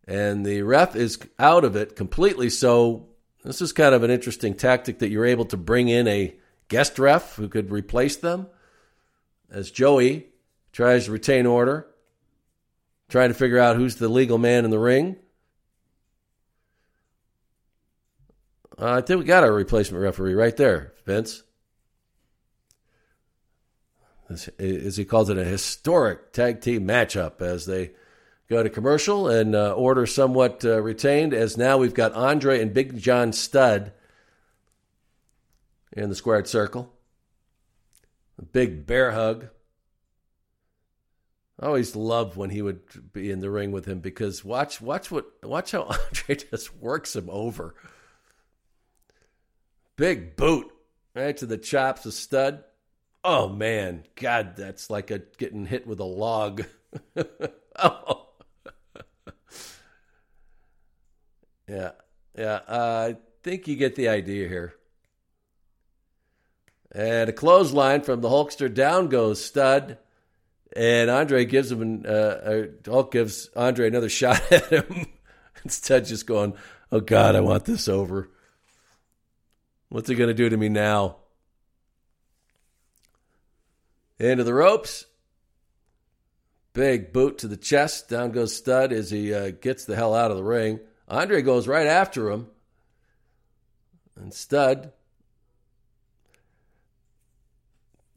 And 0.06 0.44
the 0.44 0.62
ref 0.62 0.96
is 0.96 1.18
out 1.38 1.64
of 1.64 1.76
it 1.76 1.96
completely. 1.96 2.50
So 2.50 3.08
this 3.44 3.62
is 3.62 3.72
kind 3.72 3.94
of 3.94 4.02
an 4.02 4.10
interesting 4.10 4.54
tactic 4.54 4.98
that 4.98 5.08
you're 5.08 5.24
able 5.24 5.46
to 5.46 5.56
bring 5.56 5.88
in 5.88 6.06
a 6.08 6.36
guest 6.68 6.98
ref 6.98 7.36
who 7.36 7.48
could 7.48 7.70
replace 7.70 8.16
them 8.16 8.48
as 9.50 9.70
Joey 9.70 10.26
tries 10.72 11.06
to 11.06 11.12
retain 11.12 11.46
order 11.46 11.86
trying 13.08 13.28
to 13.28 13.34
figure 13.34 13.58
out 13.58 13.76
who's 13.76 13.96
the 13.96 14.08
legal 14.08 14.38
man 14.38 14.64
in 14.64 14.70
the 14.70 14.78
ring. 14.78 15.16
Uh, 18.76 18.94
I 18.94 19.00
think 19.02 19.20
we 19.20 19.24
got 19.24 19.44
our 19.44 19.52
replacement 19.52 20.02
referee 20.02 20.34
right 20.34 20.56
there, 20.56 20.94
Vince. 21.06 21.42
As, 24.28 24.96
he 24.96 25.04
calls 25.04 25.28
it, 25.30 25.38
a 25.38 25.44
historic 25.44 26.32
tag 26.32 26.60
team 26.60 26.86
matchup 26.86 27.42
as 27.42 27.66
they 27.66 27.92
go 28.48 28.62
to 28.62 28.70
commercial 28.70 29.28
and 29.28 29.54
uh, 29.54 29.72
order 29.72 30.06
somewhat 30.06 30.64
uh, 30.64 30.80
retained. 30.80 31.34
As 31.34 31.56
now 31.56 31.78
we've 31.78 31.94
got 31.94 32.12
Andre 32.12 32.60
and 32.60 32.72
Big 32.72 32.98
John 32.98 33.32
Studd 33.32 33.92
in 35.92 36.08
the 36.08 36.14
squared 36.14 36.48
circle. 36.48 36.92
A 38.38 38.44
big 38.44 38.86
bear 38.86 39.12
hug 39.12 39.48
I 41.58 41.66
always 41.66 41.94
loved 41.94 42.36
when 42.36 42.50
he 42.50 42.62
would 42.62 43.12
be 43.12 43.30
in 43.30 43.40
the 43.40 43.50
ring 43.50 43.70
with 43.70 43.84
him 43.84 44.00
because 44.00 44.44
watch 44.44 44.80
watch 44.80 45.10
what 45.10 45.26
watch 45.42 45.72
how 45.72 45.82
Andre 45.84 46.36
just 46.36 46.76
works 46.76 47.14
him 47.14 47.28
over. 47.30 47.74
Big 49.96 50.34
boot 50.34 50.72
right 51.14 51.36
to 51.36 51.46
the 51.46 51.58
chops 51.58 52.06
of 52.06 52.14
Studd. 52.14 52.64
Oh 53.26 53.48
man, 53.48 54.04
God, 54.16 54.54
that's 54.54 54.90
like 54.90 55.10
a 55.10 55.18
getting 55.38 55.64
hit 55.64 55.86
with 55.86 55.98
a 55.98 56.04
log. 56.04 56.64
oh. 57.76 58.28
yeah, 61.66 61.92
yeah. 62.36 62.60
Uh, 62.68 63.12
I 63.12 63.16
think 63.42 63.66
you 63.66 63.76
get 63.76 63.94
the 63.94 64.08
idea 64.08 64.46
here. 64.46 64.74
And 66.92 67.30
a 67.30 67.32
clothesline 67.32 68.02
from 68.02 68.20
the 68.20 68.28
Hulkster 68.28 68.72
down 68.72 69.08
goes 69.08 69.42
Studd. 69.42 69.96
And 70.76 71.08
Andre 71.08 71.44
gives 71.44 71.72
him, 71.72 71.82
an, 71.82 72.06
uh, 72.06 72.66
Hulk 72.84 73.12
gives 73.12 73.48
Andre 73.56 73.88
another 73.88 74.08
shot 74.10 74.52
at 74.52 74.66
him. 74.66 75.06
Instead, 75.64 76.04
just 76.04 76.26
going, 76.26 76.54
oh 76.92 77.00
God, 77.00 77.34
I 77.34 77.40
want 77.40 77.64
this 77.64 77.88
over. 77.88 78.28
What's 79.88 80.08
he 80.08 80.14
going 80.14 80.28
to 80.28 80.34
do 80.34 80.48
to 80.48 80.56
me 80.56 80.68
now? 80.68 81.16
Into 84.18 84.44
the 84.44 84.54
ropes. 84.54 85.06
Big 86.72 87.12
boot 87.12 87.38
to 87.38 87.48
the 87.48 87.56
chest. 87.56 88.08
Down 88.08 88.32
goes 88.32 88.54
Studd 88.54 88.92
as 88.92 89.10
he 89.10 89.32
uh, 89.32 89.50
gets 89.50 89.84
the 89.84 89.96
hell 89.96 90.14
out 90.14 90.30
of 90.30 90.36
the 90.36 90.44
ring. 90.44 90.80
Andre 91.08 91.42
goes 91.42 91.68
right 91.68 91.86
after 91.86 92.30
him. 92.30 92.48
And 94.16 94.32
Studd 94.32 94.92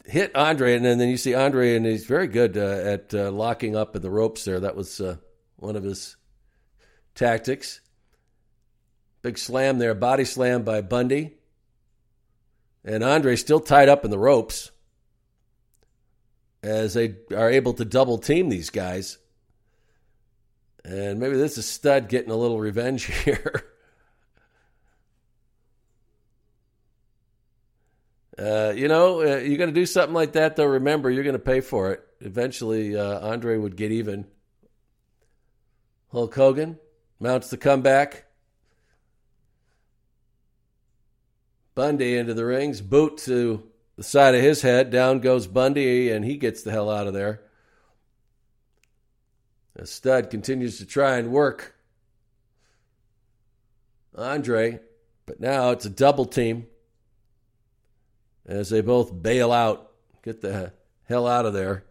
hit 0.08 0.36
Andre, 0.36 0.76
and 0.76 0.86
then, 0.86 1.00
you 1.10 1.18
see 1.18 1.36
Andre, 1.36 1.76
and 1.76 1.86
he's 1.86 2.06
very 2.06 2.28
good 2.28 2.58
uh, 2.58 2.62
at 2.62 3.14
uh, 3.14 3.32
locking 3.32 3.76
up 3.76 3.96
in 3.96 4.02
the 4.02 4.10
ropes 4.10 4.46
there. 4.46 4.60
That 4.60 4.76
was 4.76 5.02
uh, 5.02 5.18
one 5.58 5.76
of 5.76 5.84
his 5.84 6.16
tactics. 7.14 7.82
Big 9.22 9.38
slam 9.38 9.80
there, 9.80 9.94
body 9.94 10.26
slam 10.26 10.64
by 10.64 10.82
Bundy. 10.82 11.34
And 12.86 13.04
Andre 13.04 13.36
still 13.36 13.60
tied 13.60 13.90
up 13.90 14.06
in 14.06 14.12
the 14.12 14.20
ropes 14.20 14.72
as 16.64 16.94
they 16.94 17.16
are 17.36 17.50
able 17.50 17.74
to 17.74 17.86
double 17.86 18.18
team 18.18 18.50
these 18.50 18.70
guys. 18.70 19.18
And 20.84 21.20
maybe 21.20 21.36
this 21.36 21.58
is 21.58 21.68
Studd 21.68 22.08
getting 22.10 22.32
a 22.32 22.36
little 22.36 22.60
revenge 22.60 23.06
here. 23.24 23.64
Uh, 28.38 28.72
you 28.76 28.88
know, 28.88 29.22
uh, 29.22 29.38
you're 29.38 29.58
going 29.58 29.70
to 29.70 29.80
do 29.80 29.86
something 29.86 30.14
like 30.14 30.34
that, 30.34 30.56
though. 30.56 30.66
Remember, 30.66 31.10
you're 31.10 31.24
going 31.24 31.34
to 31.34 31.40
pay 31.40 31.60
for 31.60 31.92
it. 31.92 32.04
Eventually, 32.20 32.96
uh, 32.96 33.20
Andre 33.20 33.58
would 33.58 33.76
get 33.76 33.92
even. 33.92 34.28
Hulk 36.12 36.36
Hogan 36.36 36.78
mounts 37.20 37.50
the 37.50 37.58
comeback. 37.58 38.26
Bundy 41.74 42.16
into 42.16 42.34
the 42.34 42.46
rings, 42.46 42.82
boot 42.82 43.18
to 43.20 43.64
the 43.98 44.04
side 44.04 44.36
of 44.36 44.42
his 44.42 44.62
head. 44.62 44.90
Down 44.90 45.20
goes 45.20 45.48
Bundy, 45.48 46.12
and 46.12 46.24
he 46.24 46.38
gets 46.38 46.64
the 46.64 46.72
hell 46.72 46.90
out 46.90 47.08
of 47.08 47.14
there. 47.14 47.42
A 49.76 49.86
Studd 49.86 50.30
continues 50.30 50.78
to 50.78 50.86
try 50.86 51.18
and 51.18 51.32
work 51.32 51.76
Andre, 54.16 54.80
but 55.26 55.40
now 55.40 55.72
it's 55.72 55.86
a 55.86 55.90
double 55.90 56.26
team 56.26 56.66
as 58.48 58.70
they 58.70 58.82
both 58.82 59.22
bail 59.22 59.52
out, 59.52 59.92
get 60.24 60.42
the 60.42 60.74
hell 61.04 61.28
out 61.28 61.46
of 61.46 61.54
there. 61.54 61.84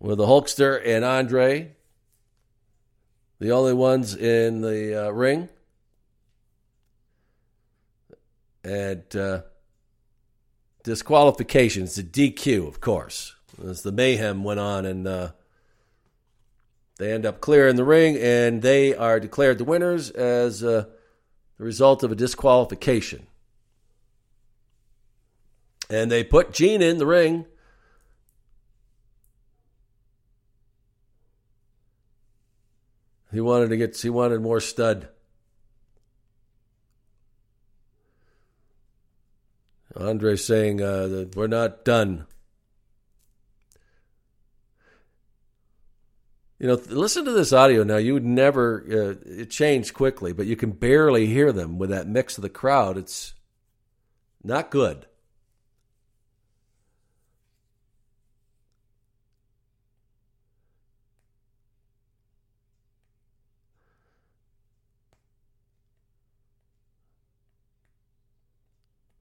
With 0.00 0.18
the 0.18 0.26
Hulkster 0.26 0.84
and 0.84 1.04
Andre, 1.04 1.76
the 3.38 3.52
only 3.52 3.74
ones 3.74 4.16
in 4.16 4.62
the 4.62 5.06
uh, 5.06 5.10
ring. 5.10 5.48
And 8.64 9.04
uh, 9.14 9.42
disqualifications, 10.82 11.94
the 11.94 12.02
DQ, 12.02 12.66
of 12.66 12.80
course, 12.80 13.34
as 13.64 13.82
the 13.82 13.92
mayhem 13.92 14.44
went 14.44 14.60
on, 14.60 14.84
and 14.84 15.06
uh, 15.06 15.30
they 16.98 17.12
end 17.12 17.26
up 17.26 17.40
clearing 17.40 17.76
the 17.76 17.84
ring, 17.84 18.16
and 18.16 18.62
they 18.62 18.94
are 18.94 19.20
declared 19.20 19.58
the 19.58 19.64
winners 19.64 20.10
as 20.10 20.62
uh, 20.62 20.86
the 21.58 21.64
result 21.64 22.02
of 22.02 22.12
a 22.12 22.16
disqualification. 22.16 23.26
And 25.90 26.10
they 26.10 26.24
put 26.24 26.52
Gene 26.52 26.82
in 26.82 26.98
the 26.98 27.06
ring. 27.06 27.46
He 33.32 33.40
wanted 33.40 33.70
to 33.70 33.76
get 33.76 33.96
he 33.96 34.10
wanted 34.10 34.40
more 34.40 34.60
Studd. 34.60 35.08
Andre 40.02 40.36
saying 40.36 40.82
uh, 40.82 41.06
that 41.08 41.36
we're 41.36 41.46
not 41.46 41.84
done. 41.84 42.26
You 46.58 46.68
know, 46.68 46.80
listen 46.90 47.24
to 47.24 47.32
this 47.32 47.52
audio 47.52 47.82
now. 47.82 47.96
You 47.96 48.14
would 48.14 48.24
never, 48.24 48.84
uh, 48.88 49.14
it 49.28 49.50
changed 49.50 49.94
quickly, 49.94 50.32
but 50.32 50.46
you 50.46 50.54
can 50.54 50.70
barely 50.70 51.26
hear 51.26 51.50
them 51.50 51.76
with 51.76 51.90
that 51.90 52.06
mix 52.06 52.38
of 52.38 52.42
the 52.42 52.48
crowd. 52.48 52.96
It's 52.96 53.34
not 54.44 54.70
good. 54.70 55.06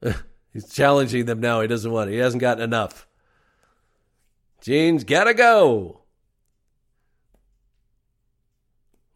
He's 0.54 0.70
challenging 0.70 1.26
them 1.26 1.40
now. 1.40 1.62
He 1.62 1.68
doesn't 1.68 1.92
want 1.92 2.10
it. 2.10 2.14
He 2.14 2.20
hasn't 2.20 2.42
gotten 2.42 2.64
enough. 2.64 3.08
Gene's 4.62 5.04
gotta 5.04 5.34
go. 5.34 6.02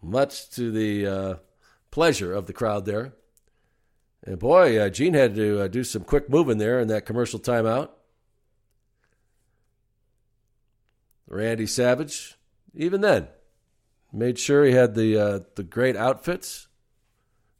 Much 0.01 0.49
to 0.51 0.71
the 0.71 1.07
uh, 1.07 1.35
pleasure 1.91 2.33
of 2.33 2.45
the 2.47 2.53
crowd 2.53 2.85
there. 2.85 3.13
And 4.23 4.39
boy, 4.39 4.79
uh, 4.79 4.89
Gene 4.89 5.13
had 5.13 5.35
to 5.35 5.61
uh, 5.61 5.67
do 5.67 5.83
some 5.83 6.03
quick 6.03 6.29
moving 6.29 6.57
there 6.57 6.79
in 6.79 6.87
that 6.87 7.05
commercial 7.05 7.39
timeout. 7.39 7.89
Randy 11.27 11.67
Savage, 11.67 12.35
even 12.73 13.01
then, 13.01 13.27
made 14.13 14.39
sure 14.39 14.63
he 14.63 14.73
had 14.73 14.95
the 14.95 15.17
uh, 15.17 15.39
the 15.55 15.63
great 15.63 15.95
outfits, 15.95 16.67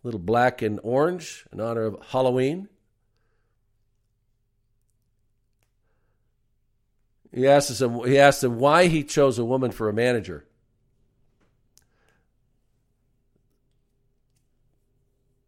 little 0.03 0.19
black 0.19 0.61
and 0.61 0.79
orange 0.83 1.45
in 1.51 1.59
honor 1.59 1.83
of 1.83 1.97
Halloween. 2.09 2.69
He 7.35 7.49
asked 7.49 7.81
him. 7.81 7.99
He 8.05 8.17
asked 8.17 8.43
him 8.45 8.59
why 8.59 8.87
he 8.87 9.03
chose 9.03 9.37
a 9.37 9.43
woman 9.43 9.71
for 9.71 9.89
a 9.89 9.93
manager. 9.93 10.47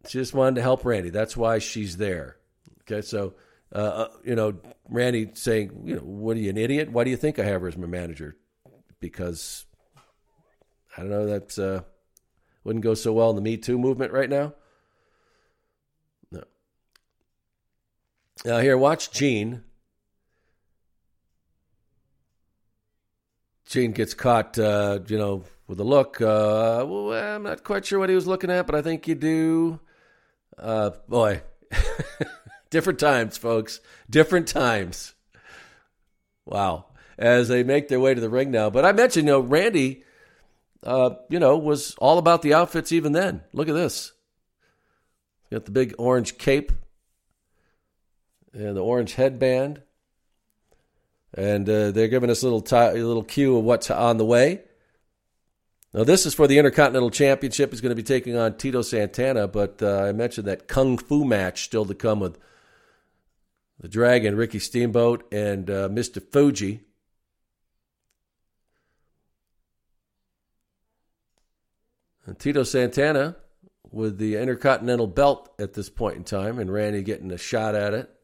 She 0.06 0.18
just 0.18 0.34
wanted 0.34 0.56
to 0.56 0.62
help 0.62 0.84
Randy. 0.84 1.08
That's 1.08 1.34
why 1.34 1.58
she's 1.58 1.96
there. 1.96 2.36
Okay, 2.82 3.00
so 3.00 3.34
uh, 3.74 3.78
uh, 3.78 4.08
you 4.22 4.34
know, 4.34 4.58
Randy 4.88 5.30
saying, 5.32 5.82
you 5.84 5.96
know, 5.96 6.02
what 6.02 6.36
are 6.36 6.40
you 6.40 6.50
an 6.50 6.58
idiot? 6.58 6.92
Why 6.92 7.04
do 7.04 7.10
you 7.10 7.16
think 7.16 7.38
I 7.38 7.44
have 7.44 7.62
her 7.62 7.68
as 7.68 7.78
my 7.78 7.86
manager? 7.86 8.36
Because 9.00 9.64
I 10.94 11.00
don't 11.00 11.10
know. 11.10 11.26
That 11.26 11.58
uh, 11.58 11.84
wouldn't 12.64 12.84
go 12.84 12.92
so 12.92 13.14
well 13.14 13.30
in 13.30 13.36
the 13.36 13.42
Me 13.42 13.56
Too 13.56 13.78
movement 13.78 14.12
right 14.12 14.28
now. 14.28 14.52
No. 16.30 16.44
Now 18.44 18.58
here, 18.58 18.76
watch 18.76 19.10
Gene 19.10 19.62
Gene 23.68 23.92
gets 23.92 24.14
caught, 24.14 24.58
uh, 24.58 25.00
you 25.08 25.18
know, 25.18 25.44
with 25.66 25.78
a 25.78 25.84
look. 25.84 26.22
Uh, 26.22 26.86
well, 26.88 27.12
I'm 27.12 27.42
not 27.42 27.64
quite 27.64 27.84
sure 27.84 27.98
what 27.98 28.08
he 28.08 28.14
was 28.14 28.26
looking 28.26 28.50
at, 28.50 28.66
but 28.66 28.74
I 28.74 28.80
think 28.80 29.06
you 29.06 29.14
do. 29.14 29.78
Uh, 30.56 30.92
boy, 31.06 31.42
different 32.70 32.98
times, 32.98 33.36
folks. 33.36 33.80
Different 34.08 34.48
times. 34.48 35.12
Wow. 36.46 36.86
As 37.18 37.48
they 37.48 37.62
make 37.62 37.88
their 37.88 38.00
way 38.00 38.14
to 38.14 38.20
the 38.22 38.30
ring 38.30 38.50
now. 38.50 38.70
But 38.70 38.86
I 38.86 38.92
mentioned, 38.92 39.26
you 39.26 39.34
know, 39.34 39.40
Randy, 39.40 40.02
uh, 40.82 41.16
you 41.28 41.38
know, 41.38 41.58
was 41.58 41.94
all 41.98 42.16
about 42.16 42.40
the 42.40 42.54
outfits 42.54 42.90
even 42.90 43.12
then. 43.12 43.42
Look 43.52 43.68
at 43.68 43.74
this. 43.74 44.12
Got 45.50 45.66
the 45.66 45.72
big 45.72 45.94
orange 45.98 46.38
cape 46.38 46.72
and 48.54 48.74
the 48.74 48.82
orange 48.82 49.14
headband 49.14 49.82
and 51.34 51.68
uh, 51.68 51.90
they're 51.90 52.08
giving 52.08 52.30
us 52.30 52.42
a 52.42 52.48
little 52.48 52.60
little 52.92 53.24
cue 53.24 53.56
of 53.56 53.64
what's 53.64 53.90
on 53.90 54.16
the 54.16 54.24
way. 54.24 54.62
Now, 55.94 56.04
this 56.04 56.26
is 56.26 56.34
for 56.34 56.46
the 56.46 56.58
Intercontinental 56.58 57.10
Championship. 57.10 57.70
He's 57.70 57.80
going 57.80 57.90
to 57.90 57.96
be 57.96 58.02
taking 58.02 58.36
on 58.36 58.56
Tito 58.56 58.82
Santana, 58.82 59.48
but 59.48 59.82
uh, 59.82 60.02
I 60.02 60.12
mentioned 60.12 60.46
that 60.46 60.68
kung 60.68 60.98
fu 60.98 61.24
match 61.24 61.64
still 61.64 61.86
to 61.86 61.94
come 61.94 62.20
with 62.20 62.38
the 63.80 63.88
Dragon, 63.88 64.36
Ricky 64.36 64.58
Steamboat, 64.58 65.32
and 65.32 65.70
uh, 65.70 65.88
Mr. 65.88 66.22
Fuji. 66.22 66.80
And 72.26 72.38
Tito 72.38 72.64
Santana 72.64 73.36
with 73.90 74.18
the 74.18 74.36
Intercontinental 74.36 75.06
belt 75.06 75.54
at 75.58 75.72
this 75.72 75.88
point 75.88 76.16
in 76.16 76.24
time, 76.24 76.58
and 76.58 76.70
Randy 76.70 77.02
getting 77.02 77.30
a 77.30 77.38
shot 77.38 77.74
at 77.74 77.94
it. 77.94 78.17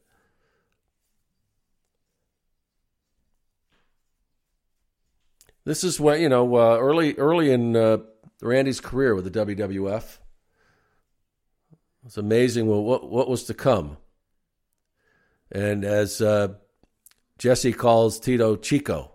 This 5.65 5.83
is 5.83 5.99
what 5.99 6.19
you 6.19 6.29
know 6.29 6.55
uh, 6.55 6.77
early 6.79 7.15
early 7.15 7.51
in 7.51 7.75
uh, 7.75 7.97
Randy's 8.41 8.79
career 8.79 9.15
with 9.15 9.31
the 9.31 9.45
WWF. 9.45 10.19
It's 12.05 12.17
amazing 12.17 12.67
what, 12.67 12.83
what 12.83 13.09
what 13.09 13.27
was 13.27 13.45
to 13.45 13.55
come. 13.55 13.97
And 15.51 15.83
as 15.83 16.21
uh, 16.21 16.49
Jesse 17.39 17.73
calls 17.73 18.19
Tito 18.19 18.55
Chico, 18.55 19.11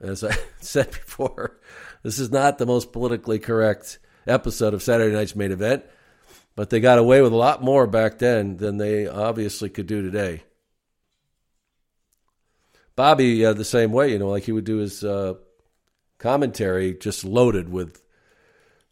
as 0.00 0.24
I 0.24 0.36
said 0.60 0.90
before, 0.90 1.60
this 2.02 2.18
is 2.18 2.30
not 2.32 2.58
the 2.58 2.66
most 2.66 2.92
politically 2.92 3.38
correct 3.38 4.00
episode 4.26 4.74
of 4.74 4.82
Saturday 4.82 5.14
Night's 5.14 5.36
Main 5.36 5.52
Event, 5.52 5.84
but 6.56 6.70
they 6.70 6.80
got 6.80 6.98
away 6.98 7.22
with 7.22 7.32
a 7.32 7.36
lot 7.36 7.62
more 7.62 7.86
back 7.86 8.18
then 8.18 8.56
than 8.56 8.78
they 8.78 9.06
obviously 9.06 9.68
could 9.68 9.86
do 9.86 10.02
today. 10.02 10.42
Bobby, 12.96 13.46
uh, 13.46 13.52
the 13.52 13.64
same 13.64 13.92
way, 13.92 14.10
you 14.10 14.18
know, 14.18 14.28
like 14.28 14.42
he 14.42 14.50
would 14.50 14.64
do 14.64 14.78
his 14.78 15.04
uh, 15.04 15.34
commentary 16.18 16.94
just 16.94 17.24
loaded 17.24 17.68
with 17.68 18.02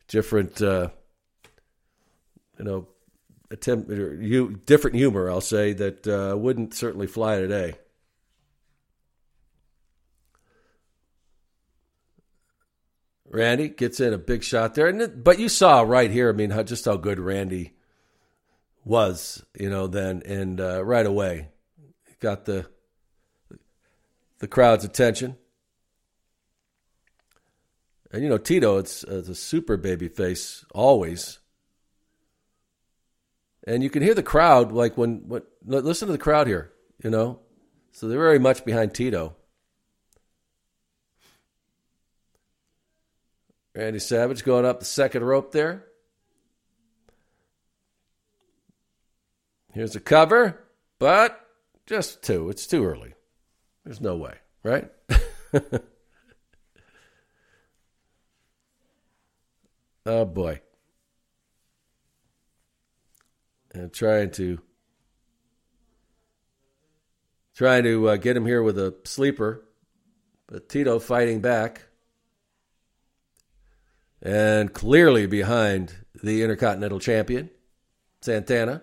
different, 0.09 0.63
uh, 0.63 0.89
you 2.59 2.65
know, 2.65 2.89
attempt 3.51 3.91
you 3.91 4.61
different 4.65 4.97
humor. 4.97 5.31
I'll 5.31 5.41
say 5.41 5.73
that 5.75 6.07
uh, 6.07 6.37
wouldn't 6.37 6.75
certainly 6.75 7.07
fly 7.07 7.39
today. 7.39 7.75
Randy 13.29 13.69
gets 13.69 14.01
in 14.01 14.13
a 14.13 14.19
big 14.19 14.43
shot 14.45 14.75
there, 14.75 14.87
and 14.87 15.23
but 15.23 15.39
you 15.39 15.49
saw 15.49 15.83
right 15.83 16.11
here. 16.11 16.31
I 16.31 16.33
mean, 16.33 16.51
how, 16.51 16.63
just 16.63 16.85
how 16.85 16.97
good 16.97 17.19
Randy 17.19 17.75
was, 18.85 19.45
you 19.59 19.69
know, 19.69 19.89
then 19.89 20.23
and 20.25 20.61
uh, 20.61 20.85
right 20.85 21.05
away 21.05 21.49
got 22.21 22.45
the 22.45 22.67
the 24.39 24.49
crowd's 24.49 24.85
attention. 24.85 25.37
And 28.11 28.23
you 28.23 28.29
know, 28.29 28.39
Tito, 28.39 28.79
it's, 28.79 29.03
it's 29.05 29.29
a 29.29 29.35
super 29.35 29.77
baby 29.77 30.09
face 30.09 30.65
always. 30.75 31.39
And 33.67 33.83
you 33.83 33.91
can 33.91 34.03
hear 34.03 34.15
the 34.15 34.23
crowd 34.23 34.71
like 34.73 34.97
when 34.97 35.23
what 35.27 35.47
listen 35.65 36.07
to 36.07 36.13
the 36.13 36.19
crowd 36.19 36.47
here, 36.47 36.73
you 37.03 37.11
know. 37.11 37.41
So 37.93 38.09
they're 38.09 38.19
very 38.19 38.39
much 38.39 38.65
behind 38.65 38.95
Tito. 38.95 39.35
Randy 43.75 43.99
Savage 43.99 44.45
going 44.45 44.65
up 44.65 44.79
the 44.79 44.87
second 44.87 45.25
rope 45.25 45.53
there. 45.53 45.85
Here's 49.73 49.97
a 49.97 50.01
cover, 50.01 50.65
but 50.99 51.39
just 51.85 52.23
two. 52.23 52.49
It's 52.49 52.67
too 52.67 52.85
early. 52.85 53.15
There's 53.85 54.01
no 54.01 54.17
way, 54.17 54.37
right? 54.63 54.91
oh 60.07 60.25
boy. 60.25 60.61
And 63.73 63.93
trying 63.93 64.31
to 64.33 64.61
trying 67.55 67.85
to 67.85 68.09
uh, 68.09 68.17
get 68.17 68.37
him 68.37 68.47
here 68.47 68.63
with 68.63 68.79
a 68.79 68.95
sleeper, 69.05 69.65
but 70.47 70.69
Tito 70.69 70.99
fighting 70.99 71.41
back 71.41 71.83
and 74.23 74.73
clearly 74.73 75.27
behind 75.27 75.95
the 76.23 76.43
Intercontinental 76.43 77.01
Champion, 77.01 77.51
Santana. 78.21 78.83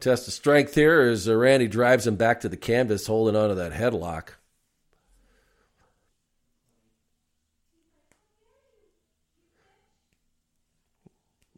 Test 0.00 0.28
of 0.28 0.34
strength 0.34 0.74
here 0.74 1.02
as 1.02 1.28
Randy 1.28 1.66
drives 1.66 2.06
him 2.06 2.16
back 2.16 2.40
to 2.40 2.48
the 2.48 2.56
canvas, 2.56 3.06
holding 3.06 3.36
onto 3.36 3.54
that 3.54 3.72
headlock. 3.72 4.30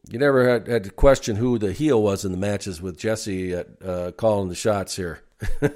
You 0.08 0.18
never 0.18 0.48
had, 0.48 0.68
had 0.68 0.84
to 0.84 0.90
question 0.90 1.36
who 1.36 1.58
the 1.58 1.72
heel 1.72 2.00
was 2.00 2.24
in 2.24 2.30
the 2.32 2.38
matches 2.38 2.80
with 2.80 2.98
Jesse 2.98 3.52
at, 3.52 3.68
uh, 3.84 4.12
calling 4.12 4.48
the 4.48 4.54
shots 4.54 4.96
here. 4.96 5.22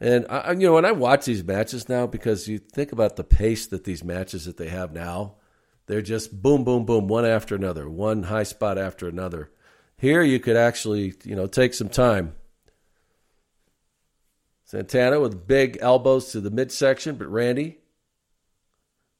And 0.00 0.26
I, 0.30 0.52
you 0.52 0.66
know, 0.66 0.74
when 0.74 0.86
I 0.86 0.92
watch 0.92 1.26
these 1.26 1.44
matches 1.44 1.88
now, 1.88 2.06
because 2.06 2.48
you 2.48 2.58
think 2.58 2.90
about 2.90 3.16
the 3.16 3.24
pace 3.24 3.66
that 3.66 3.84
these 3.84 4.02
matches 4.02 4.46
that 4.46 4.56
they 4.56 4.68
have 4.68 4.92
now, 4.92 5.34
they're 5.86 6.00
just 6.00 6.42
boom, 6.42 6.64
boom, 6.64 6.86
boom, 6.86 7.06
one 7.06 7.26
after 7.26 7.54
another, 7.54 7.88
one 7.88 8.24
high 8.24 8.44
spot 8.44 8.78
after 8.78 9.06
another. 9.06 9.50
Here, 9.98 10.22
you 10.22 10.40
could 10.40 10.56
actually, 10.56 11.14
you 11.24 11.36
know, 11.36 11.46
take 11.46 11.74
some 11.74 11.90
time. 11.90 12.34
Santana 14.70 15.18
with 15.18 15.48
big 15.48 15.78
elbows 15.80 16.30
to 16.30 16.40
the 16.40 16.48
midsection, 16.48 17.16
but 17.16 17.26
Randy, 17.26 17.78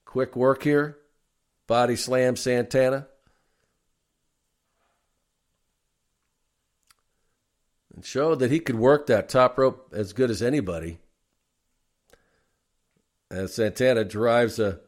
quick 0.05 0.37
work 0.37 0.63
here, 0.63 0.99
body 1.67 1.97
slam 1.97 2.37
Santana. 2.37 3.09
and 7.93 8.05
showed 8.05 8.39
that 8.39 8.53
he 8.53 8.61
could 8.61 8.77
work 8.77 9.09
that 9.09 9.29
top 9.29 9.59
rope 9.59 9.93
as 9.93 10.13
good 10.13 10.31
as 10.31 10.41
anybody. 10.41 11.01
As 13.29 13.53
Santana 13.53 14.05
drives 14.05 14.61
a 14.61 14.79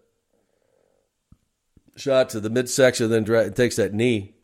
shot 1.96 2.30
to 2.30 2.38
the 2.38 2.48
midsection, 2.48 3.10
then 3.10 3.24
dra- 3.24 3.50
takes 3.50 3.74
that 3.74 3.92
knee 3.92 4.36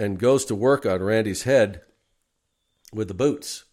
and 0.00 0.18
goes 0.18 0.44
to 0.46 0.56
work 0.56 0.84
on 0.84 1.00
Randy's 1.00 1.44
head 1.44 1.82
with 2.92 3.06
the 3.06 3.14
boots. 3.14 3.63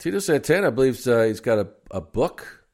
Tito 0.00 0.18
Santana 0.18 0.70
believes 0.70 1.06
uh, 1.06 1.24
he's 1.24 1.40
got 1.40 1.58
a, 1.58 1.68
a 1.90 2.00
book. 2.00 2.64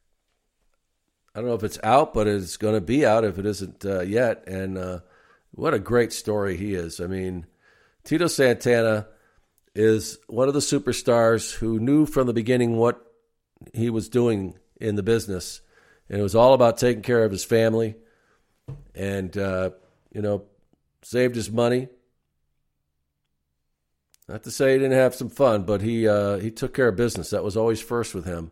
I 1.35 1.41
don't 1.41 1.49
know 1.49 1.57
if 1.57 1.65
it's 1.65 1.79
out, 1.83 2.15
but 2.15 2.29
it's 2.29 2.57
going 2.57 2.75
to 2.75 2.81
be 2.81 3.05
out 3.05 3.25
if 3.25 3.37
it 3.37 3.45
isn't 3.45 3.85
uh, 3.85 4.03
yet. 4.03 4.47
And 4.47 4.79
uh, 4.79 5.01
what 5.51 5.75
a 5.75 5.81
great 5.81 6.13
story 6.13 6.57
he 6.57 6.75
is. 6.75 7.01
I 7.01 7.09
mean, 7.09 7.47
Tito 8.05 8.29
Santana 8.29 9.09
is 9.75 10.19
one 10.29 10.47
of 10.47 10.55
the 10.55 10.61
superstars 10.61 11.53
who 11.53 11.81
knew 11.81 12.07
from 12.07 12.29
the 12.29 12.33
beginning 12.33 12.77
what 12.77 13.05
he 13.75 13.91
was 13.91 14.09
doing 14.09 14.57
in 14.81 14.95
the 14.95 15.03
business. 15.03 15.61
And 16.09 16.21
it 16.21 16.23
was 16.23 16.37
all 16.37 16.55
about 16.55 16.79
taking 16.79 17.03
care 17.03 17.25
of 17.25 17.33
his 17.33 17.45
family 17.45 17.97
and, 18.95 19.37
uh, 19.37 19.71
you 20.13 20.23
know, 20.23 20.45
saved 21.03 21.35
his 21.35 21.51
money. 21.51 21.89
Not 24.29 24.43
to 24.45 24.51
say 24.51 24.73
he 24.73 24.79
didn't 24.79 24.99
have 24.99 25.15
some 25.15 25.29
fun, 25.31 25.65
but 25.65 25.83
he 25.83 26.09
uh, 26.09 26.39
he 26.39 26.51
took 26.51 26.75
care 26.75 26.89
of 26.89 26.97
business. 26.97 27.31
That 27.31 27.45
was 27.45 27.57
always 27.57 27.81
first 27.81 28.15
with 28.15 28.25
him. 28.25 28.51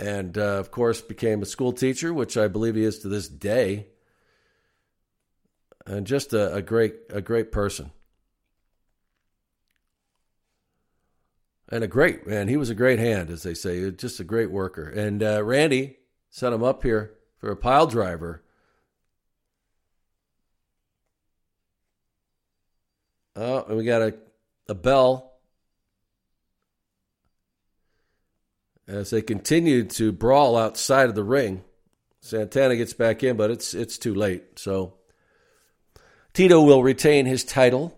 and 0.00 0.38
uh, 0.38 0.58
of 0.58 0.70
course 0.70 1.00
became 1.00 1.42
a 1.42 1.46
school 1.46 1.72
teacher, 1.72 2.14
which 2.14 2.36
I 2.36 2.48
believe 2.48 2.74
he 2.76 2.84
is 2.84 3.00
to 3.00 3.08
this 3.08 3.28
day, 3.28 3.86
and 5.86 6.06
just 6.06 6.32
a, 6.32 6.54
a 6.54 6.62
great 6.62 6.94
a 7.10 7.20
great 7.20 7.50
person. 7.50 7.90
And 11.70 11.84
a 11.84 11.88
great 11.88 12.26
man, 12.26 12.48
he 12.48 12.56
was 12.56 12.70
a 12.70 12.74
great 12.74 12.98
hand, 12.98 13.28
as 13.28 13.42
they 13.42 13.52
say, 13.52 13.90
just 13.90 14.20
a 14.20 14.24
great 14.24 14.50
worker. 14.50 14.88
And 14.88 15.22
uh, 15.22 15.44
Randy 15.44 15.98
set 16.30 16.54
him 16.54 16.64
up 16.64 16.82
here 16.82 17.12
for 17.36 17.50
a 17.50 17.56
pile 17.56 17.86
driver. 17.86 18.42
Oh, 23.40 23.64
and 23.68 23.76
we 23.76 23.84
got 23.84 24.02
a, 24.02 24.14
a 24.66 24.74
bell 24.74 25.38
as 28.88 29.10
they 29.10 29.22
continue 29.22 29.84
to 29.84 30.10
brawl 30.10 30.56
outside 30.56 31.08
of 31.08 31.14
the 31.14 31.22
ring. 31.22 31.62
Santana 32.20 32.74
gets 32.74 32.94
back 32.94 33.22
in, 33.22 33.36
but 33.36 33.52
it's 33.52 33.74
it's 33.74 33.96
too 33.96 34.12
late. 34.12 34.58
So 34.58 34.94
Tito 36.32 36.60
will 36.60 36.82
retain 36.82 37.26
his 37.26 37.44
title. 37.44 37.96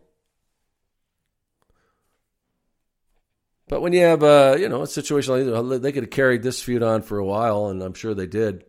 But 3.66 3.80
when 3.80 3.94
you 3.94 4.00
have 4.00 4.22
a 4.22 4.58
you 4.60 4.68
know 4.68 4.82
a 4.82 4.86
situation 4.86 5.32
like 5.32 5.70
this, 5.70 5.80
they 5.80 5.92
could 5.92 6.02
have 6.02 6.10
carried 6.10 6.42
this 6.42 6.62
feud 6.62 6.82
on 6.82 7.00
for 7.00 7.16
a 7.16 7.24
while, 7.24 7.68
and 7.68 7.82
I'm 7.82 7.94
sure 7.94 8.12
they 8.12 8.26
did. 8.26 8.66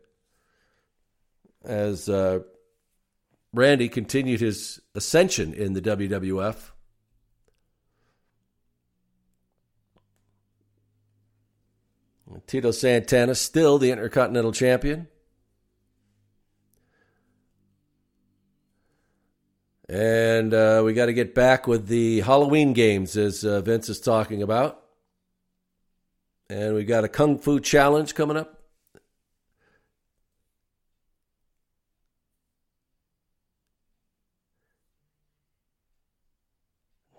As 1.66 2.08
uh, 2.08 2.40
Randy 3.54 3.90
continued 3.90 4.40
his 4.40 4.80
ascension 4.96 5.54
in 5.54 5.74
the 5.74 5.82
WWF. 5.82 6.72
Tito 12.48 12.72
Santana 12.72 13.36
still 13.36 13.78
the 13.78 13.92
Intercontinental 13.92 14.54
Champion. 14.54 15.08
And 19.90 20.54
uh, 20.54 20.82
we 20.86 20.94
got 20.94 21.08
to 21.08 21.14
get 21.14 21.36
back 21.36 21.68
with 21.68 21.88
the 21.88 22.22
Halloween 22.22 22.72
games, 22.72 23.18
as 23.18 23.44
uh, 23.44 23.60
Vince 23.60 23.90
is 23.90 24.00
talking 24.00 24.42
about. 24.42 24.82
And 26.50 26.74
we 26.74 26.86
got 26.86 27.04
a 27.04 27.10
Kung 27.10 27.38
Fu 27.38 27.60
Challenge 27.60 28.16
coming 28.16 28.38
up. 28.38 28.61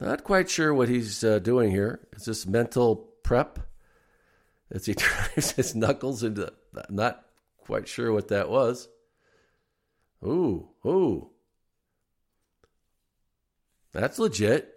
Not 0.02 0.24
quite 0.24 0.50
sure 0.50 0.74
what 0.74 0.88
he's 0.88 1.22
uh, 1.22 1.38
doing 1.38 1.70
here. 1.70 2.00
Is 2.14 2.24
this 2.24 2.46
mental 2.46 2.96
prep? 3.22 3.58
As 4.70 4.86
he 4.86 4.94
drives 4.94 5.52
his 5.52 5.74
knuckles 5.74 6.22
into. 6.22 6.52
Not 6.90 7.24
quite 7.58 7.88
sure 7.88 8.12
what 8.12 8.28
that 8.28 8.48
was. 8.48 8.88
Ooh, 10.24 10.68
ooh. 10.86 11.30
That's 13.92 14.18
legit, 14.18 14.74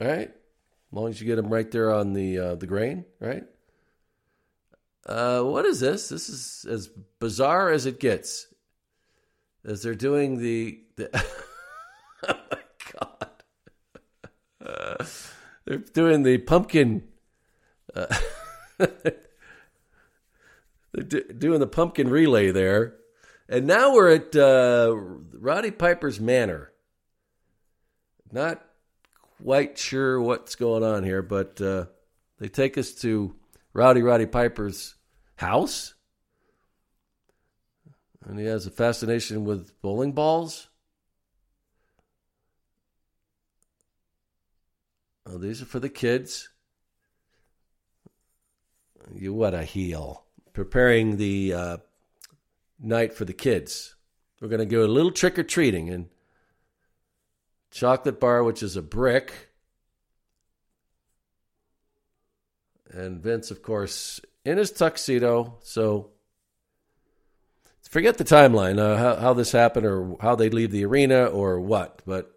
right? 0.00 0.28
As 0.28 0.92
long 0.92 1.08
as 1.08 1.20
you 1.20 1.26
get 1.26 1.36
them 1.36 1.48
right 1.48 1.70
there 1.70 1.92
on 1.92 2.12
the 2.12 2.38
uh, 2.38 2.54
the 2.54 2.66
grain, 2.66 3.04
right? 3.18 3.44
Uh, 5.04 5.42
what 5.42 5.64
is 5.64 5.80
this? 5.80 6.08
This 6.08 6.28
is 6.28 6.66
as 6.68 6.88
bizarre 7.18 7.70
as 7.70 7.86
it 7.86 7.98
gets. 7.98 8.46
As 9.64 9.82
they're 9.82 9.94
doing 9.96 10.38
the, 10.38 10.80
the 10.94 11.10
oh 12.28 12.38
my 12.50 12.58
god, 12.92 13.30
uh, 14.64 15.04
they're 15.66 15.78
doing 15.78 16.22
the 16.22 16.38
pumpkin. 16.38 17.04
Uh, 17.94 18.06
they're 18.78 19.14
do, 20.92 21.22
doing 21.24 21.60
the 21.60 21.66
pumpkin 21.66 22.08
relay 22.08 22.50
there, 22.50 22.94
and 23.48 23.66
now 23.66 23.92
we're 23.92 24.12
at 24.12 24.34
uh, 24.34 24.94
Roddy 24.94 25.70
Piper's 25.70 26.20
manor. 26.20 26.72
Not 28.32 28.64
quite 29.42 29.78
sure 29.78 30.20
what's 30.20 30.54
going 30.54 30.82
on 30.82 31.04
here, 31.04 31.22
but 31.22 31.60
uh, 31.60 31.86
they 32.38 32.48
take 32.48 32.76
us 32.78 32.92
to 32.94 33.34
Rowdy 33.72 34.02
Roddy 34.02 34.26
Piper's 34.26 34.94
house. 35.36 35.94
And 38.24 38.38
he 38.38 38.46
has 38.46 38.66
a 38.66 38.70
fascination 38.70 39.44
with 39.44 39.80
bowling 39.80 40.12
balls. 40.12 40.68
Oh, 45.28 45.38
these 45.38 45.60
are 45.60 45.66
for 45.66 45.80
the 45.80 45.88
kids. 45.88 46.50
You 49.12 49.34
what 49.34 49.54
a 49.54 49.64
heel. 49.64 50.24
Preparing 50.52 51.16
the 51.16 51.52
uh, 51.52 51.76
night 52.78 53.12
for 53.12 53.24
the 53.24 53.32
kids. 53.32 53.96
We're 54.40 54.48
going 54.48 54.60
to 54.60 54.66
go 54.66 54.84
a 54.84 54.86
little 54.86 55.10
trick 55.10 55.38
or 55.38 55.42
treating 55.42 55.90
and 55.90 56.08
chocolate 57.70 58.20
bar, 58.20 58.44
which 58.44 58.62
is 58.62 58.76
a 58.76 58.82
brick. 58.82 59.50
And 62.90 63.20
Vince, 63.20 63.50
of 63.50 63.62
course, 63.62 64.20
in 64.44 64.58
his 64.58 64.70
tuxedo. 64.70 65.58
So 65.62 66.10
forget 67.82 68.18
the 68.18 68.24
timeline, 68.24 68.78
uh, 68.78 68.96
how, 68.96 69.16
how 69.16 69.32
this 69.34 69.52
happened 69.52 69.86
or 69.86 70.16
how 70.20 70.36
they 70.36 70.50
leave 70.50 70.70
the 70.70 70.84
arena 70.84 71.24
or 71.24 71.60
what, 71.60 72.02
but. 72.06 72.32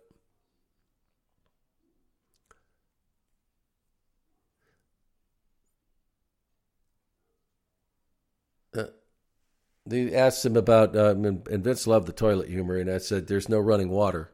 They 9.90 10.14
asked 10.14 10.46
him 10.46 10.56
about, 10.56 10.96
uh, 10.96 11.16
and 11.16 11.64
Vince 11.64 11.88
loved 11.88 12.08
the 12.08 12.14
toilet 12.14 12.48
humor, 12.48 12.78
and 12.78 12.90
I 12.90 13.00
said, 13.00 13.28
"There's 13.28 13.50
no 13.50 13.60
running 13.60 13.90
water." 13.90 14.32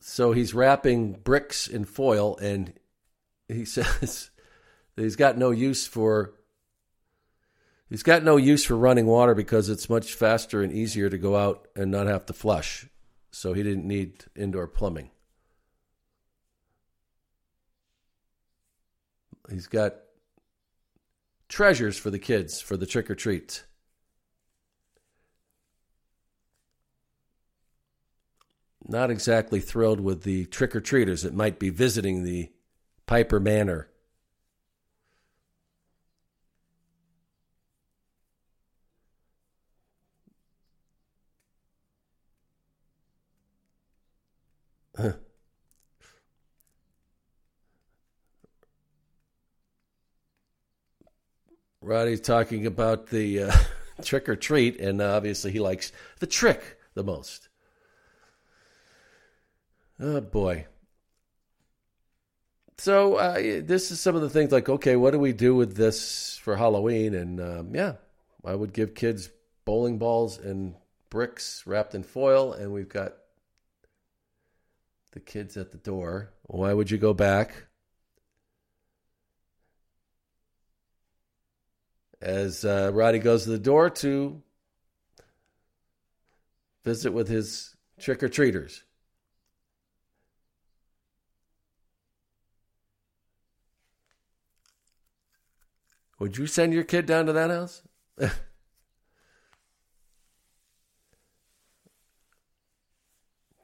So 0.00 0.32
he's 0.32 0.54
wrapping 0.54 1.12
bricks 1.12 1.66
in 1.66 1.84
foil, 1.84 2.36
and 2.38 2.72
he 3.48 3.64
says 3.64 4.30
he's 4.96 5.16
got 5.16 5.38
no 5.38 5.50
use 5.50 5.86
for 5.86 6.34
he's 7.88 8.02
got 8.02 8.22
no 8.22 8.36
use 8.36 8.64
for 8.64 8.76
running 8.76 9.06
water 9.06 9.34
because 9.34 9.68
it's 9.68 9.88
much 9.88 10.14
faster 10.14 10.62
and 10.62 10.72
easier 10.72 11.08
to 11.08 11.18
go 11.18 11.36
out 11.36 11.68
and 11.76 11.90
not 11.90 12.06
have 12.06 12.26
to 12.26 12.32
flush. 12.32 12.86
So 13.30 13.52
he 13.52 13.62
didn't 13.62 13.86
need 13.86 14.24
indoor 14.36 14.66
plumbing. 14.66 15.10
He's 19.50 19.66
got 19.66 20.03
treasures 21.48 21.96
for 21.96 22.10
the 22.10 22.18
kids 22.18 22.60
for 22.60 22.76
the 22.76 22.86
trick 22.86 23.10
or 23.10 23.14
treat. 23.14 23.64
not 28.86 29.10
exactly 29.10 29.60
thrilled 29.60 30.00
with 30.00 30.22
the 30.22 30.46
trick 30.46 30.76
or 30.76 30.80
treaters 30.80 31.22
that 31.22 31.34
might 31.34 31.58
be 31.58 31.70
visiting 31.70 32.22
the 32.22 32.50
Piper 33.06 33.40
Manor. 33.40 33.88
Roddy's 51.84 52.22
talking 52.22 52.66
about 52.66 53.08
the 53.08 53.44
uh, 53.44 53.56
trick 54.02 54.28
or 54.28 54.36
treat, 54.36 54.80
and 54.80 55.02
obviously 55.02 55.52
he 55.52 55.60
likes 55.60 55.92
the 56.18 56.26
trick 56.26 56.78
the 56.94 57.04
most. 57.04 57.48
Oh 60.00 60.22
boy. 60.22 60.66
So 62.78 63.16
uh, 63.16 63.34
this 63.34 63.90
is 63.90 64.00
some 64.00 64.16
of 64.16 64.22
the 64.22 64.30
things 64.30 64.50
like, 64.50 64.68
okay, 64.68 64.96
what 64.96 65.12
do 65.12 65.18
we 65.18 65.32
do 65.32 65.54
with 65.54 65.76
this 65.76 66.38
for 66.38 66.56
Halloween? 66.56 67.14
And 67.14 67.40
um, 67.40 67.74
yeah, 67.74 67.94
I 68.44 68.54
would 68.54 68.72
give 68.72 68.94
kids 68.94 69.30
bowling 69.64 69.98
balls 69.98 70.38
and 70.38 70.74
bricks 71.10 71.64
wrapped 71.66 71.94
in 71.94 72.02
foil, 72.02 72.54
and 72.54 72.72
we've 72.72 72.88
got 72.88 73.12
the 75.12 75.20
kids 75.20 75.56
at 75.58 75.70
the 75.70 75.78
door. 75.78 76.30
Why 76.44 76.72
would 76.72 76.90
you 76.90 76.98
go 76.98 77.12
back? 77.12 77.66
As 82.24 82.64
uh, 82.64 82.90
Roddy 82.94 83.18
goes 83.18 83.44
to 83.44 83.50
the 83.50 83.58
door 83.58 83.90
to 83.90 84.40
visit 86.82 87.12
with 87.12 87.28
his 87.28 87.76
trick 88.00 88.22
or 88.22 88.30
treaters. 88.30 88.82
Would 96.18 96.38
you 96.38 96.46
send 96.46 96.72
your 96.72 96.84
kid 96.84 97.04
down 97.04 97.26
to 97.26 97.34
that 97.34 97.50
house? 97.50 97.82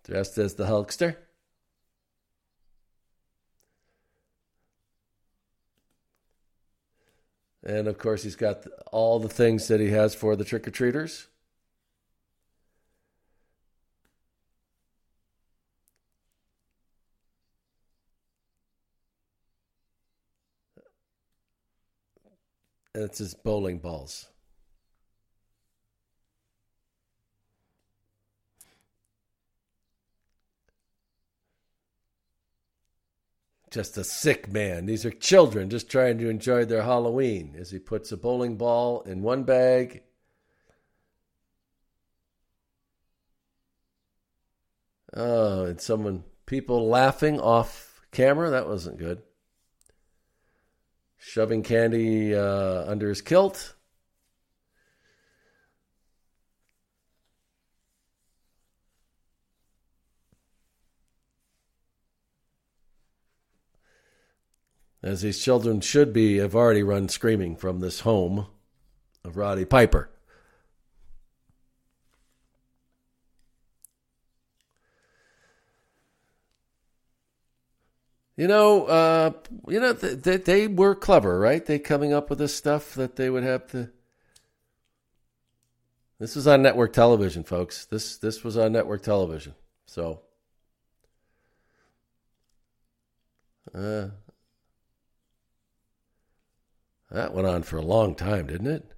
Dressed 0.04 0.36
as 0.36 0.56
the 0.56 0.66
Hulkster? 0.66 1.16
And 7.70 7.86
of 7.86 7.98
course, 7.98 8.24
he's 8.24 8.34
got 8.34 8.66
all 8.90 9.20
the 9.20 9.28
things 9.28 9.68
that 9.68 9.78
he 9.78 9.90
has 9.90 10.12
for 10.12 10.34
the 10.34 10.44
trick 10.44 10.66
or 10.66 10.72
treaters. 10.72 11.28
And 22.92 23.04
it's 23.04 23.18
his 23.18 23.34
bowling 23.34 23.78
balls. 23.78 24.26
Just 33.70 33.96
a 33.96 34.04
sick 34.04 34.50
man. 34.50 34.86
These 34.86 35.04
are 35.06 35.10
children 35.10 35.70
just 35.70 35.88
trying 35.90 36.18
to 36.18 36.28
enjoy 36.28 36.64
their 36.64 36.82
Halloween 36.82 37.54
as 37.58 37.70
he 37.70 37.78
puts 37.78 38.10
a 38.10 38.16
bowling 38.16 38.56
ball 38.56 39.02
in 39.02 39.22
one 39.22 39.44
bag. 39.44 40.02
Oh, 45.14 45.64
and 45.64 45.80
someone, 45.80 46.24
people 46.46 46.88
laughing 46.88 47.40
off 47.40 48.02
camera. 48.10 48.50
That 48.50 48.68
wasn't 48.68 48.98
good 48.98 49.22
shoving 51.20 51.62
candy 51.62 52.34
uh, 52.34 52.84
under 52.90 53.08
his 53.08 53.20
kilt. 53.20 53.74
as 65.02 65.22
these 65.22 65.42
children 65.42 65.80
should 65.80 66.12
be, 66.12 66.36
have 66.38 66.54
already 66.54 66.82
run 66.82 67.08
screaming 67.08 67.56
from 67.56 67.80
this 67.80 68.00
home 68.00 68.46
of 69.24 69.36
Roddy 69.36 69.64
Piper. 69.64 70.10
You 78.36 78.48
know, 78.48 78.86
uh, 78.86 79.32
you 79.68 79.80
know 79.80 79.92
they 79.92 80.66
were 80.66 80.94
clever, 80.94 81.38
right? 81.38 81.64
They 81.64 81.78
coming 81.78 82.14
up 82.14 82.30
with 82.30 82.38
this 82.38 82.54
stuff 82.54 82.94
that 82.94 83.16
they 83.16 83.28
would 83.28 83.42
have 83.42 83.66
to. 83.72 83.90
This 86.18 86.36
was 86.36 86.46
on 86.46 86.62
network 86.62 86.94
television, 86.94 87.44
folks. 87.44 87.84
This 87.84 88.16
this 88.16 88.42
was 88.42 88.56
on 88.56 88.72
network 88.72 89.02
television, 89.02 89.54
so. 89.84 90.22
Uh, 93.74 94.08
that 97.10 97.34
went 97.34 97.46
on 97.46 97.62
for 97.62 97.76
a 97.76 97.82
long 97.82 98.14
time, 98.14 98.46
didn't 98.46 98.68
it? 98.68 98.92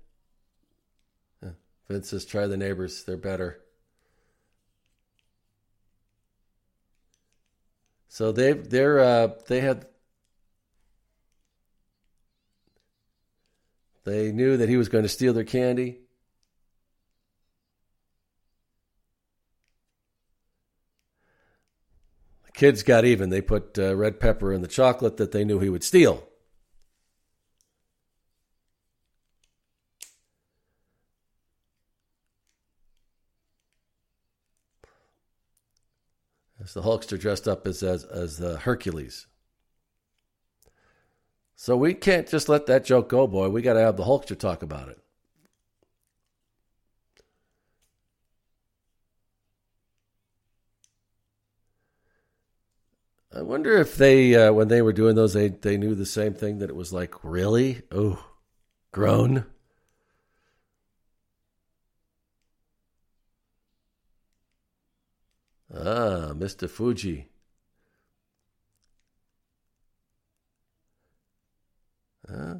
Vince 1.88 2.08
says, 2.08 2.24
"Try 2.24 2.46
the 2.46 2.56
neighbors; 2.56 3.04
they're 3.04 3.16
better." 3.16 3.60
So 8.08 8.32
they've 8.32 8.68
they're 8.68 9.00
uh, 9.00 9.28
they 9.46 9.60
had 9.60 9.86
they 14.04 14.32
knew 14.32 14.56
that 14.56 14.68
he 14.68 14.76
was 14.76 14.88
going 14.88 15.04
to 15.04 15.08
steal 15.08 15.32
their 15.32 15.44
candy. 15.44 16.00
The 22.46 22.52
kids 22.52 22.82
got 22.82 23.04
even. 23.04 23.30
They 23.30 23.40
put 23.40 23.78
uh, 23.78 23.96
red 23.96 24.20
pepper 24.20 24.52
in 24.52 24.60
the 24.60 24.68
chocolate 24.68 25.16
that 25.18 25.32
they 25.32 25.44
knew 25.44 25.58
he 25.58 25.68
would 25.68 25.84
steal. 25.84 26.26
The 36.74 36.82
Hulkster 36.82 37.18
dressed 37.18 37.48
up 37.48 37.66
as 37.66 37.82
as, 37.82 38.04
as 38.04 38.38
the 38.38 38.56
Hercules. 38.56 39.26
So 41.56 41.76
we 41.76 41.94
can't 41.94 42.28
just 42.28 42.48
let 42.48 42.66
that 42.66 42.84
joke 42.84 43.08
go, 43.08 43.26
boy. 43.26 43.48
We 43.48 43.62
got 43.62 43.74
to 43.74 43.80
have 43.80 43.96
the 43.96 44.04
Hulkster 44.04 44.38
talk 44.38 44.62
about 44.62 44.88
it. 44.88 44.98
I 53.34 53.42
wonder 53.42 53.76
if 53.78 53.96
they, 53.96 54.34
uh, 54.34 54.52
when 54.52 54.68
they 54.68 54.82
were 54.82 54.92
doing 54.92 55.14
those, 55.14 55.32
they 55.32 55.48
they 55.48 55.76
knew 55.76 55.94
the 55.94 56.04
same 56.04 56.34
thing 56.34 56.58
that 56.58 56.68
it 56.68 56.76
was 56.76 56.92
like, 56.92 57.14
really? 57.24 57.82
Oh, 57.90 58.24
grown. 58.92 59.46
Ah, 65.74 66.32
Mr. 66.34 66.68
Fuji. 66.68 67.28
Huh? 72.28 72.56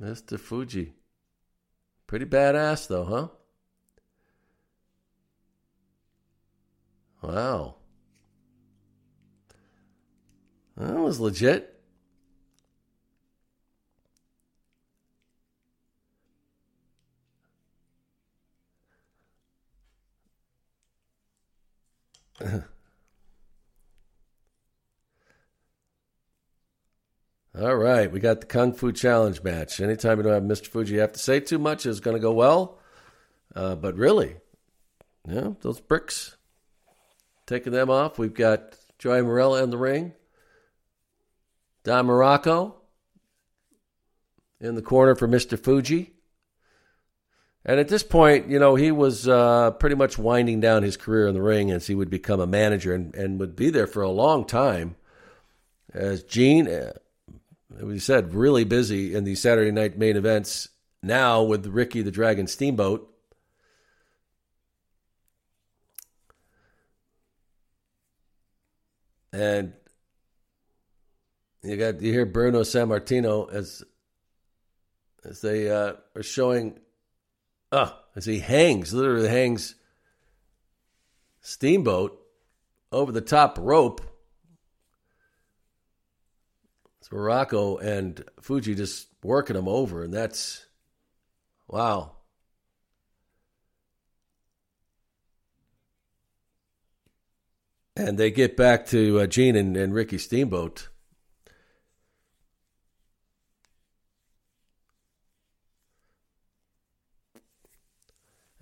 Mr. 0.00 0.38
Fuji. 0.38 0.94
Pretty 2.06 2.26
badass, 2.26 2.86
though, 2.86 3.04
huh? 3.04 3.28
Wow. 7.22 7.76
That 10.76 10.96
was 10.96 11.18
legit. 11.18 11.73
All 27.58 27.76
right, 27.76 28.10
we 28.10 28.18
got 28.20 28.40
the 28.40 28.46
Kung 28.46 28.72
Fu 28.72 28.90
Challenge 28.92 29.42
match. 29.42 29.80
Anytime 29.80 30.18
you 30.18 30.24
don't 30.24 30.32
have 30.32 30.42
Mr. 30.42 30.66
Fuji, 30.66 30.94
you 30.94 31.00
have 31.00 31.12
to 31.12 31.18
say 31.18 31.40
too 31.40 31.58
much 31.58 31.86
is 31.86 32.00
going 32.00 32.16
to 32.16 32.20
go 32.20 32.32
well. 32.32 32.78
Uh, 33.54 33.76
but 33.76 33.96
really, 33.96 34.36
yeah, 35.28 35.50
those 35.60 35.80
bricks, 35.80 36.36
taking 37.46 37.72
them 37.72 37.90
off. 37.90 38.18
We've 38.18 38.34
got 38.34 38.76
Joey 38.98 39.20
Marella 39.20 39.62
in 39.62 39.70
the 39.70 39.78
ring. 39.78 40.12
Don 41.84 42.06
Muraco 42.06 42.74
in 44.60 44.74
the 44.74 44.82
corner 44.82 45.14
for 45.14 45.28
Mr. 45.28 45.58
Fuji. 45.58 46.14
And 47.66 47.80
at 47.80 47.88
this 47.88 48.02
point, 48.02 48.48
you 48.48 48.58
know, 48.58 48.74
he 48.74 48.92
was 48.92 49.26
uh, 49.26 49.70
pretty 49.72 49.96
much 49.96 50.18
winding 50.18 50.60
down 50.60 50.82
his 50.82 50.98
career 50.98 51.26
in 51.26 51.34
the 51.34 51.40
ring 51.40 51.70
as 51.70 51.86
he 51.86 51.94
would 51.94 52.10
become 52.10 52.40
a 52.40 52.46
manager 52.46 52.94
and, 52.94 53.14
and 53.14 53.40
would 53.40 53.56
be 53.56 53.70
there 53.70 53.86
for 53.86 54.02
a 54.02 54.10
long 54.10 54.44
time. 54.44 54.96
As 55.92 56.22
Gene, 56.24 56.68
uh, 56.68 56.92
we 57.80 57.98
said, 57.98 58.34
really 58.34 58.64
busy 58.64 59.14
in 59.14 59.24
the 59.24 59.34
Saturday 59.34 59.70
night 59.70 59.96
main 59.96 60.16
events 60.16 60.68
now 61.02 61.42
with 61.42 61.66
Ricky 61.66 62.02
the 62.02 62.10
Dragon 62.10 62.46
Steamboat. 62.46 63.10
And 69.32 69.72
you 71.62 71.76
got 71.76 72.00
you 72.00 72.12
hear 72.12 72.26
Bruno 72.26 72.60
Sammartino 72.60 73.52
as 73.52 73.82
as 75.24 75.40
they 75.40 75.68
uh, 75.68 75.94
are 76.14 76.22
showing 76.22 76.78
oh, 77.74 77.92
as 78.14 78.24
he 78.24 78.38
hangs, 78.38 78.94
literally 78.94 79.28
hangs 79.28 79.74
Steamboat 81.40 82.18
over 82.92 83.12
the 83.12 83.20
top 83.20 83.58
rope. 83.60 84.00
It's 87.00 87.08
Muraco 87.10 87.82
and 87.82 88.24
Fuji 88.40 88.74
just 88.74 89.08
working 89.22 89.56
him 89.56 89.68
over, 89.68 90.04
and 90.04 90.14
that's 90.14 90.64
wow. 91.68 92.12
And 97.96 98.18
they 98.18 98.30
get 98.30 98.56
back 98.56 98.86
to 98.86 99.20
uh, 99.20 99.26
Gene 99.26 99.54
and, 99.54 99.76
and 99.76 99.94
Ricky 99.94 100.18
Steamboat. 100.18 100.88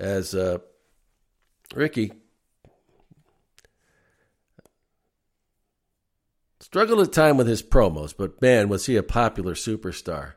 As 0.03 0.35
uh, 0.35 0.59
Ricky 1.77 2.11
struggled 6.59 7.07
at 7.07 7.13
time 7.13 7.37
with 7.37 7.47
his 7.47 7.63
promos, 7.63 8.13
but 8.17 8.43
man, 8.43 8.69
was 8.69 8.87
he 8.87 8.97
a 8.97 9.05
popular 9.05 9.55
superstar. 9.55 10.33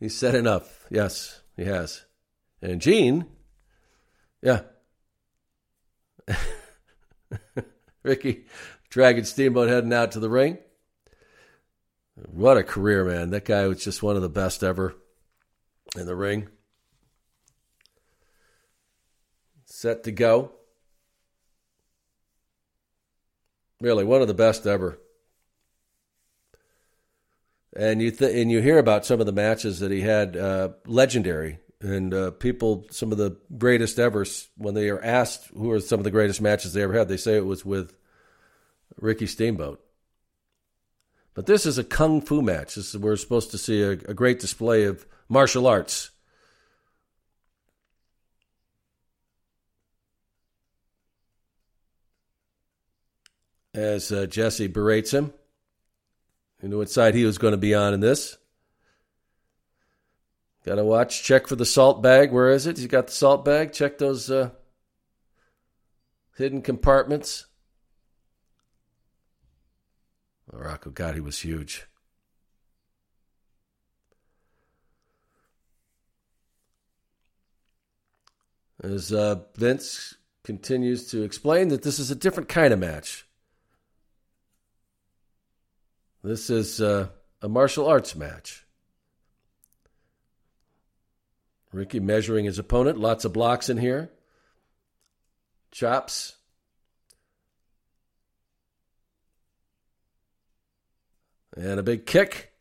He's 0.00 0.16
said 0.16 0.34
enough. 0.34 0.86
Yes, 0.90 1.42
he 1.58 1.64
has. 1.66 2.06
And 2.62 2.80
Gene, 2.80 3.26
yeah. 4.40 4.62
Ricky 8.02 8.46
Dragon 8.88 9.26
Steamboat 9.26 9.68
heading 9.68 9.92
out 9.92 10.12
to 10.12 10.20
the 10.20 10.30
ring. 10.30 10.56
What 12.14 12.56
a 12.56 12.62
career, 12.62 13.04
man. 13.04 13.28
That 13.28 13.44
guy 13.44 13.66
was 13.66 13.84
just 13.84 14.02
one 14.02 14.16
of 14.16 14.22
the 14.22 14.30
best 14.30 14.64
ever 14.64 14.94
in 15.94 16.06
the 16.06 16.16
ring. 16.16 16.48
Set 19.78 20.02
to 20.02 20.10
go. 20.10 20.50
Really, 23.80 24.02
one 24.02 24.20
of 24.20 24.26
the 24.26 24.34
best 24.34 24.66
ever. 24.66 24.98
And 27.76 28.02
you 28.02 28.10
th- 28.10 28.34
and 28.34 28.50
you 28.50 28.60
hear 28.60 28.78
about 28.78 29.06
some 29.06 29.20
of 29.20 29.26
the 29.26 29.32
matches 29.32 29.78
that 29.78 29.92
he 29.92 30.00
had, 30.00 30.36
uh, 30.36 30.70
legendary, 30.84 31.60
and 31.80 32.12
uh, 32.12 32.32
people, 32.32 32.86
some 32.90 33.12
of 33.12 33.18
the 33.18 33.36
greatest 33.56 34.00
ever. 34.00 34.26
When 34.56 34.74
they 34.74 34.90
are 34.90 35.00
asked 35.00 35.46
who 35.56 35.70
are 35.70 35.78
some 35.78 36.00
of 36.00 36.04
the 36.04 36.10
greatest 36.10 36.40
matches 36.40 36.72
they 36.72 36.82
ever 36.82 36.98
had, 36.98 37.06
they 37.06 37.16
say 37.16 37.36
it 37.36 37.46
was 37.46 37.64
with 37.64 37.94
Ricky 39.00 39.28
Steamboat. 39.28 39.80
But 41.34 41.46
this 41.46 41.66
is 41.66 41.78
a 41.78 41.84
kung 41.84 42.20
fu 42.20 42.42
match. 42.42 42.74
This 42.74 42.96
is 42.96 42.98
we're 42.98 43.14
supposed 43.14 43.52
to 43.52 43.58
see 43.58 43.80
a, 43.82 43.90
a 43.90 44.14
great 44.14 44.40
display 44.40 44.86
of 44.86 45.06
martial 45.28 45.68
arts. 45.68 46.10
As 53.78 54.10
uh, 54.10 54.26
Jesse 54.26 54.66
berates 54.66 55.12
him, 55.12 55.32
you 56.60 56.68
knew 56.68 56.78
what 56.78 56.90
side 56.90 57.14
he 57.14 57.24
was 57.24 57.38
going 57.38 57.52
to 57.52 57.58
be 57.58 57.76
on 57.76 57.94
in 57.94 58.00
this. 58.00 58.36
Got 60.66 60.74
to 60.74 60.84
watch. 60.84 61.22
Check 61.22 61.46
for 61.46 61.54
the 61.54 61.64
salt 61.64 62.02
bag. 62.02 62.32
Where 62.32 62.50
is 62.50 62.66
it? 62.66 62.76
He's 62.76 62.88
got 62.88 63.06
the 63.06 63.12
salt 63.12 63.44
bag. 63.44 63.72
Check 63.72 63.98
those 63.98 64.32
uh, 64.32 64.50
hidden 66.36 66.60
compartments. 66.60 67.46
Muraco, 70.52 70.92
God, 70.92 71.14
he 71.14 71.20
was 71.20 71.38
huge. 71.38 71.86
As 78.82 79.12
uh, 79.12 79.36
Vince 79.54 80.16
continues 80.42 81.06
to 81.12 81.22
explain 81.22 81.68
that 81.68 81.82
this 81.82 82.00
is 82.00 82.10
a 82.10 82.16
different 82.16 82.48
kind 82.48 82.72
of 82.72 82.80
match. 82.80 83.27
This 86.22 86.50
is 86.50 86.80
uh, 86.80 87.08
a 87.40 87.48
martial 87.48 87.86
arts 87.86 88.16
match. 88.16 88.64
Ricky 91.72 92.00
measuring 92.00 92.44
his 92.44 92.58
opponent. 92.58 92.98
Lots 92.98 93.24
of 93.24 93.32
blocks 93.32 93.68
in 93.68 93.76
here. 93.76 94.10
Chops. 95.70 96.36
And 101.56 101.78
a 101.78 101.82
big 101.82 102.06
kick. 102.06 102.52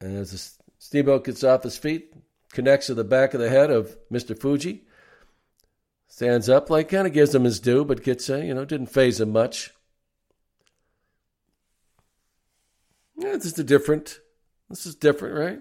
And 0.00 0.16
as 0.16 0.58
Steamboat 0.78 1.24
gets 1.24 1.42
off 1.42 1.64
his 1.64 1.76
feet, 1.76 2.12
connects 2.52 2.86
to 2.86 2.94
the 2.94 3.04
back 3.04 3.34
of 3.34 3.40
the 3.40 3.48
head 3.48 3.70
of 3.70 3.96
Mr. 4.10 4.38
Fuji. 4.38 4.84
Stands 6.06 6.48
up, 6.48 6.70
like 6.70 6.88
kind 6.88 7.06
of 7.06 7.12
gives 7.12 7.34
him 7.34 7.44
his 7.44 7.60
due, 7.60 7.84
but 7.84 8.02
gets, 8.02 8.30
uh, 8.30 8.36
you 8.36 8.54
know, 8.54 8.64
didn't 8.64 8.86
phase 8.86 9.20
him 9.20 9.32
much. 9.32 9.72
Yeah, 13.18 13.32
this 13.32 13.46
is 13.46 13.64
different. 13.64 14.20
This 14.70 14.86
is 14.86 14.94
different, 14.94 15.36
right? 15.36 15.60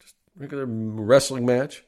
Just 0.00 0.14
regular 0.36 0.66
wrestling 0.66 1.46
match. 1.46 1.82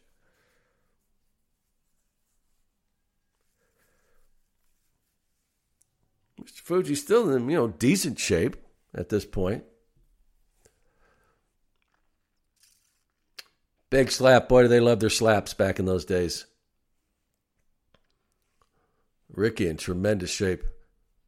Mr. 6.41 6.61
Fuji's 6.63 7.03
still 7.03 7.31
in, 7.31 7.51
you 7.51 7.57
know, 7.57 7.69
decent 7.69 8.19
shape 8.19 8.57
at 8.95 9.11
this 9.11 9.27
point. 9.27 9.65
Big 13.91 14.11
slap. 14.11 14.49
Boy, 14.49 14.63
do 14.63 14.69
they 14.69 14.81
love 14.81 15.01
their 15.01 15.11
slaps 15.11 15.53
back 15.53 15.79
in 15.79 15.85
those 15.85 16.07
days. 16.07 16.47
Ricky 19.29 19.69
in 19.69 19.77
tremendous 19.77 20.31
shape. 20.31 20.65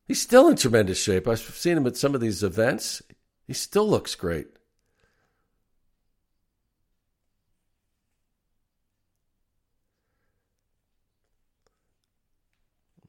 He's 0.07 0.21
still 0.21 0.49
in 0.49 0.57
tremendous 0.57 1.03
shape. 1.03 1.29
I've 1.29 1.41
seen 1.41 1.77
him 1.77 1.87
at 1.87 1.97
some 1.97 2.15
of 2.15 2.21
these 2.21 2.43
events. 2.43 3.03
He 3.53 3.55
still 3.55 3.87
looks 3.87 4.15
great. 4.15 4.47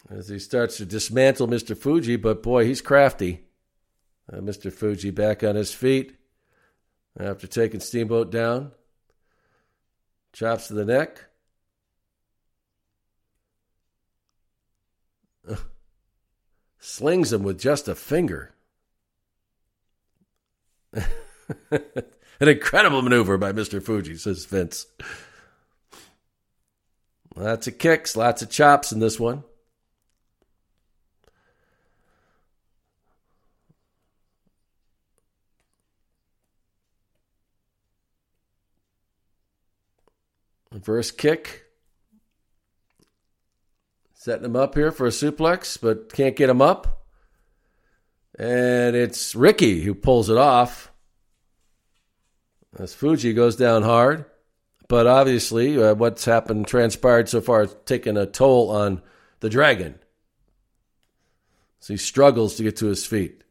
As 0.09 0.27
he 0.27 0.39
starts 0.39 0.75
to 0.75 0.85
dismantle 0.85 1.47
Mr. 1.47 1.77
Fuji, 1.77 2.17
but 2.17 2.43
boy, 2.43 2.65
he's 2.65 2.81
crafty. 2.81 3.45
Uh, 4.29 4.39
Mr. 4.39 4.69
Fuji 4.69 5.11
back 5.11 5.45
on 5.45 5.55
his 5.55 5.73
feet 5.73 6.17
after 7.17 7.47
taking 7.47 7.79
Steamboat 7.79 8.29
down. 8.29 8.73
Chops 10.33 10.67
to 10.67 10.73
the 10.73 10.83
neck. 10.83 11.23
Slings 16.79 17.31
him 17.31 17.43
with 17.43 17.57
just 17.57 17.87
a 17.87 17.95
finger. 17.95 18.52
An 21.71 22.47
incredible 22.47 23.01
maneuver 23.01 23.37
by 23.37 23.51
Mr. 23.51 23.81
Fuji, 23.81 24.15
says 24.15 24.45
Vince. 24.45 24.85
Lots 27.35 27.67
of 27.67 27.77
kicks, 27.77 28.15
lots 28.15 28.41
of 28.41 28.49
chops 28.49 28.91
in 28.91 28.99
this 28.99 29.19
one. 29.19 29.43
Reverse 40.71 41.11
kick. 41.11 41.63
Setting 44.13 44.45
him 44.45 44.55
up 44.55 44.75
here 44.75 44.91
for 44.91 45.05
a 45.05 45.09
suplex, 45.09 45.79
but 45.79 46.11
can't 46.11 46.35
get 46.35 46.49
him 46.49 46.61
up. 46.61 47.02
And 48.37 48.95
it's 48.95 49.35
Ricky 49.35 49.81
who 49.81 49.93
pulls 49.93 50.29
it 50.29 50.37
off. 50.37 50.91
As 52.77 52.93
Fuji 52.93 53.33
goes 53.33 53.55
down 53.55 53.83
hard. 53.83 54.25
But 54.87 55.07
obviously, 55.07 55.81
uh, 55.81 55.95
what's 55.95 56.25
happened, 56.25 56.67
transpired 56.67 57.29
so 57.29 57.41
far, 57.41 57.61
has 57.61 57.75
taken 57.85 58.17
a 58.17 58.25
toll 58.25 58.69
on 58.69 59.01
the 59.39 59.49
dragon. 59.49 59.99
So 61.79 61.93
he 61.93 61.97
struggles 61.97 62.55
to 62.55 62.63
get 62.63 62.77
to 62.77 62.87
his 62.87 63.05
feet. 63.05 63.43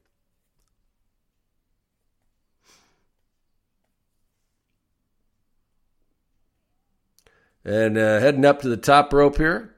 And 7.64 7.96
uh, 7.96 8.18
heading 8.18 8.44
up 8.44 8.62
to 8.62 8.68
the 8.68 8.76
top 8.76 9.12
rope 9.12 9.36
here. 9.36 9.74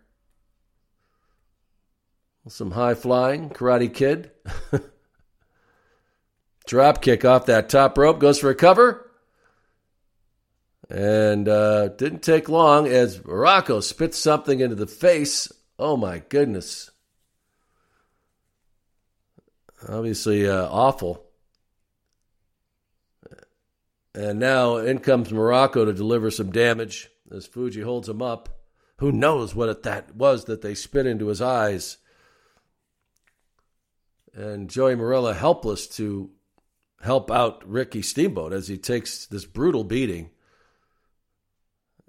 Some 2.49 2.73
high 2.73 2.95
flying, 2.95 3.51
Karate 3.51 3.93
Kid. 3.93 4.31
Drop 6.67 7.03
kick 7.03 7.25
off 7.25 7.47
that 7.47 7.69
top 7.69 7.99
rope, 7.99 8.19
goes 8.19 8.39
for 8.39 8.51
a 8.51 8.55
cover. 8.55 9.11
And 10.89 11.49
uh, 11.49 11.89
didn't 11.89 12.23
take 12.23 12.49
long 12.49 12.87
as 12.87 13.19
Muraco 13.19 13.83
spits 13.83 14.19
something 14.19 14.61
into 14.61 14.77
the 14.77 14.87
face. 14.87 15.51
Oh 15.79 15.97
my 15.97 16.21
goodness. 16.29 16.91
Obviously 19.89 20.49
uh, 20.49 20.69
awful. 20.69 21.25
And 24.15 24.39
now 24.39 24.77
in 24.77 25.01
comes 25.01 25.31
Muraco 25.31 25.85
to 25.85 25.93
deliver 25.93 26.31
some 26.31 26.53
damage 26.53 27.11
as 27.31 27.47
Fuji 27.47 27.81
holds 27.81 28.09
him 28.09 28.23
up. 28.23 28.61
Who 28.99 29.11
knows 29.11 29.55
what 29.55 29.69
it, 29.69 29.83
that 29.83 30.15
was 30.15 30.45
that 30.45 30.63
they 30.63 30.75
spit 30.75 31.07
into 31.07 31.27
his 31.27 31.43
eyes? 31.43 31.97
And 34.33 34.71
Joey 34.71 34.95
Marella 34.95 35.35
helpless 35.35 35.89
to 35.97 36.31
help 37.05 37.31
out 37.31 37.69
Ricky 37.69 38.01
Steamboat 38.01 38.55
as 38.55 38.67
he 38.67 38.79
takes 38.79 39.27
this 39.27 39.45
brutal 39.45 39.85
beating 39.85 40.31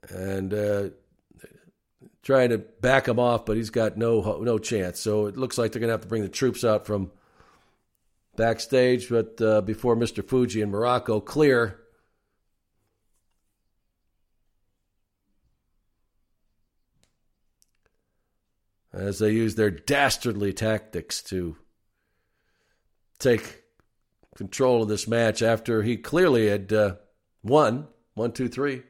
and 0.09 0.53
uh, 0.53 0.89
trying 2.23 2.51
to 2.51 2.59
back 2.59 3.09
him 3.09 3.19
off, 3.19 3.45
but 3.45 3.57
he's 3.57 3.69
got 3.69 3.97
no 3.97 4.39
no 4.41 4.57
chance. 4.57 5.01
So 5.01 5.25
it 5.25 5.35
looks 5.35 5.57
like 5.57 5.71
they're 5.71 5.81
going 5.81 5.89
to 5.89 5.93
have 5.93 6.01
to 6.01 6.07
bring 6.07 6.21
the 6.21 6.29
troops 6.29 6.63
out 6.63 6.85
from 6.85 7.11
backstage. 8.37 9.09
But 9.09 9.41
uh, 9.41 9.61
before 9.61 9.97
Mr. 9.97 10.25
Fuji 10.25 10.61
and 10.61 10.71
Muraco 10.71 11.23
clear, 11.23 11.81
as 18.93 19.19
they 19.19 19.31
use 19.31 19.55
their 19.55 19.71
dastardly 19.71 20.53
tactics 20.53 21.21
to 21.23 21.57
take 23.19 23.64
control 24.35 24.83
of 24.83 24.89
this 24.89 25.07
match 25.07 25.41
after 25.41 25.81
he 25.81 25.97
clearly 25.97 26.47
had 26.47 26.71
uh, 26.71 26.95
won 27.41 27.87
one, 28.13 28.31
two, 28.31 28.47
three. 28.47 28.83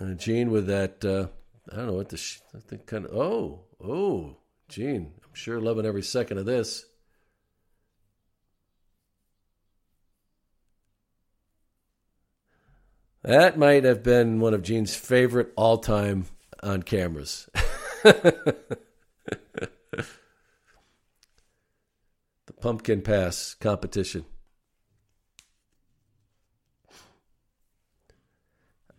Uh, 0.00 0.14
Gene 0.14 0.50
with 0.50 0.68
that, 0.68 1.04
uh, 1.04 1.26
I 1.72 1.76
don't 1.76 1.86
know 1.88 1.92
what 1.94 2.08
the, 2.08 2.16
sh- 2.16 2.38
I 2.54 2.60
think 2.60 2.86
kind 2.86 3.04
of, 3.04 3.16
oh, 3.16 3.64
oh, 3.82 4.36
Gene, 4.68 5.12
I'm 5.24 5.34
sure 5.34 5.60
loving 5.60 5.84
every 5.84 6.02
second 6.02 6.38
of 6.38 6.46
this. 6.46 6.86
That 13.24 13.58
might 13.58 13.82
have 13.82 14.04
been 14.04 14.38
one 14.38 14.54
of 14.54 14.62
Gene's 14.62 14.94
favorite 14.94 15.52
all 15.56 15.78
time 15.78 16.26
on 16.62 16.82
cameras. 16.82 17.48
the 18.02 18.56
pumpkin 22.60 23.02
pass 23.02 23.54
competition. 23.54 24.24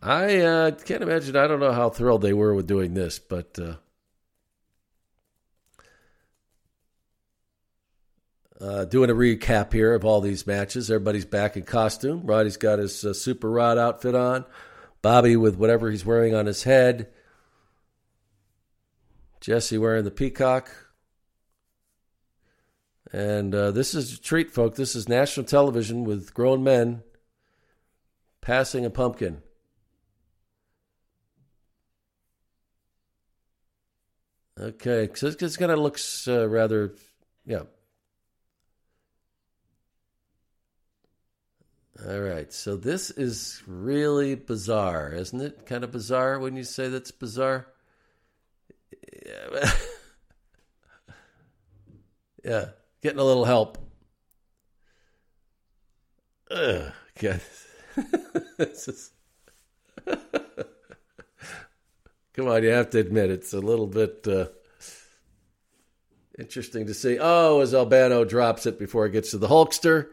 I 0.02 0.38
uh, 0.38 0.70
can't 0.70 1.02
imagine. 1.02 1.36
I 1.36 1.46
don't 1.46 1.60
know 1.60 1.72
how 1.72 1.90
thrilled 1.90 2.22
they 2.22 2.32
were 2.32 2.54
with 2.54 2.66
doing 2.66 2.94
this, 2.94 3.18
but 3.18 3.58
uh, 3.58 3.74
uh, 8.60 8.84
doing 8.86 9.10
a 9.10 9.14
recap 9.14 9.72
here 9.72 9.94
of 9.94 10.04
all 10.04 10.22
these 10.22 10.46
matches. 10.46 10.90
Everybody's 10.90 11.26
back 11.26 11.56
in 11.56 11.64
costume. 11.64 12.22
Roddy's 12.24 12.56
got 12.56 12.78
his 12.78 13.04
uh, 13.04 13.12
Super 13.12 13.50
Rod 13.50 13.76
outfit 13.76 14.14
on. 14.14 14.46
Bobby 15.02 15.36
with 15.36 15.56
whatever 15.56 15.90
he's 15.90 16.04
wearing 16.04 16.34
on 16.34 16.46
his 16.46 16.62
head. 16.62 17.08
Jesse 19.40 19.78
wearing 19.78 20.04
the 20.04 20.10
peacock. 20.10 20.70
And 23.12 23.54
uh, 23.54 23.70
this 23.72 23.94
is 23.94 24.14
a 24.14 24.20
treat, 24.20 24.50
folks. 24.50 24.76
This 24.76 24.94
is 24.94 25.08
national 25.08 25.46
television 25.46 26.04
with 26.04 26.32
grown 26.34 26.62
men 26.62 27.02
passing 28.40 28.84
a 28.84 28.90
pumpkin. 28.90 29.42
Okay, 34.58 35.08
so 35.14 35.28
it's 35.28 35.56
kind 35.56 35.72
of 35.72 35.78
looks 35.78 36.28
uh, 36.28 36.46
rather, 36.46 36.94
yeah. 37.46 37.62
All 42.06 42.20
right, 42.20 42.52
so 42.52 42.76
this 42.76 43.10
is 43.10 43.62
really 43.66 44.34
bizarre, 44.34 45.12
isn't 45.12 45.40
it? 45.40 45.64
Kind 45.64 45.82
of 45.82 45.90
bizarre 45.90 46.38
when 46.38 46.56
you 46.56 46.64
say 46.64 46.88
that's 46.88 47.10
bizarre. 47.10 47.69
Yeah, 49.26 49.70
yeah 52.44 52.64
getting 53.02 53.18
a 53.20 53.24
little 53.24 53.44
help. 53.44 53.78
Ugh, 56.50 56.92
God. 57.18 57.40
this 58.58 58.88
is... 58.88 59.12
Come 62.34 62.48
on, 62.48 62.62
you 62.62 62.70
have 62.70 62.90
to 62.90 62.98
admit 62.98 63.30
it's 63.30 63.52
a 63.52 63.60
little 63.60 63.86
bit 63.86 64.26
uh, 64.26 64.46
interesting 66.38 66.86
to 66.86 66.94
see. 66.94 67.18
Oh, 67.20 67.60
as 67.60 67.74
Albano 67.74 68.24
drops 68.24 68.66
it 68.66 68.78
before 68.78 69.06
it 69.06 69.10
gets 69.12 69.32
to 69.32 69.38
the 69.38 69.48
Hulkster. 69.48 70.08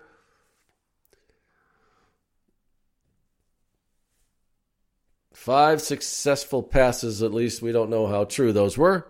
Five 5.48 5.82
successful 5.82 6.62
passes, 6.62 7.24
at 7.24 7.34
least. 7.34 7.62
We 7.62 7.72
don't 7.72 7.90
know 7.90 8.06
how 8.06 8.26
true 8.26 8.52
those 8.52 8.78
were. 8.78 9.08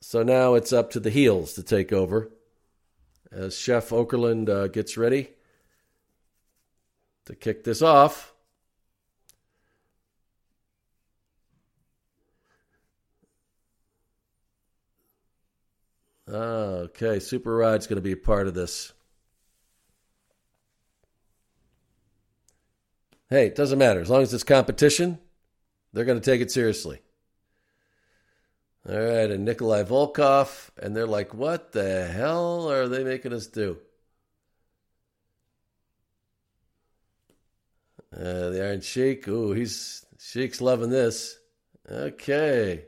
So 0.00 0.24
now 0.24 0.54
it's 0.54 0.72
up 0.72 0.90
to 0.90 0.98
the 0.98 1.08
heels 1.08 1.52
to 1.52 1.62
take 1.62 1.92
over 1.92 2.32
as 3.30 3.56
Chef 3.56 3.90
Okerlund 3.90 4.48
uh, 4.48 4.66
gets 4.66 4.96
ready 4.96 5.28
to 7.26 7.36
kick 7.36 7.62
this 7.62 7.80
off. 7.80 8.34
Okay, 16.28 17.20
Super 17.20 17.54
Ride's 17.54 17.86
going 17.86 17.98
to 17.98 18.02
be 18.02 18.10
a 18.10 18.16
part 18.16 18.48
of 18.48 18.54
this. 18.54 18.92
Hey, 23.30 23.46
it 23.46 23.54
doesn't 23.54 23.78
matter. 23.78 24.00
As 24.00 24.10
long 24.10 24.22
as 24.22 24.34
it's 24.34 24.44
competition, 24.44 25.18
they're 25.92 26.04
going 26.04 26.20
to 26.20 26.30
take 26.30 26.40
it 26.40 26.50
seriously. 26.50 27.00
All 28.86 28.98
right, 28.98 29.30
and 29.30 29.46
Nikolai 29.46 29.84
Volkov, 29.84 30.68
and 30.76 30.94
they're 30.94 31.06
like, 31.06 31.32
what 31.32 31.72
the 31.72 32.06
hell 32.06 32.70
are 32.70 32.86
they 32.86 33.02
making 33.02 33.32
us 33.32 33.46
do? 33.46 33.78
Uh, 38.14 38.50
the 38.50 38.62
Iron 38.62 38.82
Sheik, 38.82 39.26
ooh, 39.26 39.52
he's 39.52 40.04
Sheik's 40.18 40.60
loving 40.60 40.90
this. 40.90 41.38
Okay. 41.90 42.84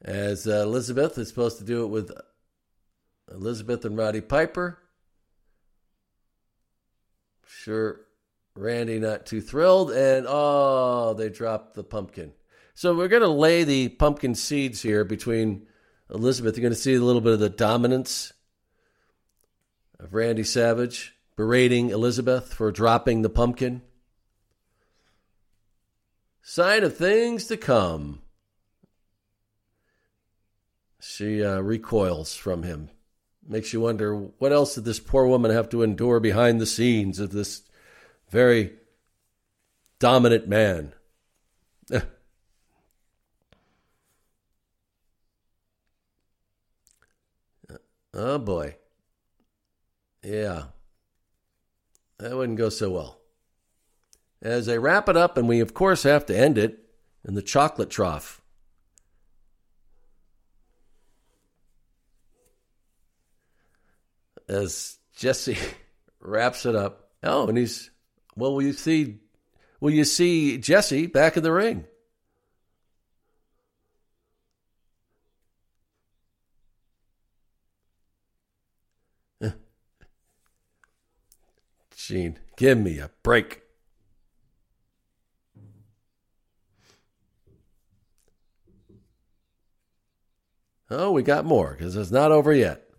As 0.00 0.48
uh, 0.48 0.62
Elizabeth 0.62 1.16
is 1.18 1.28
supposed 1.28 1.58
to 1.58 1.64
do 1.64 1.84
it 1.84 1.88
with 1.88 2.10
Elizabeth 3.30 3.84
and 3.84 3.96
Roddy 3.96 4.20
Piper. 4.20 4.81
Sure, 7.58 8.00
Randy 8.56 8.98
not 8.98 9.26
too 9.26 9.40
thrilled, 9.40 9.92
and 9.92 10.26
oh, 10.28 11.14
they 11.14 11.28
dropped 11.28 11.74
the 11.74 11.84
pumpkin. 11.84 12.32
So 12.74 12.96
we're 12.96 13.08
going 13.08 13.22
to 13.22 13.28
lay 13.28 13.62
the 13.62 13.88
pumpkin 13.88 14.34
seeds 14.34 14.82
here 14.82 15.04
between 15.04 15.66
Elizabeth. 16.10 16.56
You're 16.56 16.62
going 16.62 16.74
to 16.74 16.78
see 16.78 16.94
a 16.94 17.00
little 17.00 17.20
bit 17.20 17.34
of 17.34 17.40
the 17.40 17.48
dominance 17.48 18.32
of 20.00 20.14
Randy 20.14 20.42
Savage 20.42 21.14
berating 21.36 21.90
Elizabeth 21.90 22.52
for 22.52 22.72
dropping 22.72 23.22
the 23.22 23.30
pumpkin. 23.30 23.82
Sign 26.42 26.82
of 26.82 26.96
things 26.96 27.46
to 27.46 27.56
come. 27.56 28.22
She 31.00 31.44
uh, 31.44 31.60
recoils 31.60 32.34
from 32.34 32.64
him. 32.64 32.90
Makes 33.46 33.72
you 33.72 33.80
wonder 33.80 34.14
what 34.14 34.52
else 34.52 34.74
did 34.76 34.84
this 34.84 35.00
poor 35.00 35.26
woman 35.26 35.50
have 35.50 35.68
to 35.70 35.82
endure 35.82 36.20
behind 36.20 36.60
the 36.60 36.66
scenes 36.66 37.18
of 37.18 37.32
this 37.32 37.62
very 38.30 38.74
dominant 39.98 40.46
man. 40.48 40.92
oh 48.14 48.38
boy. 48.38 48.76
Yeah. 50.22 50.64
That 52.18 52.36
wouldn't 52.36 52.58
go 52.58 52.68
so 52.68 52.90
well. 52.90 53.18
As 54.40 54.68
I 54.68 54.76
wrap 54.76 55.08
it 55.08 55.16
up, 55.16 55.36
and 55.36 55.48
we 55.48 55.60
of 55.60 55.74
course 55.74 56.02
have 56.02 56.26
to 56.26 56.36
end 56.36 56.58
it 56.58 56.78
in 57.24 57.34
the 57.34 57.42
chocolate 57.42 57.90
trough. 57.90 58.41
As 64.52 64.98
Jesse 65.16 65.56
wraps 66.20 66.66
it 66.66 66.76
up. 66.76 67.08
Oh, 67.22 67.48
and 67.48 67.56
he's 67.56 67.90
well, 68.36 68.52
will 68.52 68.60
you 68.60 68.74
see 68.74 69.20
will 69.80 69.92
you 69.92 70.04
see 70.04 70.58
Jesse 70.58 71.06
back 71.06 71.38
in 71.38 71.42
the 71.42 71.50
ring? 71.50 71.86
Gene, 81.96 82.38
give 82.58 82.76
me 82.76 82.98
a 82.98 83.10
break. 83.22 83.62
Oh, 90.90 91.12
we 91.12 91.22
got 91.22 91.46
more 91.46 91.74
because 91.74 91.96
it's 91.96 92.10
not 92.10 92.32
over 92.32 92.52
yet. 92.52 92.91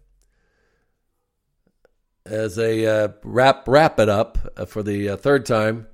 As 2.26 2.56
they 2.56 2.88
uh, 2.88 3.10
wrap 3.24 3.68
wrap 3.68 4.00
it 4.00 4.08
up 4.10 4.38
uh, 4.56 4.66
for 4.66 4.82
the 4.82 5.10
uh, 5.10 5.18
third 5.18 5.46
time. 5.46 5.88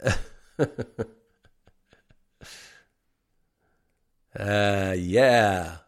uh, 4.38 4.94
yeah. 4.96 5.78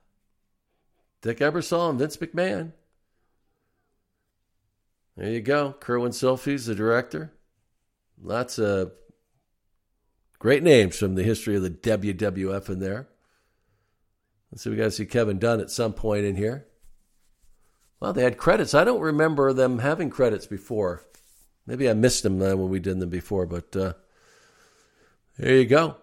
Dick 1.22 1.38
Ebersol 1.38 1.90
and 1.90 1.98
Vince 1.98 2.16
McMahon. 2.16 2.72
There 5.16 5.30
you 5.30 5.40
go. 5.42 5.74
Kerwin 5.78 6.12
Silfies, 6.12 6.66
the 6.66 6.74
director. 6.74 7.32
Lots 8.22 8.58
of 8.58 8.92
great 10.38 10.62
names 10.62 10.96
from 10.96 11.14
the 11.14 11.22
history 11.22 11.56
of 11.56 11.62
the 11.62 11.70
WWF 11.70 12.70
in 12.70 12.80
there. 12.80 13.08
Let's 14.50 14.64
see, 14.64 14.70
we 14.70 14.76
got 14.76 14.84
to 14.84 14.90
see 14.90 15.06
Kevin 15.06 15.38
Dunn 15.38 15.60
at 15.60 15.70
some 15.70 15.92
point 15.92 16.24
in 16.24 16.36
here. 16.36 16.66
Well, 18.00 18.14
they 18.14 18.22
had 18.22 18.38
credits. 18.38 18.74
I 18.74 18.84
don't 18.84 19.00
remember 19.00 19.52
them 19.52 19.80
having 19.80 20.08
credits 20.08 20.46
before. 20.46 21.04
Maybe 21.66 21.88
I 21.88 21.92
missed 21.92 22.22
them 22.22 22.40
uh, 22.40 22.56
when 22.56 22.70
we 22.70 22.80
did 22.80 22.98
them 22.98 23.10
before, 23.10 23.46
but 23.46 23.76
uh, 23.76 23.92
there 25.38 25.56
you 25.56 25.66
go. 25.66 25.96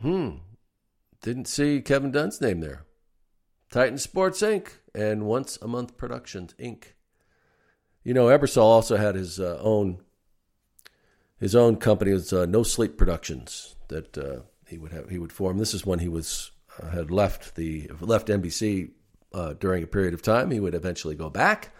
Hmm. 0.00 0.36
Didn't 1.20 1.46
see 1.46 1.82
Kevin 1.82 2.10
Dunn's 2.10 2.40
name 2.40 2.60
there. 2.60 2.86
Titan 3.70 3.98
Sports 3.98 4.40
Inc. 4.40 4.68
and 4.94 5.26
Once 5.26 5.58
a 5.60 5.68
Month 5.68 5.98
Productions 5.98 6.54
Inc. 6.58 6.84
You 8.02 8.14
know, 8.14 8.26
Ebersol 8.26 8.62
also 8.62 8.96
had 8.96 9.14
his 9.14 9.38
uh, 9.38 9.58
own 9.60 10.00
his 11.38 11.54
own 11.54 11.76
company, 11.76 12.12
was 12.12 12.32
uh, 12.32 12.46
No 12.46 12.62
Sleep 12.62 12.96
Productions, 12.98 13.76
that 13.88 14.16
uh, 14.16 14.40
he 14.66 14.78
would 14.78 14.92
have 14.92 15.10
he 15.10 15.18
would 15.18 15.32
form. 15.32 15.58
This 15.58 15.74
is 15.74 15.84
when 15.84 15.98
he 15.98 16.08
was 16.08 16.50
had 16.92 17.10
left 17.10 17.54
the 17.56 17.90
left 18.00 18.28
NBC 18.28 18.90
uh, 19.32 19.54
during 19.54 19.82
a 19.82 19.86
period 19.86 20.14
of 20.14 20.22
time. 20.22 20.50
He 20.50 20.60
would 20.60 20.74
eventually 20.74 21.14
go 21.14 21.30
back. 21.30 21.74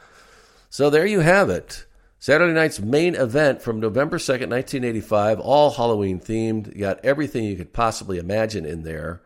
So 0.68 0.90
there 0.90 1.06
you 1.06 1.20
have 1.20 1.50
it. 1.50 1.86
Saturday 2.18 2.52
night's 2.52 2.80
main 2.80 3.14
event 3.14 3.62
from 3.62 3.80
November 3.80 4.18
2nd, 4.18 4.50
1985, 4.50 5.40
all 5.40 5.70
Halloween 5.70 6.20
themed. 6.20 6.72
You 6.74 6.80
got 6.80 7.04
everything 7.04 7.44
you 7.44 7.56
could 7.56 7.72
possibly 7.72 8.18
imagine 8.18 8.66
in 8.66 8.82
there. 8.82 9.22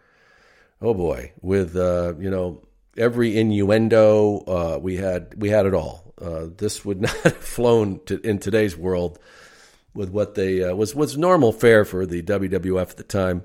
Oh 0.80 0.94
boy, 0.94 1.32
with 1.40 1.76
uh, 1.76 2.14
you 2.18 2.30
know 2.30 2.62
every 2.96 3.36
innuendo, 3.36 4.38
uh, 4.46 4.78
we 4.80 4.96
had 4.96 5.34
we 5.36 5.48
had 5.48 5.66
it 5.66 5.74
all. 5.74 6.14
Uh, 6.20 6.46
this 6.56 6.84
would 6.84 7.01
not 7.02 7.16
have 7.18 7.36
flown 7.36 8.01
to, 8.06 8.20
in 8.20 8.38
today's 8.38 8.76
world 8.76 9.18
with 9.92 10.10
what 10.10 10.36
they 10.36 10.62
uh, 10.62 10.74
was 10.74 10.94
was 10.94 11.18
normal 11.18 11.52
fare 11.52 11.84
for 11.84 12.06
the 12.06 12.22
WWF 12.22 12.90
at 12.90 12.96
the 12.96 13.02
time 13.02 13.44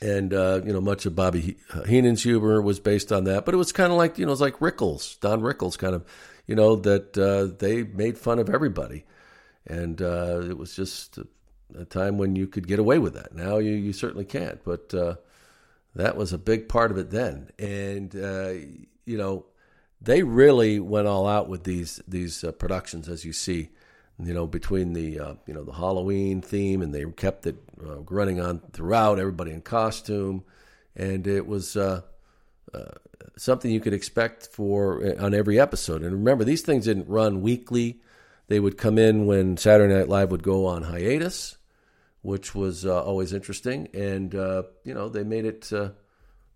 and 0.00 0.34
uh, 0.34 0.60
you 0.64 0.72
know 0.72 0.80
much 0.80 1.06
of 1.06 1.14
Bobby 1.14 1.56
Heenan's 1.86 2.22
humor 2.22 2.60
was 2.60 2.80
based 2.80 3.12
on 3.12 3.24
that. 3.24 3.44
But 3.44 3.54
it 3.54 3.58
was 3.58 3.72
kind 3.72 3.92
of 3.92 3.98
like 3.98 4.18
you 4.18 4.26
know 4.26 4.32
it's 4.32 4.40
like 4.40 4.58
Rickles, 4.58 5.18
Don 5.20 5.40
Rickles, 5.40 5.78
kind 5.78 5.94
of 5.94 6.04
you 6.46 6.54
know 6.54 6.76
that 6.76 7.16
uh, 7.16 7.56
they 7.58 7.82
made 7.82 8.18
fun 8.18 8.38
of 8.38 8.50
everybody, 8.50 9.04
and 9.66 10.00
uh, 10.00 10.40
it 10.42 10.58
was 10.58 10.74
just 10.74 11.18
a, 11.18 11.26
a, 11.78 11.84
time 11.84 12.18
when 12.18 12.36
you 12.36 12.46
could 12.46 12.66
get 12.66 12.78
away 12.78 12.98
with 12.98 13.14
that. 13.14 13.34
Now 13.34 13.58
you 13.58 13.72
you 13.72 13.92
certainly 13.92 14.24
can't, 14.24 14.62
but 14.64 14.92
uh, 14.94 15.16
that 15.94 16.16
was 16.16 16.32
a 16.32 16.38
big 16.38 16.68
part 16.68 16.90
of 16.90 16.98
it 16.98 17.10
then, 17.10 17.50
and 17.58 18.14
uh, 18.14 18.52
you 19.04 19.16
know 19.18 19.46
they 20.00 20.22
really 20.22 20.78
went 20.78 21.08
all 21.08 21.26
out 21.26 21.48
with 21.48 21.64
these 21.64 22.00
these 22.06 22.44
uh, 22.44 22.52
productions, 22.52 23.08
as 23.08 23.24
you 23.24 23.32
see 23.32 23.70
you 24.18 24.32
know, 24.32 24.46
between 24.46 24.92
the 24.94 25.20
uh, 25.20 25.34
you 25.46 25.52
know 25.52 25.62
the 25.62 25.72
Halloween 25.72 26.40
theme, 26.40 26.80
and 26.80 26.94
they 26.94 27.04
kept 27.04 27.46
it 27.46 27.56
uh, 27.84 27.98
running 28.02 28.40
on 28.40 28.60
throughout. 28.72 29.18
Everybody 29.18 29.52
in 29.52 29.60
costume, 29.60 30.44
and 30.94 31.26
it 31.26 31.46
was 31.46 31.76
uh, 31.76 32.02
uh 32.72 32.92
something 33.36 33.70
you 33.70 33.80
could 33.80 33.92
expect 33.92 34.46
for 34.46 35.04
uh, 35.04 35.24
on 35.24 35.34
every 35.34 35.60
episode. 35.60 36.02
And 36.02 36.12
remember, 36.12 36.44
these 36.44 36.62
things 36.62 36.86
didn't 36.86 37.08
run 37.08 37.42
weekly; 37.42 38.00
They 38.48 38.58
would 38.58 38.78
come 38.78 38.96
in 38.96 39.26
when 39.26 39.58
Saturday 39.58 39.92
Night 39.94 40.08
Live 40.08 40.30
would 40.30 40.42
go 40.42 40.64
on 40.64 40.84
hiatus, 40.84 41.58
which 42.22 42.54
was 42.54 42.86
uh, 42.86 43.04
always 43.04 43.34
interesting, 43.34 43.88
and 43.92 44.32
you 44.32 44.94
know 44.94 45.10
they 45.10 45.24
made 45.24 45.44
it 45.44 45.70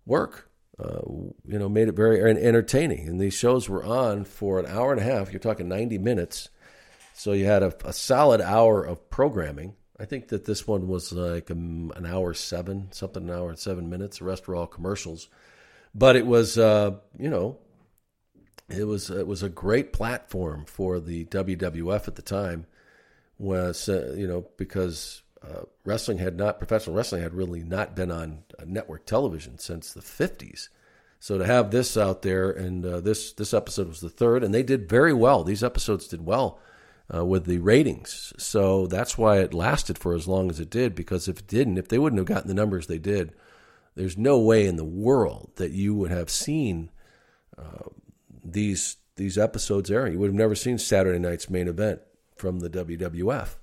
work. 0.05 0.47
You 0.83 1.59
know, 1.59 1.69
made 1.69 1.89
it 1.89 1.91
very 1.91 2.19
entertaining. 2.23 3.07
And 3.07 3.19
these 3.19 3.35
shows 3.35 3.69
were 3.69 3.83
on 3.83 4.25
for 4.25 4.59
an 4.59 4.65
hour 4.65 4.91
and 4.91 4.99
a 4.99 5.03
half. 5.03 5.31
You're 5.31 5.39
talking 5.39 5.67
90 5.67 5.99
minutes, 5.99 6.49
so 7.13 7.33
you 7.33 7.45
had 7.45 7.63
a, 7.63 7.73
a 7.85 7.93
solid 7.93 8.41
hour 8.41 8.83
of 8.83 9.09
programming. 9.09 9.75
I 9.99 10.05
think 10.05 10.29
that 10.29 10.45
this 10.45 10.67
one 10.67 10.87
was 10.87 11.11
like 11.11 11.51
um, 11.51 11.91
an 11.95 12.05
hour 12.05 12.33
seven, 12.33 12.87
something 12.91 13.29
an 13.29 13.35
hour 13.35 13.49
and 13.49 13.59
seven 13.59 13.89
minutes. 13.89 14.17
The 14.17 14.25
rest 14.25 14.47
were 14.47 14.55
all 14.55 14.67
commercials, 14.67 15.29
but 15.93 16.15
it 16.15 16.25
was 16.25 16.57
uh, 16.57 16.95
you 17.19 17.29
know 17.29 17.59
it 18.69 18.85
was 18.85 19.09
it 19.09 19.27
was 19.27 19.43
a 19.43 19.49
great 19.49 19.93
platform 19.93 20.65
for 20.65 20.99
the 20.99 21.25
WWF 21.25 22.07
at 22.07 22.15
the 22.15 22.21
time. 22.21 22.65
Was 23.37 23.89
uh, 23.89 24.15
you 24.17 24.27
know 24.27 24.47
because 24.57 25.21
uh, 25.43 25.63
wrestling 25.85 26.17
had 26.17 26.37
not 26.37 26.59
professional 26.59 26.95
wrestling 26.95 27.21
had 27.21 27.33
really 27.33 27.63
not 27.63 27.95
been 27.95 28.11
on 28.11 28.43
network 28.65 29.05
television 29.05 29.57
since 29.59 29.93
the 29.93 30.01
fifties. 30.01 30.69
So 31.19 31.37
to 31.37 31.45
have 31.45 31.69
this 31.69 31.97
out 31.97 32.23
there, 32.23 32.49
and 32.49 32.83
uh, 32.83 33.01
this 33.01 33.33
this 33.33 33.53
episode 33.53 33.87
was 33.87 34.01
the 34.01 34.09
third, 34.09 34.43
and 34.43 34.51
they 34.51 34.63
did 34.63 34.89
very 34.89 35.13
well. 35.13 35.43
These 35.43 35.63
episodes 35.63 36.07
did 36.07 36.25
well 36.25 36.59
uh, 37.13 37.25
with 37.25 37.45
the 37.45 37.57
ratings, 37.59 38.33
so 38.37 38.87
that's 38.87 39.17
why 39.17 39.39
it 39.39 39.53
lasted 39.53 39.97
for 39.97 40.13
as 40.13 40.27
long 40.27 40.49
as 40.49 40.59
it 40.59 40.69
did. 40.69 40.95
Because 40.95 41.27
if 41.27 41.39
it 41.39 41.47
didn't, 41.47 41.77
if 41.77 41.87
they 41.87 41.99
wouldn't 41.99 42.19
have 42.19 42.27
gotten 42.27 42.47
the 42.47 42.53
numbers 42.53 42.87
they 42.87 42.99
did, 42.99 43.33
there's 43.95 44.17
no 44.17 44.39
way 44.39 44.65
in 44.65 44.77
the 44.77 44.85
world 44.85 45.51
that 45.55 45.71
you 45.71 45.93
would 45.95 46.11
have 46.11 46.29
seen 46.29 46.89
uh, 47.57 47.89
these 48.43 48.97
these 49.15 49.37
episodes 49.37 49.91
airing. 49.91 50.13
You 50.13 50.19
would 50.19 50.29
have 50.29 50.35
never 50.35 50.55
seen 50.55 50.77
Saturday 50.77 51.19
night's 51.19 51.49
main 51.49 51.67
event 51.67 52.01
from 52.35 52.59
the 52.59 52.69
WWF, 52.69 53.55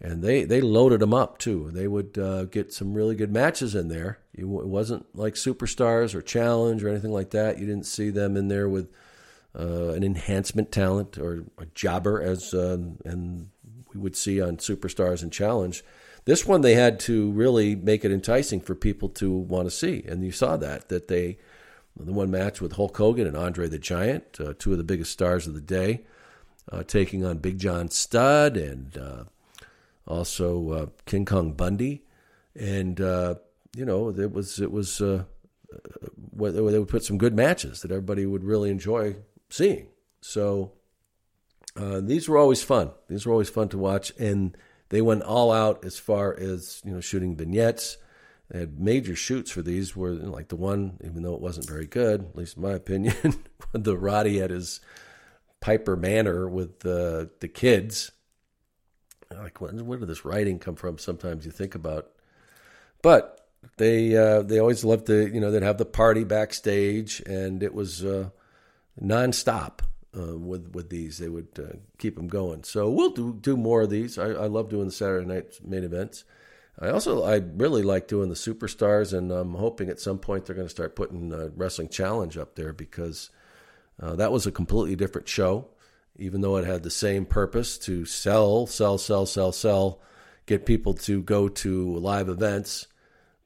and 0.00 0.22
they 0.22 0.44
they 0.44 0.60
loaded 0.60 1.00
them 1.00 1.14
up 1.14 1.38
too. 1.38 1.70
They 1.72 1.86
would 1.86 2.18
uh, 2.18 2.44
get 2.46 2.72
some 2.72 2.94
really 2.94 3.14
good 3.14 3.32
matches 3.32 3.74
in 3.74 3.88
there. 3.88 4.18
it 4.34 4.46
wasn't 4.46 5.14
like 5.14 5.34
superstars 5.34 6.14
or 6.14 6.22
challenge 6.22 6.82
or 6.82 6.88
anything 6.88 7.12
like 7.12 7.30
that. 7.30 7.58
You 7.58 7.66
didn't 7.66 7.86
see 7.86 8.10
them 8.10 8.36
in 8.36 8.48
there 8.48 8.68
with 8.68 8.90
uh, 9.58 9.88
an 9.88 10.04
enhancement 10.04 10.70
talent 10.70 11.18
or 11.18 11.44
a 11.58 11.66
jobber 11.74 12.22
as 12.22 12.54
uh, 12.54 12.78
and 13.04 13.50
we 13.92 14.00
would 14.00 14.16
see 14.16 14.40
on 14.40 14.56
superstars 14.58 15.22
and 15.22 15.32
challenge. 15.32 15.82
This 16.24 16.46
one 16.46 16.60
they 16.60 16.74
had 16.74 17.00
to 17.00 17.30
really 17.32 17.74
make 17.74 18.04
it 18.04 18.12
enticing 18.12 18.60
for 18.60 18.74
people 18.74 19.08
to 19.10 19.32
want 19.32 19.66
to 19.66 19.70
see, 19.70 20.04
and 20.06 20.24
you 20.24 20.32
saw 20.32 20.56
that 20.58 20.88
that 20.88 21.08
they 21.08 21.38
the 21.98 22.12
one 22.12 22.30
match 22.30 22.60
with 22.60 22.72
Hulk 22.72 22.96
Hogan 22.96 23.26
and 23.26 23.36
Andre 23.36 23.68
the 23.68 23.78
Giant, 23.78 24.38
uh, 24.40 24.54
two 24.58 24.72
of 24.72 24.78
the 24.78 24.84
biggest 24.84 25.10
stars 25.10 25.46
of 25.46 25.54
the 25.54 25.60
day, 25.60 26.02
uh, 26.70 26.84
taking 26.84 27.24
on 27.24 27.38
Big 27.38 27.58
John 27.58 27.88
Studd 27.90 28.56
and 28.56 28.96
uh, 28.96 29.24
also 30.06 30.70
uh, 30.70 30.86
King 31.06 31.24
Kong 31.24 31.52
Bundy, 31.52 32.04
and 32.54 33.00
you 33.00 33.84
know 33.84 34.10
it 34.10 34.30
was 34.30 34.60
it 34.60 34.70
was 34.70 34.98
they 34.98 35.18
would 36.36 36.88
put 36.88 37.04
some 37.04 37.18
good 37.18 37.34
matches 37.34 37.82
that 37.82 37.90
everybody 37.90 38.26
would 38.26 38.44
really 38.44 38.70
enjoy 38.70 39.16
seeing. 39.50 39.88
So 40.20 40.72
these 41.76 42.28
were 42.28 42.38
always 42.38 42.62
fun. 42.62 42.90
These 43.08 43.26
were 43.26 43.32
always 43.32 43.50
fun 43.50 43.68
to 43.70 43.78
watch, 43.78 44.12
and 44.18 44.56
they 44.88 45.02
went 45.02 45.22
all 45.22 45.52
out 45.52 45.84
as 45.84 45.98
far 45.98 46.34
as 46.34 46.82
you 46.84 46.92
know 46.92 47.00
shooting 47.00 47.36
vignettes 47.36 47.96
they 48.50 48.58
had 48.58 48.80
major 48.80 49.14
shoots 49.14 49.50
for 49.50 49.62
these. 49.62 49.94
Were 49.94 50.10
like 50.10 50.48
the 50.48 50.56
one, 50.56 50.98
even 51.04 51.22
though 51.22 51.34
it 51.34 51.40
wasn't 51.40 51.68
very 51.68 51.86
good, 51.86 52.22
at 52.22 52.36
least 52.36 52.56
in 52.56 52.62
my 52.64 52.72
opinion, 52.74 53.14
the 53.72 53.96
Roddy 53.96 54.40
at 54.40 54.50
his 54.50 54.80
Piper 55.60 55.96
Manor 55.96 56.48
with 56.48 56.80
the 56.80 57.30
the 57.40 57.48
kids. 57.48 58.10
Like, 59.32 59.60
where 59.60 59.70
did 59.70 60.08
this 60.08 60.24
writing 60.24 60.58
come 60.58 60.74
from? 60.74 60.98
Sometimes 60.98 61.46
you 61.46 61.52
think 61.52 61.76
about, 61.76 62.10
but 63.00 63.48
they 63.76 64.16
uh, 64.16 64.42
they 64.42 64.58
always 64.58 64.84
loved 64.84 65.06
to 65.06 65.32
you 65.32 65.40
know 65.40 65.52
they'd 65.52 65.62
have 65.62 65.78
the 65.78 65.84
party 65.84 66.24
backstage, 66.24 67.20
and 67.26 67.62
it 67.62 67.72
was 67.72 68.04
uh, 68.04 68.30
nonstop. 69.02 69.80
Uh, 70.12 70.36
with 70.36 70.74
with 70.74 70.90
these, 70.90 71.18
they 71.18 71.28
would 71.28 71.48
uh, 71.56 71.76
keep 71.98 72.16
them 72.16 72.26
going. 72.26 72.64
So 72.64 72.90
we'll 72.90 73.10
do 73.10 73.32
do 73.40 73.56
more 73.56 73.82
of 73.82 73.90
these. 73.90 74.18
I, 74.18 74.30
I 74.30 74.46
love 74.48 74.68
doing 74.68 74.86
the 74.86 74.92
Saturday 74.92 75.24
night 75.24 75.60
main 75.64 75.84
events. 75.84 76.24
I 76.80 76.88
also 76.88 77.22
I 77.22 77.36
really 77.36 77.82
like 77.82 78.08
doing 78.08 78.28
the 78.28 78.34
superstars, 78.34 79.16
and 79.16 79.30
I'm 79.30 79.54
hoping 79.54 79.88
at 79.88 80.00
some 80.00 80.18
point 80.18 80.46
they're 80.46 80.56
going 80.56 80.66
to 80.66 80.74
start 80.74 80.96
putting 80.96 81.32
uh, 81.32 81.50
Wrestling 81.54 81.90
Challenge 81.90 82.38
up 82.38 82.56
there 82.56 82.72
because 82.72 83.30
uh, 84.00 84.16
that 84.16 84.32
was 84.32 84.46
a 84.46 84.52
completely 84.52 84.96
different 84.96 85.28
show. 85.28 85.68
Even 86.16 86.40
though 86.40 86.56
it 86.56 86.66
had 86.66 86.82
the 86.82 86.90
same 86.90 87.24
purpose 87.24 87.78
to 87.78 88.04
sell, 88.04 88.66
sell, 88.66 88.98
sell, 88.98 89.26
sell, 89.26 89.52
sell, 89.52 90.00
get 90.46 90.66
people 90.66 90.94
to 90.94 91.22
go 91.22 91.48
to 91.48 91.96
live 91.96 92.28
events, 92.28 92.88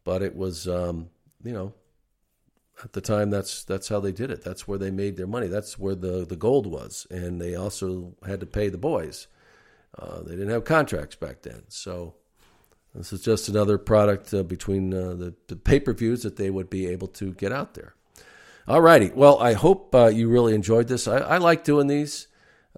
but 0.04 0.22
it 0.22 0.34
was 0.34 0.66
um, 0.68 1.10
you 1.42 1.52
know 1.52 1.74
at 2.82 2.92
the 2.92 3.00
time 3.00 3.30
that's 3.30 3.62
that's 3.64 3.88
how 3.88 4.00
they 4.00 4.12
did 4.12 4.30
it. 4.30 4.42
That's 4.42 4.66
where 4.66 4.78
they 4.78 4.90
made 4.90 5.16
their 5.16 5.26
money. 5.26 5.46
That's 5.46 5.78
where 5.78 5.94
the 5.94 6.24
the 6.24 6.36
gold 6.36 6.66
was, 6.66 7.06
and 7.10 7.40
they 7.40 7.54
also 7.54 8.14
had 8.26 8.40
to 8.40 8.46
pay 8.46 8.68
the 8.68 8.78
boys. 8.78 9.28
Uh, 9.96 10.22
they 10.22 10.32
didn't 10.32 10.50
have 10.50 10.64
contracts 10.64 11.14
back 11.14 11.42
then, 11.42 11.62
so 11.68 12.14
this 12.94 13.12
is 13.12 13.22
just 13.22 13.48
another 13.48 13.78
product 13.78 14.34
uh, 14.34 14.42
between 14.42 14.92
uh, 14.92 15.14
the, 15.14 15.34
the 15.46 15.56
pay 15.56 15.78
per 15.78 15.92
views 15.92 16.22
that 16.22 16.36
they 16.36 16.50
would 16.50 16.68
be 16.68 16.86
able 16.86 17.08
to 17.08 17.32
get 17.32 17.52
out 17.52 17.74
there. 17.74 17.94
All 18.66 18.80
righty. 18.80 19.10
Well, 19.14 19.38
I 19.40 19.52
hope 19.52 19.94
uh, 19.94 20.06
you 20.06 20.28
really 20.28 20.54
enjoyed 20.54 20.88
this. 20.88 21.06
I, 21.06 21.18
I 21.18 21.38
like 21.38 21.64
doing 21.64 21.86
these. 21.86 22.28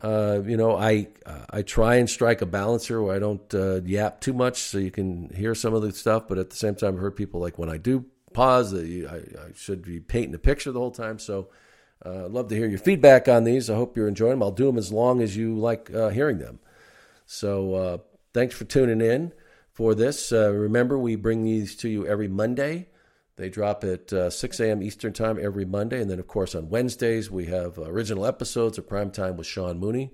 Uh, 0.03 0.43
you 0.45 0.59
know, 0.59 0.77
I 0.77 1.09
I 1.49 1.63
try 1.63 1.95
and 1.95 2.11
strike 2.11 2.43
a 2.43 2.47
balance 2.47 2.87
here 2.87 3.01
where 3.01 3.17
I 3.17 3.19
don't 3.19 3.55
uh, 3.55 3.81
yap 3.83 4.21
too 4.21 4.35
much, 4.35 4.59
so 4.59 4.77
you 4.77 4.91
can 4.91 5.31
hear 5.35 5.55
some 5.55 5.73
of 5.73 5.81
the 5.81 5.93
stuff. 5.93 6.29
But 6.29 6.37
at 6.37 6.51
the 6.51 6.57
same 6.57 6.75
time, 6.75 6.95
I've 6.95 7.01
heard 7.01 7.17
people 7.17 7.41
like 7.41 7.59
when 7.59 7.71
I 7.71 7.79
do 7.79 8.05
pause, 8.37 8.75
I, 8.75 9.17
I 9.17 9.53
should 9.55 9.83
be 9.83 10.01
painting 10.01 10.35
a 10.35 10.39
picture 10.39 10.73
the 10.73 10.81
whole 10.81 10.91
time. 10.91 11.19
So, 11.19 11.49
uh, 12.05 12.27
I'd 12.27 12.31
love 12.31 12.49
to 12.49 12.57
hear 12.57 12.69
your 12.69 12.79
feedback 12.79 13.29
on 13.29 13.45
these. 13.45 13.71
I 13.71 13.75
hope 13.75 13.97
you're 13.97 14.09
enjoying 14.09 14.33
them. 14.33 14.43
I'll 14.43 14.51
do 14.51 14.67
them 14.67 14.79
as 14.79 14.93
long 14.93 15.23
as 15.23 15.37
you 15.37 15.57
like 15.57 15.89
hearing 15.89 16.39
them. 16.39 16.59
So, 17.25 18.03
thanks 18.35 18.55
for 18.55 18.65
tuning 18.65 19.01
in 19.01 19.33
for 19.73 19.95
this. 19.95 20.33
Uh, 20.33 20.53
remember, 20.53 20.99
we 20.99 21.17
bring 21.17 21.43
these 21.43 21.77
to 21.77 21.89
you 21.89 22.07
every 22.07 22.29
Monday. 22.29 22.89
They 23.37 23.51
drop 23.51 23.85
at 23.85 24.13
uh, 24.13 24.31
6 24.31 24.61
a.m. 24.61 24.83
Eastern 24.83 25.13
Time 25.13 25.39
every 25.41 25.67
Monday. 25.67 26.01
And 26.01 26.11
then, 26.11 26.19
of 26.19 26.27
course, 26.27 26.55
on 26.55 26.71
Wednesdays, 26.71 27.31
we 27.31 27.47
have 27.47 27.79
original 27.79 28.25
episodes 28.25 28.79
of 28.79 28.89
Prime 28.89 29.11
Time 29.11 29.37
with 29.37 29.47
Sean 29.47 29.79
Mooney. 29.79 30.13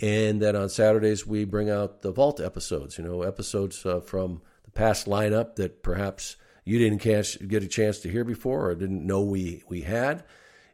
And 0.00 0.40
then 0.40 0.56
on 0.56 0.68
Saturdays, 0.68 1.26
we 1.26 1.44
bring 1.44 1.70
out 1.70 2.02
the 2.02 2.12
Vault 2.12 2.40
episodes, 2.40 2.98
you 2.98 3.04
know, 3.04 3.22
episodes 3.22 3.84
uh, 3.84 4.00
from 4.00 4.42
the 4.64 4.70
past 4.70 5.06
lineup 5.06 5.56
that 5.56 5.82
perhaps 5.82 6.36
you 6.64 6.78
didn't 6.78 6.98
catch, 6.98 7.38
get 7.46 7.62
a 7.62 7.68
chance 7.68 8.00
to 8.00 8.10
hear 8.10 8.24
before 8.24 8.68
or 8.68 8.74
didn't 8.74 9.06
know 9.06 9.22
we, 9.22 9.62
we 9.68 9.82
had. 9.82 10.24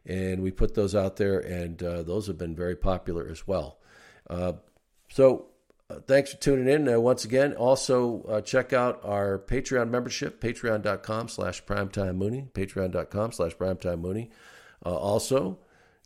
And 0.05 0.41
we 0.41 0.51
put 0.51 0.73
those 0.73 0.95
out 0.95 1.17
there, 1.17 1.39
and 1.39 1.83
uh, 1.83 2.03
those 2.03 2.27
have 2.27 2.37
been 2.37 2.55
very 2.55 2.77
popular 2.77 3.27
as 3.29 3.45
well. 3.45 3.77
Uh, 4.29 4.53
so 5.09 5.47
uh, 5.89 5.99
thanks 6.05 6.31
for 6.31 6.37
tuning 6.37 6.67
in 6.67 6.93
uh, 6.93 6.99
once 6.99 7.23
again. 7.23 7.53
Also, 7.53 8.21
uh, 8.23 8.41
check 8.41 8.73
out 8.73 8.99
our 9.05 9.39
Patreon 9.39 9.89
membership, 9.89 10.41
patreon.com 10.41 11.29
slash 11.29 11.63
primetimemooney, 11.63 12.51
patreon.com 12.51 13.31
slash 13.31 13.55
primetimemooney. 13.55 14.29
Uh, 14.85 14.95
also, 14.95 15.59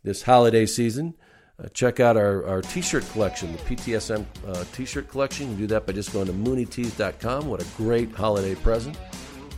this 0.04 0.22
holiday 0.22 0.66
season, 0.66 1.14
uh, 1.62 1.68
check 1.68 1.98
out 1.98 2.16
our, 2.16 2.46
our 2.46 2.62
t-shirt 2.62 3.08
collection, 3.10 3.52
the 3.52 3.58
PTSM 3.58 4.24
uh, 4.46 4.64
t-shirt 4.72 5.08
collection. 5.08 5.46
You 5.46 5.52
can 5.54 5.60
do 5.62 5.66
that 5.68 5.86
by 5.86 5.92
just 5.92 6.12
going 6.12 6.26
to 6.26 6.32
mooneytees.com. 6.32 7.46
What 7.48 7.60
a 7.60 7.66
great 7.76 8.12
holiday 8.12 8.54
present. 8.54 8.96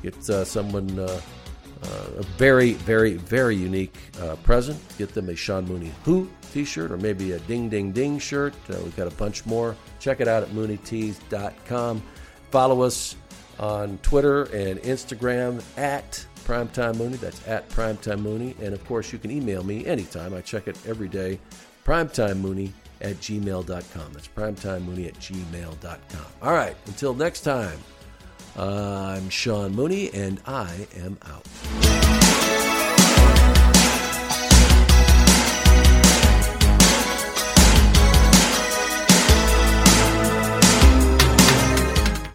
Get 0.05 0.29
uh, 0.29 0.45
someone 0.45 0.99
uh, 0.99 1.21
uh, 1.83 1.87
a 2.19 2.23
very, 2.37 2.75
very, 2.75 3.15
very 3.15 3.57
unique 3.57 3.97
present. 4.43 4.79
Get 4.99 5.15
them 5.15 5.31
a 5.31 5.35
Sean 5.35 5.65
Mooney 5.65 5.93
Who 6.05 6.29
t-shirt 6.53 6.93
or 6.93 6.99
maybe 6.99 7.33
a 7.33 7.39
Ding 7.41 7.71
Ding 7.71 7.91
Ding 7.91 8.19
shirt. 8.19 8.55
we've 8.69 8.95
got 8.97 9.09
a 9.09 9.17
bunch 9.17 9.47
more. 9.47 9.75
Check 10.01 10.21
it 10.21 10.29
out 10.29 10.43
at 10.43 10.51
mooneytees.com. 10.51 12.03
Follow 12.51 12.83
us 12.83 13.17
on 13.59 13.97
Twitter 14.03 14.43
and 14.45 14.79
Instagram 14.81 15.63
at 15.79 16.27
Primetime 16.45 16.97
Mooney. 16.97 17.17
That's 17.17 17.47
at 17.49 17.67
Primetime 17.71 18.21
Mooney. 18.21 18.55
And 18.61 18.75
of 18.75 18.85
course, 18.87 19.11
you 19.11 19.19
can 19.19 19.31
email 19.31 19.65
me 19.65 19.87
anytime. 19.87 20.35
I 20.35 20.43
check 20.43 20.69
it 20.69 20.77
every 20.87 21.09
day. 21.09 21.41
Primetime 21.85 22.41
Mooney 22.41 22.75
at 23.01 23.17
gmail.com. 23.17 24.13
That's 24.13 24.29
Primetime 24.29 24.85
Mooney 24.85 25.07
at 25.07 25.15
gmail.com. 25.15 26.27
All 26.43 26.53
right, 26.53 26.77
until 26.87 27.15
next 27.15 27.41
time, 27.41 27.79
I'm 28.57 29.31
Sean 29.31 29.75
Mooney, 29.75 30.13
and 30.15 30.41
I 30.47 30.87
am 30.97 31.19
out. 31.27 31.45